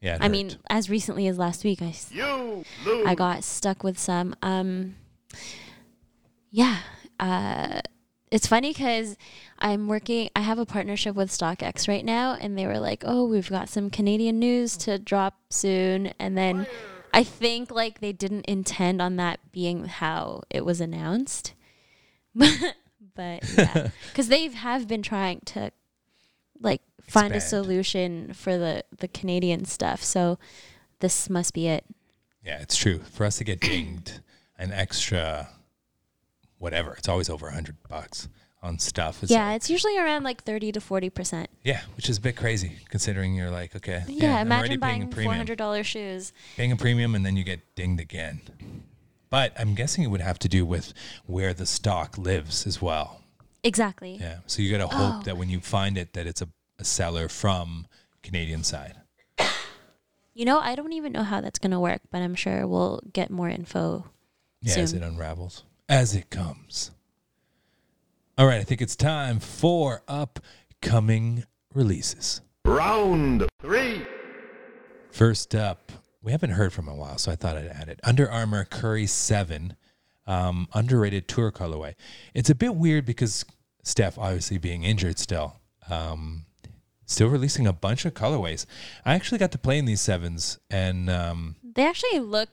Yeah. 0.00 0.16
it 0.16 0.22
I 0.22 0.28
mean 0.28 0.50
as 0.68 0.90
recently 0.90 1.26
as 1.28 1.38
last 1.38 1.64
week 1.64 1.80
I 1.82 1.94
you 2.10 2.64
I 3.06 3.14
got 3.14 3.44
stuck 3.44 3.84
with 3.84 3.98
some 3.98 4.34
um 4.42 4.96
yeah, 6.50 6.78
uh 7.20 7.80
it's 8.30 8.46
funny 8.48 8.70
because 8.70 9.16
I'm 9.60 9.86
working. 9.86 10.30
I 10.34 10.40
have 10.40 10.58
a 10.58 10.66
partnership 10.66 11.14
with 11.14 11.30
StockX 11.30 11.86
right 11.86 12.04
now, 12.04 12.36
and 12.38 12.58
they 12.58 12.66
were 12.66 12.80
like, 12.80 13.04
"Oh, 13.06 13.24
we've 13.24 13.48
got 13.48 13.68
some 13.68 13.88
Canadian 13.88 14.40
news 14.40 14.76
to 14.78 14.98
drop 14.98 15.38
soon," 15.48 16.08
and 16.18 16.36
then 16.36 16.66
I 17.14 17.22
think 17.22 17.70
like 17.70 18.00
they 18.00 18.12
didn't 18.12 18.44
intend 18.46 19.00
on 19.00 19.14
that 19.16 19.38
being 19.52 19.84
how 19.84 20.42
it 20.50 20.64
was 20.64 20.80
announced, 20.80 21.54
but 23.14 23.42
yeah, 23.56 23.88
because 24.08 24.28
they 24.28 24.48
have 24.48 24.86
been 24.86 25.02
trying 25.02 25.40
to 25.46 25.70
like 26.60 26.82
find 27.08 27.34
a 27.34 27.40
solution 27.40 28.32
for 28.32 28.56
the 28.58 28.84
the 28.98 29.08
Canadian 29.08 29.64
stuff. 29.64 30.02
So 30.02 30.38
this 31.00 31.28
must 31.30 31.54
be 31.54 31.66
it. 31.68 31.84
Yeah, 32.44 32.60
it's 32.60 32.76
true. 32.76 33.00
For 33.12 33.24
us 33.24 33.38
to 33.38 33.44
get 33.44 33.60
dinged 33.60 34.20
an 34.58 34.72
extra 34.72 35.48
whatever, 36.58 36.94
it's 36.94 37.08
always 37.08 37.28
over 37.28 37.48
a 37.48 37.52
hundred 37.52 37.76
bucks 37.88 38.28
on 38.62 38.78
stuff. 38.78 39.22
It's 39.22 39.30
yeah, 39.30 39.48
like- 39.48 39.56
it's 39.56 39.70
usually 39.70 39.98
around 39.98 40.22
like 40.24 40.42
thirty 40.44 40.72
to 40.72 40.80
forty 40.80 41.10
percent. 41.10 41.48
yeah, 41.62 41.82
which 41.96 42.08
is 42.08 42.18
a 42.18 42.20
bit 42.20 42.36
crazy 42.36 42.78
considering 42.88 43.34
you're 43.34 43.50
like, 43.50 43.76
okay, 43.76 44.04
Yeah, 44.08 44.36
I'm 44.36 44.46
imagine 44.46 44.80
buying 44.80 45.10
four 45.10 45.34
hundred 45.34 45.58
dollar 45.58 45.84
shoes. 45.84 46.32
paying 46.56 46.72
a 46.72 46.76
premium, 46.76 47.14
and 47.14 47.24
then 47.24 47.36
you 47.36 47.44
get 47.44 47.60
dinged 47.74 48.00
again. 48.00 48.40
But 49.30 49.52
I'm 49.58 49.74
guessing 49.74 50.04
it 50.04 50.08
would 50.08 50.20
have 50.20 50.38
to 50.40 50.48
do 50.48 50.64
with 50.64 50.92
where 51.26 51.52
the 51.52 51.66
stock 51.66 52.16
lives 52.16 52.66
as 52.66 52.80
well. 52.80 53.22
Exactly. 53.64 54.16
Yeah, 54.20 54.38
so 54.46 54.62
you 54.62 54.70
got 54.76 54.88
to 54.88 54.96
hope 54.96 55.14
Oh. 55.16 55.22
that 55.24 55.36
when 55.36 55.48
you 55.50 55.60
find 55.60 55.98
it, 55.98 56.12
that 56.12 56.26
it's 56.26 56.40
a, 56.42 56.48
a 56.78 56.84
seller 56.84 57.28
from 57.28 57.86
Canadian 58.22 58.62
side. 58.62 58.94
You 60.34 60.44
know, 60.44 60.58
I 60.58 60.74
don't 60.74 60.92
even 60.92 61.12
know 61.12 61.22
how 61.22 61.40
that's 61.40 61.58
gonna 61.58 61.80
work, 61.80 62.02
but 62.10 62.20
I'm 62.20 62.34
sure 62.34 62.66
we'll 62.66 63.00
get 63.12 63.30
more 63.30 63.48
info. 63.48 64.04
Yeah, 64.60 64.78
as 64.78 64.92
it 64.92 65.00
unravels, 65.02 65.64
as 65.88 66.14
it 66.14 66.28
comes. 66.28 66.90
All 68.36 68.46
right, 68.46 68.60
I 68.60 68.64
think 68.64 68.82
it's 68.82 68.96
time 68.96 69.40
for 69.40 70.02
upcoming 70.06 71.44
releases. 71.72 72.42
Round 72.66 73.48
three. 73.62 74.02
First 75.10 75.54
up, 75.54 75.90
we 76.26 76.32
haven't 76.32 76.50
heard 76.50 76.72
from 76.72 76.88
a 76.88 76.94
while, 76.94 77.18
so 77.18 77.30
I 77.30 77.36
thought 77.36 77.56
I'd 77.56 77.68
add 77.68 77.88
it. 77.88 78.00
Under 78.02 78.28
Armour 78.28 78.64
Curry 78.64 79.06
7, 79.06 79.76
um, 80.26 80.66
underrated 80.74 81.28
tour 81.28 81.52
colorway. 81.52 81.94
It's 82.34 82.50
a 82.50 82.54
bit 82.56 82.74
weird 82.74 83.06
because 83.06 83.44
Steph, 83.84 84.18
obviously 84.18 84.58
being 84.58 84.82
injured 84.82 85.20
still, 85.20 85.60
um, 85.88 86.46
still 87.04 87.28
releasing 87.28 87.68
a 87.68 87.72
bunch 87.72 88.04
of 88.04 88.14
colorways. 88.14 88.66
I 89.04 89.14
actually 89.14 89.38
got 89.38 89.52
to 89.52 89.58
play 89.58 89.78
in 89.78 89.84
these 89.84 90.00
sevens, 90.00 90.58
and 90.68 91.08
um, 91.08 91.54
They 91.62 91.86
actually 91.86 92.18
look 92.18 92.48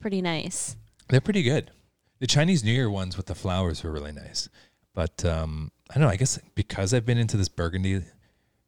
pretty 0.00 0.20
nice. 0.20 0.76
They're 1.08 1.22
pretty 1.22 1.42
good. 1.42 1.70
The 2.18 2.26
Chinese 2.26 2.62
New 2.62 2.72
Year 2.72 2.90
ones 2.90 3.16
with 3.16 3.24
the 3.24 3.34
flowers 3.34 3.82
were 3.82 3.90
really 3.90 4.12
nice. 4.12 4.50
But 4.92 5.24
um, 5.24 5.72
I 5.88 5.94
don't 5.94 6.02
know. 6.02 6.08
I 6.10 6.16
guess 6.16 6.38
because 6.54 6.92
I've 6.92 7.06
been 7.06 7.18
into 7.18 7.38
this 7.38 7.48
burgundy 7.48 8.02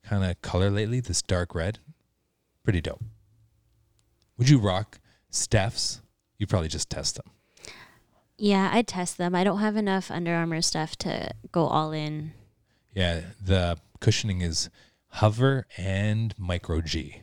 kind 0.02 0.24
of 0.24 0.40
color 0.40 0.70
lately, 0.70 1.00
this 1.00 1.20
dark 1.20 1.54
red, 1.54 1.78
pretty 2.64 2.80
dope. 2.80 3.02
Would 4.38 4.48
you 4.48 4.58
rock 4.58 4.98
Steph's? 5.30 6.00
You 6.38 6.46
probably 6.46 6.68
just 6.68 6.90
test 6.90 7.16
them. 7.16 7.30
Yeah, 8.38 8.70
I'd 8.72 8.86
test 8.86 9.16
them. 9.16 9.34
I 9.34 9.44
don't 9.44 9.60
have 9.60 9.76
enough 9.76 10.10
Under 10.10 10.34
Armour 10.34 10.60
stuff 10.60 10.96
to 10.96 11.30
go 11.52 11.66
all 11.66 11.92
in. 11.92 12.32
Yeah, 12.94 13.22
the 13.42 13.78
cushioning 14.00 14.42
is 14.42 14.68
HOVR 15.16 15.64
and 15.78 16.34
Micro 16.38 16.80
G. 16.82 17.22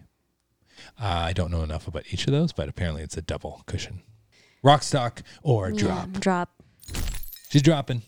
Uh, 0.99 1.05
I 1.05 1.33
don't 1.33 1.51
know 1.51 1.61
enough 1.61 1.87
about 1.87 2.05
each 2.11 2.25
of 2.25 2.33
those, 2.33 2.51
but 2.51 2.67
apparently 2.67 3.03
it's 3.03 3.17
a 3.17 3.21
double 3.21 3.61
cushion. 3.67 4.01
Rockstock 4.63 5.21
or 5.43 5.71
drop. 5.71 6.09
Yeah, 6.13 6.19
drop. 6.19 6.63
She's 7.49 7.61
dropping. 7.61 8.01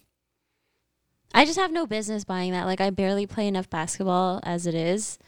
I 1.33 1.45
just 1.45 1.59
have 1.59 1.71
no 1.71 1.85
business 1.85 2.23
buying 2.23 2.53
that. 2.53 2.65
Like 2.65 2.81
I 2.81 2.89
barely 2.89 3.27
play 3.27 3.47
enough 3.47 3.69
basketball 3.69 4.39
as 4.43 4.65
it 4.65 4.73
is. 4.73 5.19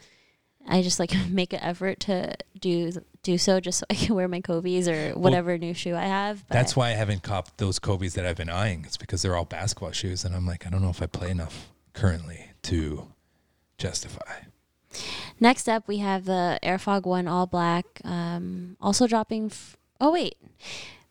I 0.67 0.81
just 0.81 0.99
like 0.99 1.13
make 1.29 1.53
an 1.53 1.59
effort 1.61 1.99
to 2.01 2.35
do 2.59 2.91
do 3.23 3.37
so 3.37 3.59
just 3.59 3.79
so 3.79 3.85
I 3.89 3.95
can 3.95 4.15
wear 4.15 4.27
my 4.27 4.41
Kobe's 4.41 4.87
or 4.87 5.11
whatever 5.11 5.57
new 5.57 5.73
shoe 5.73 5.95
I 5.95 6.05
have. 6.05 6.47
But 6.47 6.53
That's 6.53 6.75
why 6.75 6.89
I 6.89 6.93
haven't 6.93 7.23
copped 7.23 7.57
those 7.57 7.79
Kobe's 7.79 8.13
that 8.13 8.25
I've 8.25 8.37
been 8.37 8.49
eyeing. 8.49 8.83
It's 8.85 8.97
because 8.97 9.21
they're 9.21 9.35
all 9.35 9.45
basketball 9.45 9.91
shoes, 9.91 10.23
and 10.23 10.35
I'm 10.35 10.45
like, 10.45 10.65
I 10.65 10.69
don't 10.69 10.81
know 10.81 10.89
if 10.89 11.01
I 11.01 11.07
play 11.07 11.29
enough 11.29 11.69
currently 11.93 12.51
to 12.63 13.07
justify. 13.77 14.43
Next 15.39 15.67
up, 15.67 15.87
we 15.87 15.97
have 15.97 16.25
the 16.25 16.59
Air 16.63 16.77
Airfog 16.77 17.05
One 17.05 17.27
All 17.27 17.45
Black. 17.45 17.85
Um, 18.03 18.77
also 18.81 19.07
dropping. 19.07 19.47
F- 19.47 19.77
oh 19.99 20.11
wait, 20.11 20.35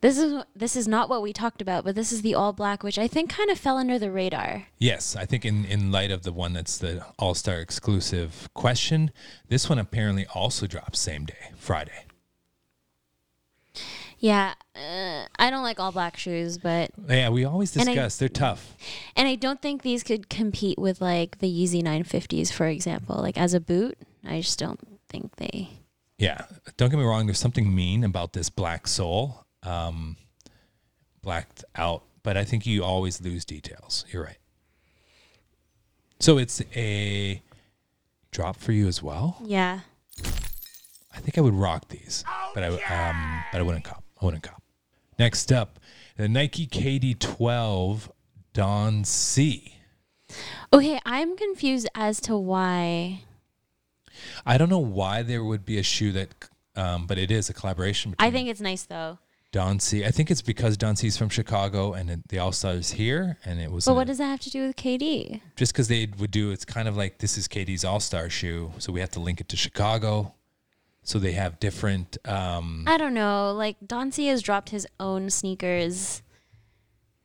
this 0.07 0.19
is 0.19 0.45
this 0.55 0.77
is 0.77 0.87
not 0.87 1.09
what 1.09 1.21
we 1.21 1.33
talked 1.33 1.61
about, 1.61 1.85
but 1.85 1.95
this 1.97 2.13
is 2.13 2.23
the 2.23 2.35
All 2.35 2.53
Black, 2.53 2.83
which 2.85 2.99
I 2.99 3.09
think 3.09 3.29
kind 3.31 3.51
of 3.51 3.59
fell 3.59 3.77
under 3.77 3.99
the 3.99 4.11
radar. 4.13 4.67
Yes, 4.79 5.17
I 5.17 5.25
think 5.27 5.45
in 5.45 5.65
in 5.65 5.91
light 5.91 6.11
of 6.13 6.23
the 6.23 6.33
one 6.33 6.53
that's 6.53 6.79
the 6.79 7.05
All 7.19 7.35
Star 7.35 7.57
exclusive 7.59 8.49
question, 8.55 9.11
this 9.49 9.69
one 9.69 9.79
apparently 9.81 10.27
also 10.35 10.67
drops 10.69 11.01
same 11.01 11.25
day, 11.27 11.51
Friday. 11.57 12.05
Yeah, 14.19 14.55
uh, 14.75 15.27
I 15.39 15.51
don't 15.51 15.63
like 15.63 15.79
all 15.79 15.93
black 15.93 16.17
shoes, 16.17 16.57
but 16.57 16.91
Yeah, 17.09 17.29
we 17.29 17.45
always 17.45 17.77
And 17.77 17.89
I- 17.89 17.93
discuss 17.95 18.17
they're 18.17 18.29
tough. 18.31 18.75
and 19.15 19.29
I 19.29 19.35
don't 19.35 19.61
think 19.61 19.83
these 19.83 20.03
could 20.03 20.31
compete 20.31 20.79
with 20.79 21.01
like 21.01 21.39
the 21.39 21.49
Yeezy 21.51 21.83
950s, 21.83 22.51
for 22.51 22.67
example. 22.67 23.17
Like 23.17 23.37
as 23.37 23.53
a 23.55 23.61
boot, 23.61 23.99
I 24.25 24.41
just 24.41 24.59
don't 24.59 24.81
think 25.09 25.37
they. 25.37 25.69
Yeah, 26.19 26.47
don't 26.79 26.89
get 26.89 26.97
me 26.99 27.05
wrong. 27.05 27.27
There's 27.27 27.39
something 27.39 27.75
mean 27.75 28.05
about 28.05 28.33
this 28.33 28.49
black 28.49 28.87
sole, 28.89 29.45
um, 29.67 30.17
blacked 31.23 31.65
out, 31.75 32.03
but 32.23 32.37
I 32.37 32.45
think 32.45 32.67
you 32.67 32.85
always 32.85 33.21
lose 33.21 33.45
details. 33.45 34.05
You're 34.11 34.25
right. 34.25 34.39
So 36.21 36.39
it's 36.39 36.63
a 36.75 37.43
drop 38.31 38.57
for 38.57 38.73
you 38.73 38.87
as 38.87 39.03
well. 39.03 39.37
Yeah, 39.45 39.81
I 41.15 41.19
think 41.19 41.37
I 41.37 41.41
would 41.41 41.55
rock 41.55 41.89
these, 41.89 42.25
but 42.55 42.63
I 42.63 42.69
um, 42.69 43.45
but 43.53 43.61
I 43.61 43.63
wouldn't 43.63 43.85
cop. 43.85 44.03
I 44.21 44.25
wouldn't 44.25 44.43
cop. 44.43 44.63
Next 45.19 45.53
up, 45.53 45.79
the 46.17 46.29
Nike 46.29 46.67
KD12 46.67 48.11
Don 48.53 49.05
C. 49.05 49.75
Okay, 50.73 50.99
I'm 51.05 51.37
confused 51.37 51.89
as 51.95 52.21
to 52.23 52.37
why. 52.37 53.23
I 54.45 54.59
don't 54.59 54.71
know 54.71 54.79
why 54.79 55.23
there 55.23 55.45
would 55.45 55.65
be 55.65 55.79
a 55.79 55.83
shoe 55.83 56.13
that, 56.13 56.31
um, 56.75 57.07
but 57.07 57.19
it 57.19 57.31
is 57.31 57.51
a 57.51 57.55
collaboration 57.55 58.13
between 58.13 58.27
I 58.27 58.31
think 58.31 58.49
it's 58.49 58.61
nice 58.61 58.85
though. 58.85 59.19
Don 59.53 59.79
C. 59.81 60.05
I 60.05 60.11
think 60.11 60.31
it's 60.31 60.43
because 60.43 60.77
Don 60.77 60.97
C's 60.97 61.17
from 61.17 61.29
Chicago 61.29 61.93
and 61.95 62.11
it- 62.11 62.29
the 62.29 62.39
All 62.39 62.53
Stars 62.53 62.91
here, 62.93 63.39
and 63.45 63.61
it 63.61 63.71
was 63.71 63.87
But 63.87 63.95
what 63.95 64.07
does 64.07 64.19
that 64.19 64.27
have 64.27 64.41
to 64.41 64.51
do 64.51 64.67
with 64.67 64.77
KD? 64.77 65.41
just 65.57 65.73
because 65.73 65.89
they 65.89 66.07
would 66.19 66.31
do. 66.31 66.51
It's 66.51 66.65
kind 66.65 66.89
of 66.89 66.97
like 66.97 67.19
this 67.19 67.39
is 67.39 67.49
KD's 67.49 67.85
All 67.85 68.01
Star 68.01 68.29
shoe, 68.29 68.73
so 68.79 68.93
we 68.93 69.01
have 69.01 69.11
to 69.13 69.21
link 69.21 69.41
it 69.41 69.49
to 69.51 69.57
Chicago. 69.57 70.35
So 71.03 71.19
they 71.21 71.33
have 71.33 71.61
different. 71.61 72.19
Um, 72.27 72.85
I 72.89 72.97
don't 72.99 73.15
know. 73.15 73.53
Like 73.53 73.77
Don 73.87 74.11
C 74.13 74.27
has 74.27 74.43
dropped 74.43 74.71
his 74.71 74.87
own 74.99 75.31
sneakers. 75.31 76.23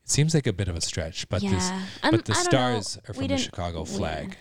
it 0.03 0.09
seems 0.09 0.33
like 0.33 0.45
a 0.45 0.53
bit 0.53 0.67
of 0.67 0.75
a 0.75 0.81
stretch, 0.81 1.27
but 1.29 1.41
Yeah. 1.41 1.87
I'm- 2.03 2.11
but 2.11 2.25
the 2.25 2.33
don't 2.33 2.43
know. 2.43 2.49
stars 2.49 2.97
are 3.07 3.13
from 3.13 3.27
the 3.27 3.37
Chicago 3.37 3.83
flag, 3.85 4.37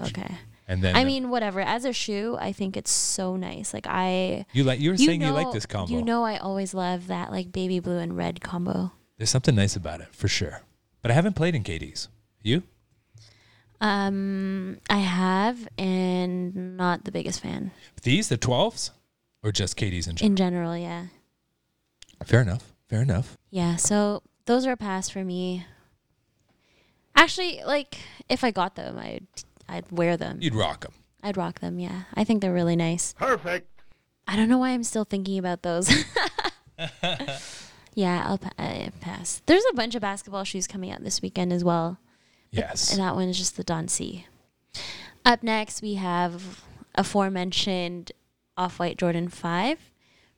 Okay. 0.00 0.36
And 0.66 0.82
then 0.82 0.96
I 0.96 1.04
mean, 1.04 1.30
whatever. 1.30 1.60
As 1.60 1.84
a 1.84 1.92
shoe, 1.92 2.36
I 2.40 2.52
think 2.52 2.76
it's 2.76 2.90
so 2.90 3.36
nice. 3.36 3.72
Like 3.72 3.86
I, 3.88 4.46
you 4.52 4.64
like 4.64 4.80
you 4.80 4.90
were 4.90 4.96
you 4.96 5.06
saying 5.06 5.20
know, 5.20 5.28
you 5.28 5.32
like 5.32 5.52
this 5.52 5.66
combo. 5.66 5.92
You 5.92 6.02
know, 6.02 6.24
I 6.24 6.38
always 6.38 6.74
love 6.74 7.06
that 7.06 7.30
like 7.30 7.52
baby 7.52 7.78
blue 7.80 7.98
and 7.98 8.16
red 8.16 8.40
combo. 8.40 8.92
There's 9.18 9.30
something 9.30 9.54
nice 9.54 9.76
about 9.76 10.00
it 10.00 10.08
for 10.14 10.28
sure. 10.28 10.62
But 11.02 11.10
I 11.10 11.14
haven't 11.14 11.34
played 11.36 11.54
in 11.54 11.62
KD's. 11.62 12.08
You? 12.42 12.62
Um, 13.80 14.78
I 14.88 14.98
have, 14.98 15.68
and 15.76 16.76
not 16.76 17.04
the 17.04 17.12
biggest 17.12 17.40
fan 17.42 17.72
These 18.02 18.28
the 18.28 18.38
12s 18.38 18.90
or 19.42 19.52
just 19.52 19.76
KD's 19.76 20.06
in 20.08 20.16
general? 20.16 20.30
in 20.30 20.36
general. 20.36 20.76
Yeah, 20.76 21.06
Fair 22.24 22.40
enough. 22.40 22.72
Fair 22.88 23.02
enough. 23.02 23.36
yeah. 23.50 23.76
So 23.76 24.22
those 24.46 24.64
are 24.66 24.72
a 24.72 24.76
pass 24.76 25.08
for 25.10 25.22
me. 25.24 25.66
Actually, 27.14 27.60
like 27.66 27.98
if 28.28 28.42
I 28.44 28.50
got 28.50 28.76
them, 28.76 28.98
I'd 28.98 29.26
I'd 29.68 29.90
wear 29.90 30.16
them. 30.16 30.38
You'd 30.40 30.54
rock 30.54 30.80
them. 30.80 30.92
I'd 31.22 31.36
rock 31.36 31.60
them. 31.60 31.78
Yeah, 31.78 32.02
I 32.14 32.24
think 32.24 32.40
they're 32.40 32.52
really 32.52 32.76
nice. 32.76 33.12
Perfect. 33.14 33.68
I 34.26 34.36
don't 34.36 34.48
know 34.48 34.58
why 34.58 34.70
I'm 34.70 34.82
still 34.84 35.04
thinking 35.04 35.38
about 35.38 35.62
those. 35.62 35.90
yeah, 37.94 38.24
I'll 38.26 38.38
pa- 38.38 38.50
uh, 38.58 38.90
pass. 39.00 39.42
There's 39.46 39.64
a 39.70 39.74
bunch 39.74 39.94
of 39.94 40.02
basketball 40.02 40.44
shoes 40.44 40.66
coming 40.66 40.90
out 40.90 41.02
this 41.02 41.22
weekend 41.22 41.52
as 41.52 41.64
well. 41.64 41.98
Yes. 42.50 42.90
And 42.90 43.00
that 43.00 43.14
one 43.14 43.28
is 43.28 43.38
just 43.38 43.56
the 43.56 43.64
Don 43.64 43.88
C. 43.88 44.26
Up 45.24 45.42
next, 45.42 45.82
we 45.82 45.94
have 45.94 46.64
aforementioned 46.94 48.12
Off 48.56 48.78
White 48.78 48.98
Jordan 48.98 49.28
5, 49.28 49.90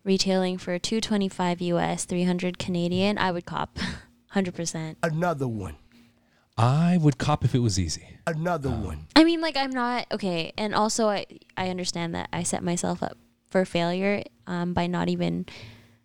retailing 0.04 0.58
for 0.58 0.78
225 0.78 1.60
US, 1.60 2.04
300 2.04 2.58
Canadian. 2.58 3.18
I 3.18 3.30
would 3.32 3.44
cop 3.46 3.78
100%. 4.34 4.96
Another 5.02 5.48
one. 5.48 5.76
I 6.58 6.98
would 7.00 7.18
cop 7.18 7.44
if 7.44 7.54
it 7.54 7.60
was 7.60 7.78
easy. 7.78 8.18
Another 8.26 8.70
one. 8.70 9.06
I 9.14 9.22
mean, 9.22 9.40
like, 9.40 9.56
I'm 9.56 9.70
not 9.70 10.06
okay. 10.10 10.52
And 10.58 10.74
also, 10.74 11.08
I, 11.08 11.24
I 11.56 11.68
understand 11.68 12.14
that 12.16 12.28
I 12.32 12.42
set 12.42 12.64
myself 12.64 13.02
up 13.02 13.16
for 13.48 13.64
failure 13.64 14.24
um, 14.46 14.74
by 14.74 14.88
not 14.88 15.08
even 15.08 15.46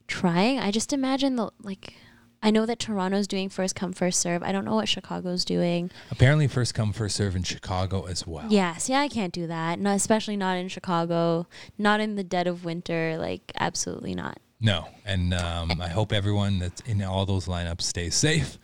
trying. 0.07 0.59
I 0.59 0.69
just 0.69 0.93
imagine 0.93 1.37
the, 1.37 1.49
like, 1.63 1.95
I 2.43 2.51
know 2.51 2.67
that 2.67 2.77
Toronto's 2.77 3.27
doing 3.27 3.49
first 3.49 3.75
come 3.75 3.93
first 3.93 4.19
serve. 4.19 4.43
I 4.43 4.51
don't 4.51 4.63
know 4.63 4.75
what 4.75 4.87
Chicago's 4.87 5.43
doing. 5.43 5.89
Apparently, 6.11 6.47
first 6.47 6.75
come 6.75 6.93
first 6.93 7.15
serve 7.15 7.35
in 7.35 7.41
Chicago 7.43 8.05
as 8.05 8.27
well. 8.27 8.45
Yes, 8.49 8.89
yeah, 8.89 8.99
I 8.99 9.07
can't 9.07 9.33
do 9.33 9.47
that. 9.47 9.79
Not 9.79 9.95
especially 9.95 10.37
not 10.37 10.57
in 10.57 10.67
Chicago, 10.67 11.47
not 11.79 11.99
in 11.99 12.15
the 12.15 12.23
dead 12.23 12.45
of 12.45 12.63
winter. 12.63 13.17
Like, 13.17 13.51
absolutely 13.59 14.13
not. 14.13 14.39
No, 14.59 14.87
and 15.05 15.33
um, 15.33 15.81
I 15.81 15.89
hope 15.89 16.13
everyone 16.13 16.59
that's 16.59 16.81
in 16.81 17.01
all 17.01 17.25
those 17.25 17.47
lineups 17.47 17.81
stays 17.81 18.13
safe 18.13 18.59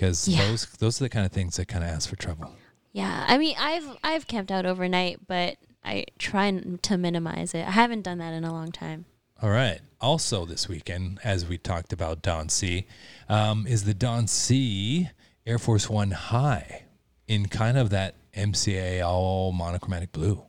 because 0.00 0.26
Yeah. 0.26 0.46
those 0.46 0.66
those 0.78 1.00
are 1.00 1.04
the 1.04 1.08
kind 1.10 1.26
of 1.26 1.32
things 1.32 1.56
that 1.56 1.66
kind 1.68 1.84
of 1.84 1.90
ask 1.90 2.08
for 2.08 2.16
trouble. 2.16 2.50
Yeah, 2.92 3.24
I 3.28 3.36
mean, 3.36 3.54
I've 3.58 3.86
I've 4.02 4.26
camped 4.26 4.50
out 4.50 4.64
overnight, 4.64 5.26
but 5.26 5.58
I 5.84 6.06
try 6.18 6.50
to 6.50 6.98
minimize 6.98 7.54
it. 7.54 7.66
I 7.66 7.70
haven't 7.72 8.02
done 8.02 8.18
that 8.18 8.32
in 8.32 8.44
a 8.44 8.52
long 8.52 8.72
time. 8.72 9.04
All 9.42 9.50
right. 9.50 9.80
Also, 10.00 10.44
this 10.46 10.68
weekend, 10.68 11.18
as 11.22 11.46
we 11.46 11.58
talked 11.58 11.92
about 11.92 12.22
Don 12.22 12.48
C, 12.48 12.86
um, 13.28 13.66
is 13.66 13.84
the 13.84 13.94
Don 13.94 14.26
C 14.26 15.10
Air 15.46 15.58
Force 15.58 15.88
One 15.90 16.10
High 16.12 16.84
in 17.28 17.46
kind 17.46 17.76
of 17.78 17.90
that 17.90 18.14
MCA 18.34 19.06
all 19.06 19.52
monochromatic 19.52 20.12
blue. 20.12 20.46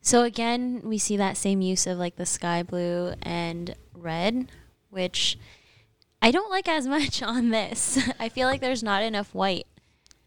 So 0.00 0.24
again, 0.24 0.80
we 0.84 0.98
see 0.98 1.16
that 1.16 1.36
same 1.36 1.60
use 1.62 1.86
of 1.86 1.98
like 1.98 2.16
the 2.16 2.26
sky 2.26 2.64
blue 2.64 3.14
and 3.22 3.74
red, 3.94 4.50
which 4.90 5.38
I 6.22 6.30
don't 6.30 6.50
like 6.50 6.68
as 6.68 6.86
much 6.86 7.22
on 7.22 7.50
this. 7.50 7.98
I 8.18 8.28
feel 8.28 8.46
like 8.48 8.60
there's 8.60 8.82
not 8.82 9.02
enough 9.02 9.34
white. 9.34 9.66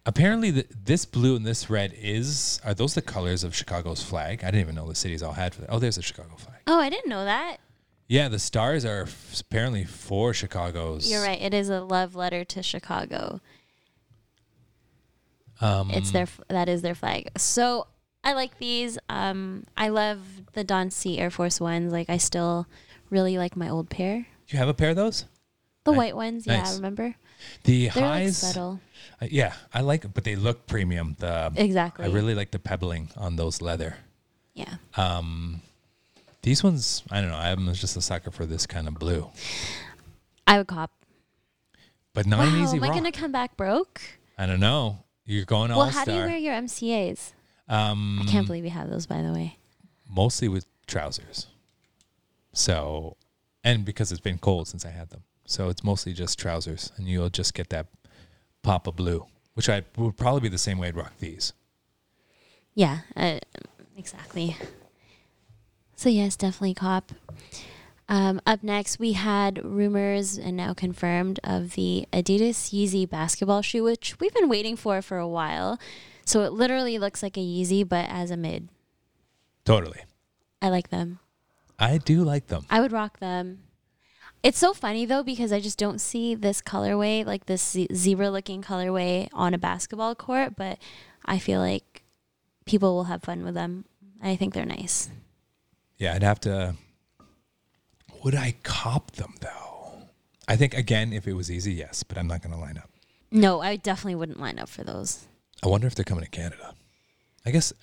Apparently, 0.05 0.51
the, 0.51 0.67
this 0.83 1.03
blue 1.05 1.35
and 1.35 1.43
this 1.45 1.67
red 1.69 1.91
is 1.99 2.61
are 2.63 2.75
those 2.75 2.93
the 2.93 3.01
colors 3.01 3.43
of 3.43 3.55
Chicago's 3.55 4.03
flag? 4.03 4.43
I 4.43 4.47
didn't 4.47 4.59
even 4.61 4.75
know 4.75 4.87
the 4.87 4.93
cities 4.93 5.23
all 5.23 5.33
had 5.33 5.55
for 5.55 5.61
that. 5.61 5.69
Oh, 5.71 5.79
there's 5.79 5.97
a 5.97 6.03
Chicago 6.03 6.35
flag. 6.37 6.57
Oh, 6.67 6.79
I 6.79 6.89
didn't 6.91 7.09
know 7.09 7.25
that. 7.25 7.57
Yeah, 8.07 8.27
the 8.27 8.37
stars 8.37 8.85
are 8.85 9.03
f- 9.03 9.41
apparently 9.41 9.83
for 9.83 10.31
Chicago's. 10.31 11.09
You're 11.09 11.23
right. 11.23 11.41
It 11.41 11.55
is 11.55 11.69
a 11.69 11.81
love 11.81 12.15
letter 12.15 12.43
to 12.45 12.61
Chicago. 12.61 13.41
Um, 15.61 15.89
It's 15.91 16.11
their 16.11 16.23
f- 16.23 16.41
that 16.49 16.69
is 16.69 16.83
their 16.83 16.93
flag. 16.93 17.29
So 17.37 17.87
I 18.23 18.33
like 18.33 18.59
these. 18.59 18.99
Um, 19.09 19.63
I 19.75 19.87
love 19.87 20.19
the 20.53 20.63
Don 20.63 20.91
C 20.91 21.17
Air 21.17 21.31
Force 21.31 21.59
ones. 21.59 21.91
Like 21.91 22.09
I 22.11 22.17
still 22.17 22.67
really 23.09 23.37
like 23.39 23.55
my 23.55 23.69
old 23.69 23.89
pair, 23.89 24.27
Do 24.47 24.53
you 24.55 24.59
have 24.59 24.67
a 24.67 24.73
pair 24.73 24.89
of 24.91 24.95
those? 24.97 25.25
The 25.85 25.91
Ni- 25.91 25.97
white 25.97 26.15
ones. 26.15 26.45
Yeah, 26.45 26.57
nice. 26.63 26.75
remember? 26.75 27.15
The 27.63 27.89
They're 27.89 28.03
like 28.03 28.23
highs. 28.23 28.37
subtle. 28.37 28.79
uh, 29.21 29.27
yeah, 29.29 29.53
I 29.73 29.81
like, 29.81 30.03
it, 30.05 30.13
but 30.13 30.23
they 30.23 30.35
look 30.35 30.67
premium. 30.67 31.15
The 31.19 31.51
Exactly. 31.55 32.05
I 32.05 32.09
really 32.09 32.35
like 32.35 32.51
the 32.51 32.59
pebbling 32.59 33.09
on 33.15 33.35
those 33.37 33.61
leather. 33.61 33.97
yeah. 34.53 34.75
Um, 34.97 35.61
these 36.41 36.63
ones, 36.63 37.03
I 37.09 37.21
don't 37.21 37.29
know. 37.31 37.37
I'm 37.37 37.73
just 37.73 37.97
a 37.97 38.01
sucker 38.01 38.29
for 38.31 38.45
this 38.45 38.67
kind 38.67 38.87
of 38.87 38.93
blue, 38.99 39.29
I 40.45 40.57
would 40.59 40.67
cop. 40.67 40.91
but 42.13 42.25
not 42.27 42.45
an 42.45 42.53
wow, 42.53 42.63
easy 42.63 42.77
am 42.77 42.83
I 42.83 42.89
gonna 42.89 43.11
come 43.11 43.31
back 43.31 43.57
broke? 43.57 43.99
I 44.37 44.45
don't 44.45 44.59
know. 44.59 44.99
You're 45.25 45.45
going 45.45 45.71
all 45.71 45.79
well, 45.79 45.89
how 45.89 46.05
do 46.05 46.11
you 46.13 46.19
wear 46.19 46.37
your 46.37 46.53
MCA's? 46.53 47.33
Um, 47.67 48.19
I 48.21 48.29
can't 48.29 48.45
believe 48.45 48.63
you 48.63 48.69
have 48.69 48.91
those, 48.91 49.07
by 49.07 49.23
the 49.23 49.31
way. 49.33 49.57
mostly 50.07 50.47
with 50.47 50.67
trousers. 50.85 51.47
So, 52.53 53.17
and 53.63 53.83
because 53.83 54.11
it's 54.11 54.21
been 54.21 54.37
cold 54.37 54.67
since 54.67 54.85
I 54.85 54.89
had 54.91 55.09
them, 55.09 55.23
so 55.45 55.69
it's 55.69 55.83
mostly 55.83 56.13
just 56.13 56.39
trousers, 56.39 56.91
and 56.97 57.07
you'll 57.07 57.29
just 57.29 57.53
get 57.53 57.69
that 57.69 57.87
pop 58.61 58.87
of 58.87 58.95
blue, 58.95 59.25
which 59.53 59.69
I 59.69 59.83
would 59.97 60.17
probably 60.17 60.41
be 60.41 60.49
the 60.49 60.57
same 60.57 60.77
way 60.77 60.87
I'd 60.87 60.97
rock 60.97 61.13
these. 61.19 61.53
Yeah, 62.73 62.99
uh, 63.15 63.39
exactly. 63.97 64.57
So 65.95 66.09
yes, 66.09 66.35
definitely 66.35 66.73
cop. 66.73 67.13
Um, 68.07 68.39
up 68.45 68.63
next, 68.63 68.99
we 68.99 69.13
had 69.13 69.63
rumors 69.63 70.37
and 70.37 70.55
now 70.55 70.73
confirmed 70.73 71.39
of 71.43 71.73
the 71.73 72.07
Adidas 72.13 72.71
Yeezy 72.71 73.09
basketball 73.09 73.61
shoe, 73.61 73.83
which 73.83 74.19
we've 74.19 74.33
been 74.33 74.49
waiting 74.49 74.75
for 74.75 75.01
for 75.01 75.17
a 75.17 75.27
while. 75.27 75.79
So 76.25 76.41
it 76.41 76.53
literally 76.53 76.99
looks 76.99 77.23
like 77.23 77.37
a 77.37 77.41
Yeezy, 77.41 77.87
but 77.87 78.09
as 78.09 78.29
a 78.29 78.37
mid. 78.37 78.69
Totally, 79.63 80.01
I 80.61 80.69
like 80.69 80.89
them. 80.89 81.19
I 81.79 81.97
do 81.97 82.23
like 82.23 82.47
them. 82.47 82.65
I 82.69 82.79
would 82.81 82.91
rock 82.91 83.19
them. 83.19 83.59
It's 84.45 84.59
so 84.59 84.75
funny 84.75 85.07
though 85.07 85.23
because 85.23 85.51
I 85.51 85.59
just 85.59 85.79
don't 85.79 85.99
see 85.99 86.35
this 86.35 86.61
colorway, 86.61 87.25
like 87.25 87.47
this 87.47 87.75
zebra-looking 87.91 88.61
colorway, 88.61 89.27
on 89.33 89.55
a 89.55 89.57
basketball 89.57 90.13
court. 90.13 90.55
But 90.55 90.77
I 91.25 91.39
feel 91.39 91.59
like 91.59 92.03
people 92.65 92.93
will 92.93 93.05
have 93.05 93.23
fun 93.23 93.43
with 93.43 93.55
them. 93.55 93.85
I 94.21 94.35
think 94.35 94.53
they're 94.53 94.63
nice. 94.63 95.09
Yeah, 95.97 96.13
I'd 96.13 96.21
have 96.21 96.39
to. 96.41 96.75
Would 98.23 98.35
I 98.35 98.53
cop 98.61 99.11
them 99.13 99.33
though? 99.41 100.03
I 100.47 100.55
think 100.57 100.75
again, 100.75 101.11
if 101.11 101.27
it 101.27 101.33
was 101.33 101.49
easy, 101.49 101.73
yes, 101.73 102.03
but 102.03 102.19
I'm 102.19 102.27
not 102.27 102.43
going 102.43 102.53
to 102.53 102.59
line 102.59 102.77
up. 102.77 102.91
No, 103.31 103.61
I 103.61 103.77
definitely 103.77 104.13
wouldn't 104.13 104.39
line 104.39 104.59
up 104.59 104.69
for 104.69 104.83
those. 104.83 105.25
I 105.63 105.69
wonder 105.69 105.87
if 105.87 105.95
they're 105.95 106.05
coming 106.05 106.23
to 106.23 106.29
Canada. 106.29 106.75
I 107.47 107.49
guess. 107.49 107.73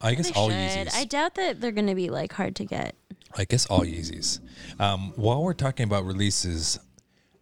I 0.00 0.14
guess 0.16 0.30
They 0.30 0.34
all 0.34 0.48
should. 0.50 0.56
Yeezys. 0.56 0.94
I 0.96 1.04
doubt 1.04 1.36
that 1.36 1.60
they're 1.60 1.70
going 1.70 1.86
to 1.86 1.94
be 1.94 2.10
like 2.10 2.32
hard 2.32 2.56
to 2.56 2.64
get. 2.64 2.96
I 3.38 3.44
guess 3.44 3.66
all 3.66 3.82
Yeezys. 3.82 4.40
Um, 4.80 5.12
while 5.14 5.44
we're 5.44 5.54
talking 5.54 5.84
about 5.84 6.04
releases, 6.04 6.80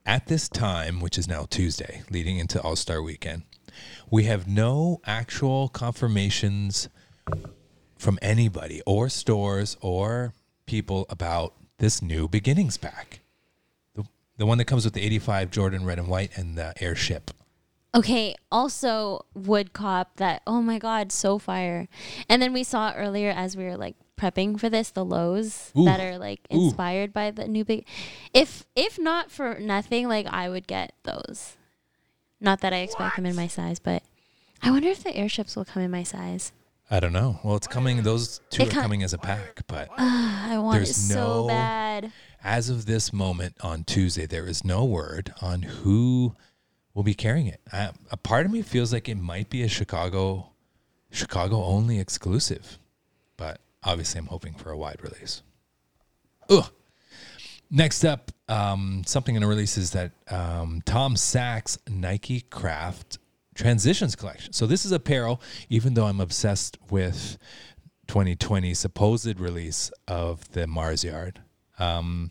at 0.04 0.26
this 0.26 0.48
time, 0.48 1.00
which 1.00 1.18
is 1.18 1.26
now 1.26 1.46
Tuesday, 1.48 2.02
leading 2.10 2.38
into 2.38 2.60
All 2.60 2.76
Star 2.76 3.02
Weekend, 3.02 3.42
we 4.10 4.24
have 4.24 4.46
no 4.46 5.00
actual 5.06 5.68
confirmations 5.68 6.88
from 7.98 8.18
anybody 8.22 8.82
or 8.86 9.08
stores 9.08 9.76
or 9.80 10.34
people 10.66 11.06
about 11.08 11.54
this 11.78 12.02
new 12.02 12.28
beginnings 12.28 12.76
pack. 12.76 13.20
The, 13.94 14.04
the 14.36 14.46
one 14.46 14.58
that 14.58 14.66
comes 14.66 14.84
with 14.84 14.94
the 14.94 15.02
85 15.02 15.50
Jordan 15.50 15.84
red 15.84 15.98
and 15.98 16.08
white 16.08 16.36
and 16.36 16.56
the 16.56 16.74
airship. 16.82 17.30
Okay, 17.94 18.34
also 18.52 19.24
would 19.34 19.72
cop 19.72 20.16
that 20.16 20.42
oh 20.46 20.60
my 20.60 20.78
god, 20.78 21.10
so 21.10 21.38
fire. 21.38 21.88
And 22.28 22.42
then 22.42 22.52
we 22.52 22.62
saw 22.62 22.92
earlier 22.92 23.30
as 23.30 23.56
we 23.56 23.64
were 23.64 23.78
like 23.78 23.96
prepping 24.16 24.58
for 24.58 24.68
this 24.70 24.90
the 24.90 25.04
lows 25.04 25.72
Ooh. 25.78 25.84
that 25.84 26.00
are 26.00 26.18
like 26.18 26.40
Ooh. 26.52 26.64
inspired 26.66 27.12
by 27.12 27.30
the 27.30 27.46
new 27.46 27.64
big 27.64 27.84
if 28.32 28.64
if 28.74 28.98
not 28.98 29.30
for 29.30 29.58
nothing 29.60 30.08
like 30.08 30.26
I 30.26 30.48
would 30.48 30.66
get 30.66 30.92
those. 31.04 31.56
Not 32.40 32.60
that 32.60 32.72
I 32.72 32.78
expect 32.78 33.16
them 33.16 33.26
in 33.26 33.34
my 33.36 33.46
size, 33.46 33.78
but 33.78 34.02
I 34.62 34.70
wonder 34.70 34.88
if 34.88 35.02
the 35.02 35.14
airships 35.16 35.56
will 35.56 35.64
come 35.64 35.82
in 35.82 35.90
my 35.90 36.02
size. 36.02 36.52
I 36.90 37.00
don't 37.00 37.12
know. 37.12 37.40
Well, 37.42 37.56
it's 37.56 37.66
coming. 37.66 38.02
Those 38.02 38.40
two 38.50 38.62
It 38.62 38.68
are 38.68 38.72
co- 38.72 38.82
coming 38.82 39.02
as 39.02 39.12
a 39.12 39.18
pack, 39.18 39.62
but 39.66 39.88
ah, 39.98 40.52
I 40.52 40.58
want 40.58 40.82
it 40.82 40.86
so 40.94 41.42
no- 41.42 41.46
bad. 41.48 42.12
as 42.44 42.68
of 42.68 42.86
this 42.86 43.12
moment 43.12 43.56
on 43.60 43.84
Tuesday, 43.84 44.24
there 44.26 44.46
is 44.46 44.64
no 44.64 44.84
word 44.84 45.34
on 45.42 45.62
who 45.62 46.34
will 46.94 47.02
be 47.02 47.14
carrying 47.14 47.46
it. 47.48 47.60
I, 47.72 47.90
a 48.10 48.16
part 48.16 48.46
of 48.46 48.52
me 48.52 48.62
feels 48.62 48.92
like 48.92 49.08
it 49.08 49.16
might 49.18 49.50
be 49.50 49.62
a 49.62 49.68
Chicago, 49.68 50.50
Chicago 51.10 51.62
only 51.64 51.98
exclusive, 51.98 52.78
but 52.78 52.85
obviously 53.86 54.18
I'm 54.18 54.26
hoping 54.26 54.52
for 54.54 54.70
a 54.70 54.76
wide 54.76 55.02
release. 55.02 55.42
Ugh. 56.50 56.70
Next 57.70 58.04
up, 58.04 58.30
um, 58.48 59.02
something 59.06 59.34
in 59.34 59.42
the 59.42 59.48
release 59.48 59.76
is 59.78 59.92
that 59.92 60.12
um, 60.30 60.82
Tom 60.84 61.16
Sachs 61.16 61.78
Nike 61.88 62.42
Craft 62.42 63.18
Transitions 63.54 64.14
collection. 64.14 64.52
So 64.52 64.66
this 64.66 64.84
is 64.84 64.92
apparel, 64.92 65.40
even 65.70 65.94
though 65.94 66.06
I'm 66.06 66.20
obsessed 66.20 66.76
with 66.90 67.38
2020 68.06 68.74
supposed 68.74 69.40
release 69.40 69.90
of 70.06 70.52
the 70.52 70.66
Mars 70.66 71.02
Yard. 71.02 71.40
Um, 71.78 72.30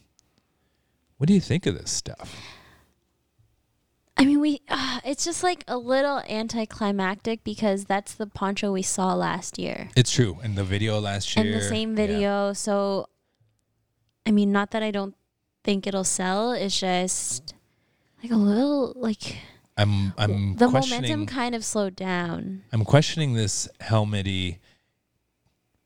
what 1.18 1.28
do 1.28 1.34
you 1.34 1.42
think 1.42 1.66
of 1.66 1.78
this 1.78 1.92
stuff? 1.92 2.36
I 4.18 4.24
mean, 4.24 4.40
we 4.40 4.62
uh, 4.70 5.02
it's 5.04 5.26
just 5.26 5.44
like 5.44 5.64
a 5.68 5.78
little 5.78 6.20
anticlimactic 6.30 7.44
because 7.44 7.86
that's 7.86 8.16
the 8.16 8.28
poncho 8.28 8.72
we 8.72 8.82
saw 8.82 9.14
last 9.14 9.60
year. 9.60 9.90
It's 9.96 10.12
true. 10.12 10.40
In 10.44 10.56
the 10.56 10.64
video 10.64 11.00
last 11.00 11.36
year, 11.36 11.46
in 11.46 11.52
the 11.52 11.62
same 11.62 11.92
yeah. 11.92 12.08
video. 12.08 12.54
So, 12.54 13.10
I 14.26 14.32
mean, 14.32 14.52
not 14.52 14.72
that 14.72 14.84
I 14.84 14.92
don't 14.92 15.16
think 15.64 15.86
it'll 15.86 16.06
sell. 16.06 16.54
It's 16.54 16.80
just 16.80 17.56
like 18.24 18.32
a 18.32 18.38
little 18.38 18.94
like 18.96 19.38
I'm 19.78 20.14
I'm 20.18 20.56
the 20.56 20.70
momentum 20.70 21.26
kind 21.26 21.54
of 21.54 21.66
slowed 21.66 21.96
down. 21.98 22.64
I'm 22.72 22.86
questioning 22.86 23.34
this 23.34 23.68
helmety, 23.82 24.60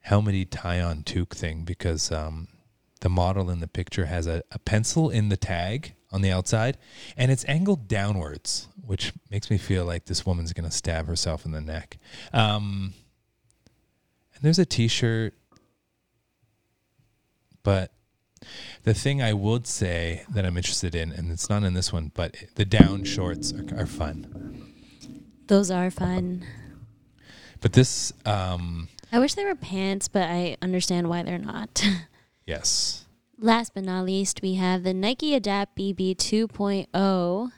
helmety 0.02 0.46
tie-on 0.46 1.04
toque 1.04 1.36
thing 1.36 1.64
because 1.64 2.12
um, 2.12 2.48
the 3.02 3.10
model 3.10 3.50
in 3.50 3.60
the 3.60 3.68
picture 3.68 4.06
has 4.06 4.28
a, 4.28 4.44
a 4.52 4.60
pencil 4.60 5.10
in 5.10 5.30
the 5.30 5.38
tag 5.38 5.96
on 6.12 6.22
the 6.22 6.32
outside, 6.32 6.78
and 7.16 7.32
it's 7.32 7.46
angled 7.48 7.88
downwards, 7.88 8.68
which 8.86 9.14
makes 9.30 9.50
me 9.50 9.58
feel 9.58 9.86
like 9.86 10.06
this 10.06 10.26
woman's 10.26 10.54
gonna 10.54 10.72
stab 10.72 11.08
herself 11.08 11.46
in 11.46 11.52
the 11.52 11.62
neck. 11.62 11.98
Um, 12.34 12.94
and 14.34 14.44
there's 14.44 14.60
a 14.60 14.66
T-shirt, 14.66 15.34
but 17.64 17.92
the 18.84 18.94
thing 18.94 19.22
I 19.22 19.34
would 19.34 19.68
say 19.68 20.24
that 20.34 20.46
I'm 20.46 20.58
interested 20.58 20.96
in, 20.96 21.12
and 21.12 21.32
it's 21.32 21.50
not 21.50 21.64
in 21.64 21.74
this 21.74 21.92
one, 21.92 22.12
but 22.14 22.36
the 22.56 22.66
down 22.66 23.04
shorts 23.04 23.54
are, 23.54 23.82
are 23.82 23.86
fun. 23.86 24.74
Those 25.48 25.72
are 25.72 25.92
fun. 25.92 26.46
But 27.62 27.74
this, 27.74 28.14
um, 28.26 28.88
I 29.12 29.20
wish 29.20 29.34
they 29.34 29.46
were 29.46 29.56
pants, 29.56 30.08
but 30.08 30.24
I 30.24 30.58
understand 30.62 31.10
why 31.10 31.24
they're 31.24 31.38
not. 31.38 31.86
yes. 32.46 33.06
Last 33.42 33.74
but 33.74 33.84
not 33.86 34.06
least, 34.06 34.42
we 34.42 34.56
have 34.56 34.84
the 34.84 34.94
Nike 34.94 35.34
Adapt 35.34 35.78
BB 35.78 36.16
2.0 36.16 37.52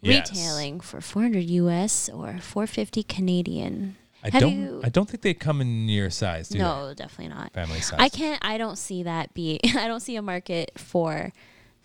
Yes. 0.00 0.30
retailing 0.30 0.80
for 0.80 1.00
400 1.00 1.40
US 1.48 2.08
or 2.10 2.38
450 2.38 3.02
Canadian. 3.04 3.96
I 4.22 4.28
Have 4.30 4.42
don't. 4.42 4.52
you- 4.58 4.80
I 4.84 4.90
don't 4.90 5.08
think 5.08 5.22
they 5.22 5.32
come 5.34 5.60
in 5.62 5.88
your 5.88 6.10
size. 6.10 6.48
Do 6.50 6.58
no, 6.58 6.92
definitely 6.94 7.34
not. 7.34 7.52
family 7.54 7.80
size. 7.80 7.98
I 8.00 8.08
can't. 8.10 8.38
I 8.44 8.58
don't 8.58 8.76
see 8.76 9.02
that 9.04 9.32
be. 9.34 9.60
I 9.76 9.86
don't 9.88 10.00
see 10.00 10.16
a 10.16 10.22
market 10.22 10.72
for 10.78 11.32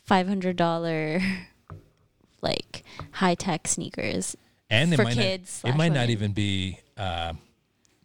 five 0.04 0.28
hundred 0.28 0.58
dollar 0.58 1.22
like 2.42 2.84
high 3.12 3.36
tech 3.36 3.68
sneakers. 3.68 4.36
and 4.70 4.94
it 4.94 4.98
for 4.98 5.04
might 5.04 5.16
kids 5.16 5.62
Not, 5.64 5.74
it 5.74 5.78
might 5.78 5.92
not 5.94 6.10
even 6.10 6.32
be 6.34 6.80
uh, 6.98 7.34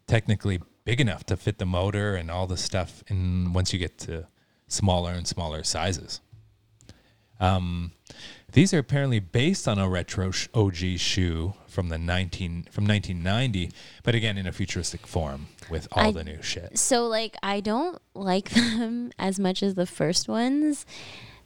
technically 0.06 0.60
big 0.84 1.00
enough 1.00 1.24
to 1.26 1.36
fit 1.36 1.58
the 1.58 1.66
motor 1.66 2.14
and 2.16 2.30
all 2.30 2.46
the 2.46 2.56
stuff. 2.56 3.02
And 3.08 3.52
once 3.54 3.72
you 3.72 3.78
get 3.80 3.98
to 3.98 4.26
smaller 4.74 5.12
and 5.12 5.26
smaller 5.26 5.62
sizes, 5.62 6.20
um, 7.40 7.92
these 8.52 8.72
are 8.72 8.78
apparently 8.78 9.18
based 9.18 9.66
on 9.66 9.78
a 9.78 9.88
retro 9.88 10.30
sh- 10.30 10.48
OG 10.54 10.98
shoe 10.98 11.54
from 11.66 11.88
the 11.88 11.98
nineteen 11.98 12.66
from 12.70 12.86
nineteen 12.86 13.22
ninety, 13.22 13.70
but 14.04 14.14
again 14.14 14.38
in 14.38 14.46
a 14.46 14.52
futuristic 14.52 15.06
form 15.06 15.48
with 15.70 15.88
all 15.92 16.08
I- 16.08 16.12
the 16.12 16.24
new 16.24 16.40
shit. 16.42 16.78
So 16.78 17.06
like 17.06 17.36
I 17.42 17.60
don't 17.60 18.00
like 18.14 18.50
them 18.50 19.10
as 19.18 19.40
much 19.40 19.62
as 19.62 19.74
the 19.74 19.86
first 19.86 20.28
ones. 20.28 20.86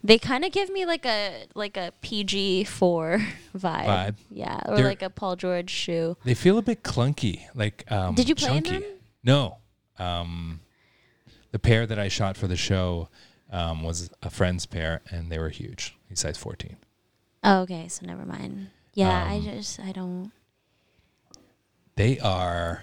They 0.05 0.17
kind 0.19 0.45
of 0.45 0.53
give 0.53 0.71
me 0.71 0.85
like 0.87 1.05
a 1.07 1.47
like 1.55 1.77
a 1.77 1.93
PG 2.03 2.65
four 2.65 3.19
vibe. 3.57 3.87
Vibe. 3.87 4.15
Yeah, 4.31 4.61
or 4.67 4.77
They're- 4.77 4.85
like 4.85 5.03
a 5.03 5.11
Paul 5.11 5.37
George 5.37 5.71
shoe. 5.71 6.17
They 6.25 6.35
feel 6.35 6.59
a 6.59 6.63
bit 6.63 6.83
clunky. 6.83 7.43
Like 7.55 7.91
um, 7.91 8.15
Did 8.15 8.29
you 8.29 8.35
play 8.35 8.49
chunky. 8.49 8.71
them? 8.71 8.83
No. 9.25 9.57
Um, 9.99 10.61
the 11.51 11.59
pair 11.59 11.87
that 11.87 11.99
I 11.99 12.09
shot 12.09 12.37
for 12.37 12.47
the 12.47 12.57
show 12.57 13.09
um, 13.51 13.83
was 13.83 14.11
a 14.23 14.31
friend's 14.31 14.67
pair, 14.67 15.01
and 15.11 15.31
they 15.31 15.39
were 15.39 15.49
huge. 15.49 15.97
He's 16.09 16.21
size 16.21 16.37
fourteen. 16.37 16.77
Oh, 17.45 17.61
okay, 17.61 17.89
so 17.89 18.05
never 18.07 18.25
mind. 18.25 18.69
Yeah, 18.95 19.25
I 19.27 19.37
Um, 19.37 19.43
just 19.45 19.81
I 19.81 19.93
don't. 19.93 20.33
They 21.97 22.19
are. 22.21 22.83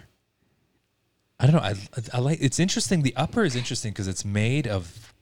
I 1.40 1.46
don't 1.48 1.56
know. 1.56 1.62
I, 1.62 1.76
I 2.14 2.20
like. 2.20 2.40
It's 2.42 2.60
interesting. 2.60 3.02
The 3.02 3.16
upper 3.16 3.44
is 3.44 3.56
interesting 3.56 3.92
because 3.92 4.08
it's 4.08 4.26
made 4.26 4.68
of. 4.68 5.14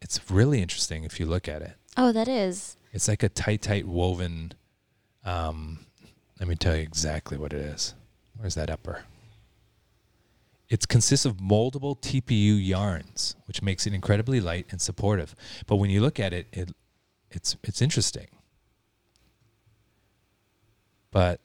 It's 0.00 0.30
really 0.30 0.60
interesting 0.60 1.04
if 1.04 1.20
you 1.20 1.26
look 1.26 1.48
at 1.48 1.62
it. 1.62 1.74
Oh, 1.96 2.10
that 2.12 2.26
is. 2.26 2.76
It's 2.92 3.06
like 3.06 3.22
a 3.22 3.28
tight, 3.28 3.62
tight 3.62 3.86
woven. 3.86 4.52
Um, 5.24 5.86
let 6.40 6.48
me 6.48 6.56
tell 6.56 6.74
you 6.74 6.82
exactly 6.82 7.38
what 7.38 7.52
it 7.52 7.60
is. 7.60 7.94
Where's 8.36 8.56
that 8.56 8.68
upper? 8.68 9.04
It 10.72 10.88
consists 10.88 11.26
of 11.26 11.36
moldable 11.36 12.00
TPU 12.00 12.56
yarns, 12.66 13.36
which 13.44 13.60
makes 13.60 13.86
it 13.86 13.92
incredibly 13.92 14.40
light 14.40 14.64
and 14.70 14.80
supportive. 14.80 15.34
But 15.66 15.76
when 15.76 15.90
you 15.90 16.00
look 16.00 16.18
at 16.18 16.32
it, 16.32 16.46
it 16.50 16.72
it's 17.30 17.56
it's 17.62 17.82
interesting. 17.82 18.28
But 21.10 21.40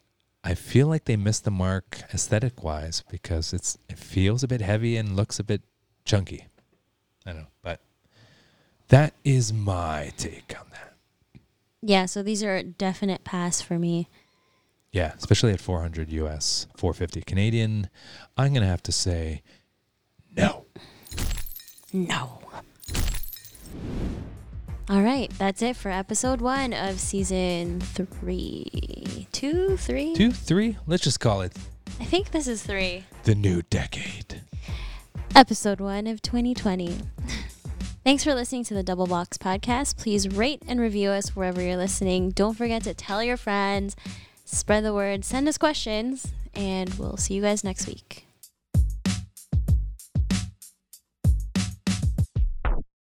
I 0.45 0.55
feel 0.55 0.87
like 0.87 1.03
they 1.03 1.17
missed 1.17 1.43
the 1.43 1.51
mark 1.51 2.03
aesthetic 2.13 2.63
wise 2.63 3.03
because 3.11 3.51
it's 3.51 3.77
it 3.89 3.99
feels 3.99 4.43
a 4.43 4.47
bit 4.47 4.61
heavy 4.61 4.95
and 4.95 5.17
looks 5.17 5.39
a 5.39 5.43
bit 5.43 5.61
chunky. 6.05 6.47
I 7.25 7.33
don't 7.33 7.41
know, 7.41 7.47
but 7.61 7.81
that 8.87 9.13
is 9.25 9.51
my 9.51 10.13
take 10.15 10.55
on 10.57 10.67
that. 10.71 10.93
Yeah, 11.81 12.05
so 12.05 12.23
these 12.23 12.43
are 12.43 12.55
a 12.55 12.63
definite 12.63 13.25
pass 13.25 13.61
for 13.61 13.77
me. 13.77 14.07
Yeah, 14.97 15.13
especially 15.15 15.51
at 15.51 15.61
400 15.61 16.11
US, 16.11 16.65
450 16.75 17.21
Canadian. 17.21 17.87
I'm 18.35 18.51
going 18.51 18.63
to 18.63 18.67
have 18.67 18.81
to 18.81 18.91
say 18.91 19.43
no. 20.35 20.65
No. 21.93 22.39
All 24.89 25.03
right, 25.03 25.31
that's 25.37 25.61
it 25.61 25.75
for 25.75 25.91
episode 25.91 26.41
one 26.41 26.73
of 26.73 26.99
season 26.99 27.79
three. 27.79 29.27
Two, 29.31 29.77
three? 29.77 30.15
Two, 30.15 30.31
three, 30.31 30.77
let's 30.87 31.03
just 31.03 31.19
call 31.19 31.41
it 31.41 31.53
I 31.99 32.05
think 32.05 32.31
this 32.31 32.47
is 32.47 32.63
three. 32.63 33.05
the 33.21 33.35
new 33.35 33.61
decade. 33.69 34.41
Episode 35.35 35.79
one 35.79 36.07
of 36.07 36.23
2020. 36.23 36.97
Thanks 38.03 38.23
for 38.23 38.33
listening 38.33 38.63
to 38.63 38.73
the 38.73 38.81
Double 38.81 39.05
Box 39.05 39.37
podcast. 39.37 39.97
Please 39.97 40.27
rate 40.27 40.63
and 40.67 40.79
review 40.79 41.11
us 41.11 41.35
wherever 41.35 41.61
you're 41.61 41.77
listening. 41.77 42.31
Don't 42.31 42.55
forget 42.57 42.81
to 42.85 42.95
tell 42.95 43.21
your 43.21 43.37
friends, 43.37 43.95
spread 44.47 44.83
the 44.83 44.93
word, 44.93 45.25
send 45.25 45.47
us 45.47 45.57
questions, 45.57 46.31
and 46.53 46.93
we'll 46.95 47.17
see 47.17 47.33
you 47.33 47.41
guys 47.41 47.63
next 47.63 47.87
week. 47.87 48.26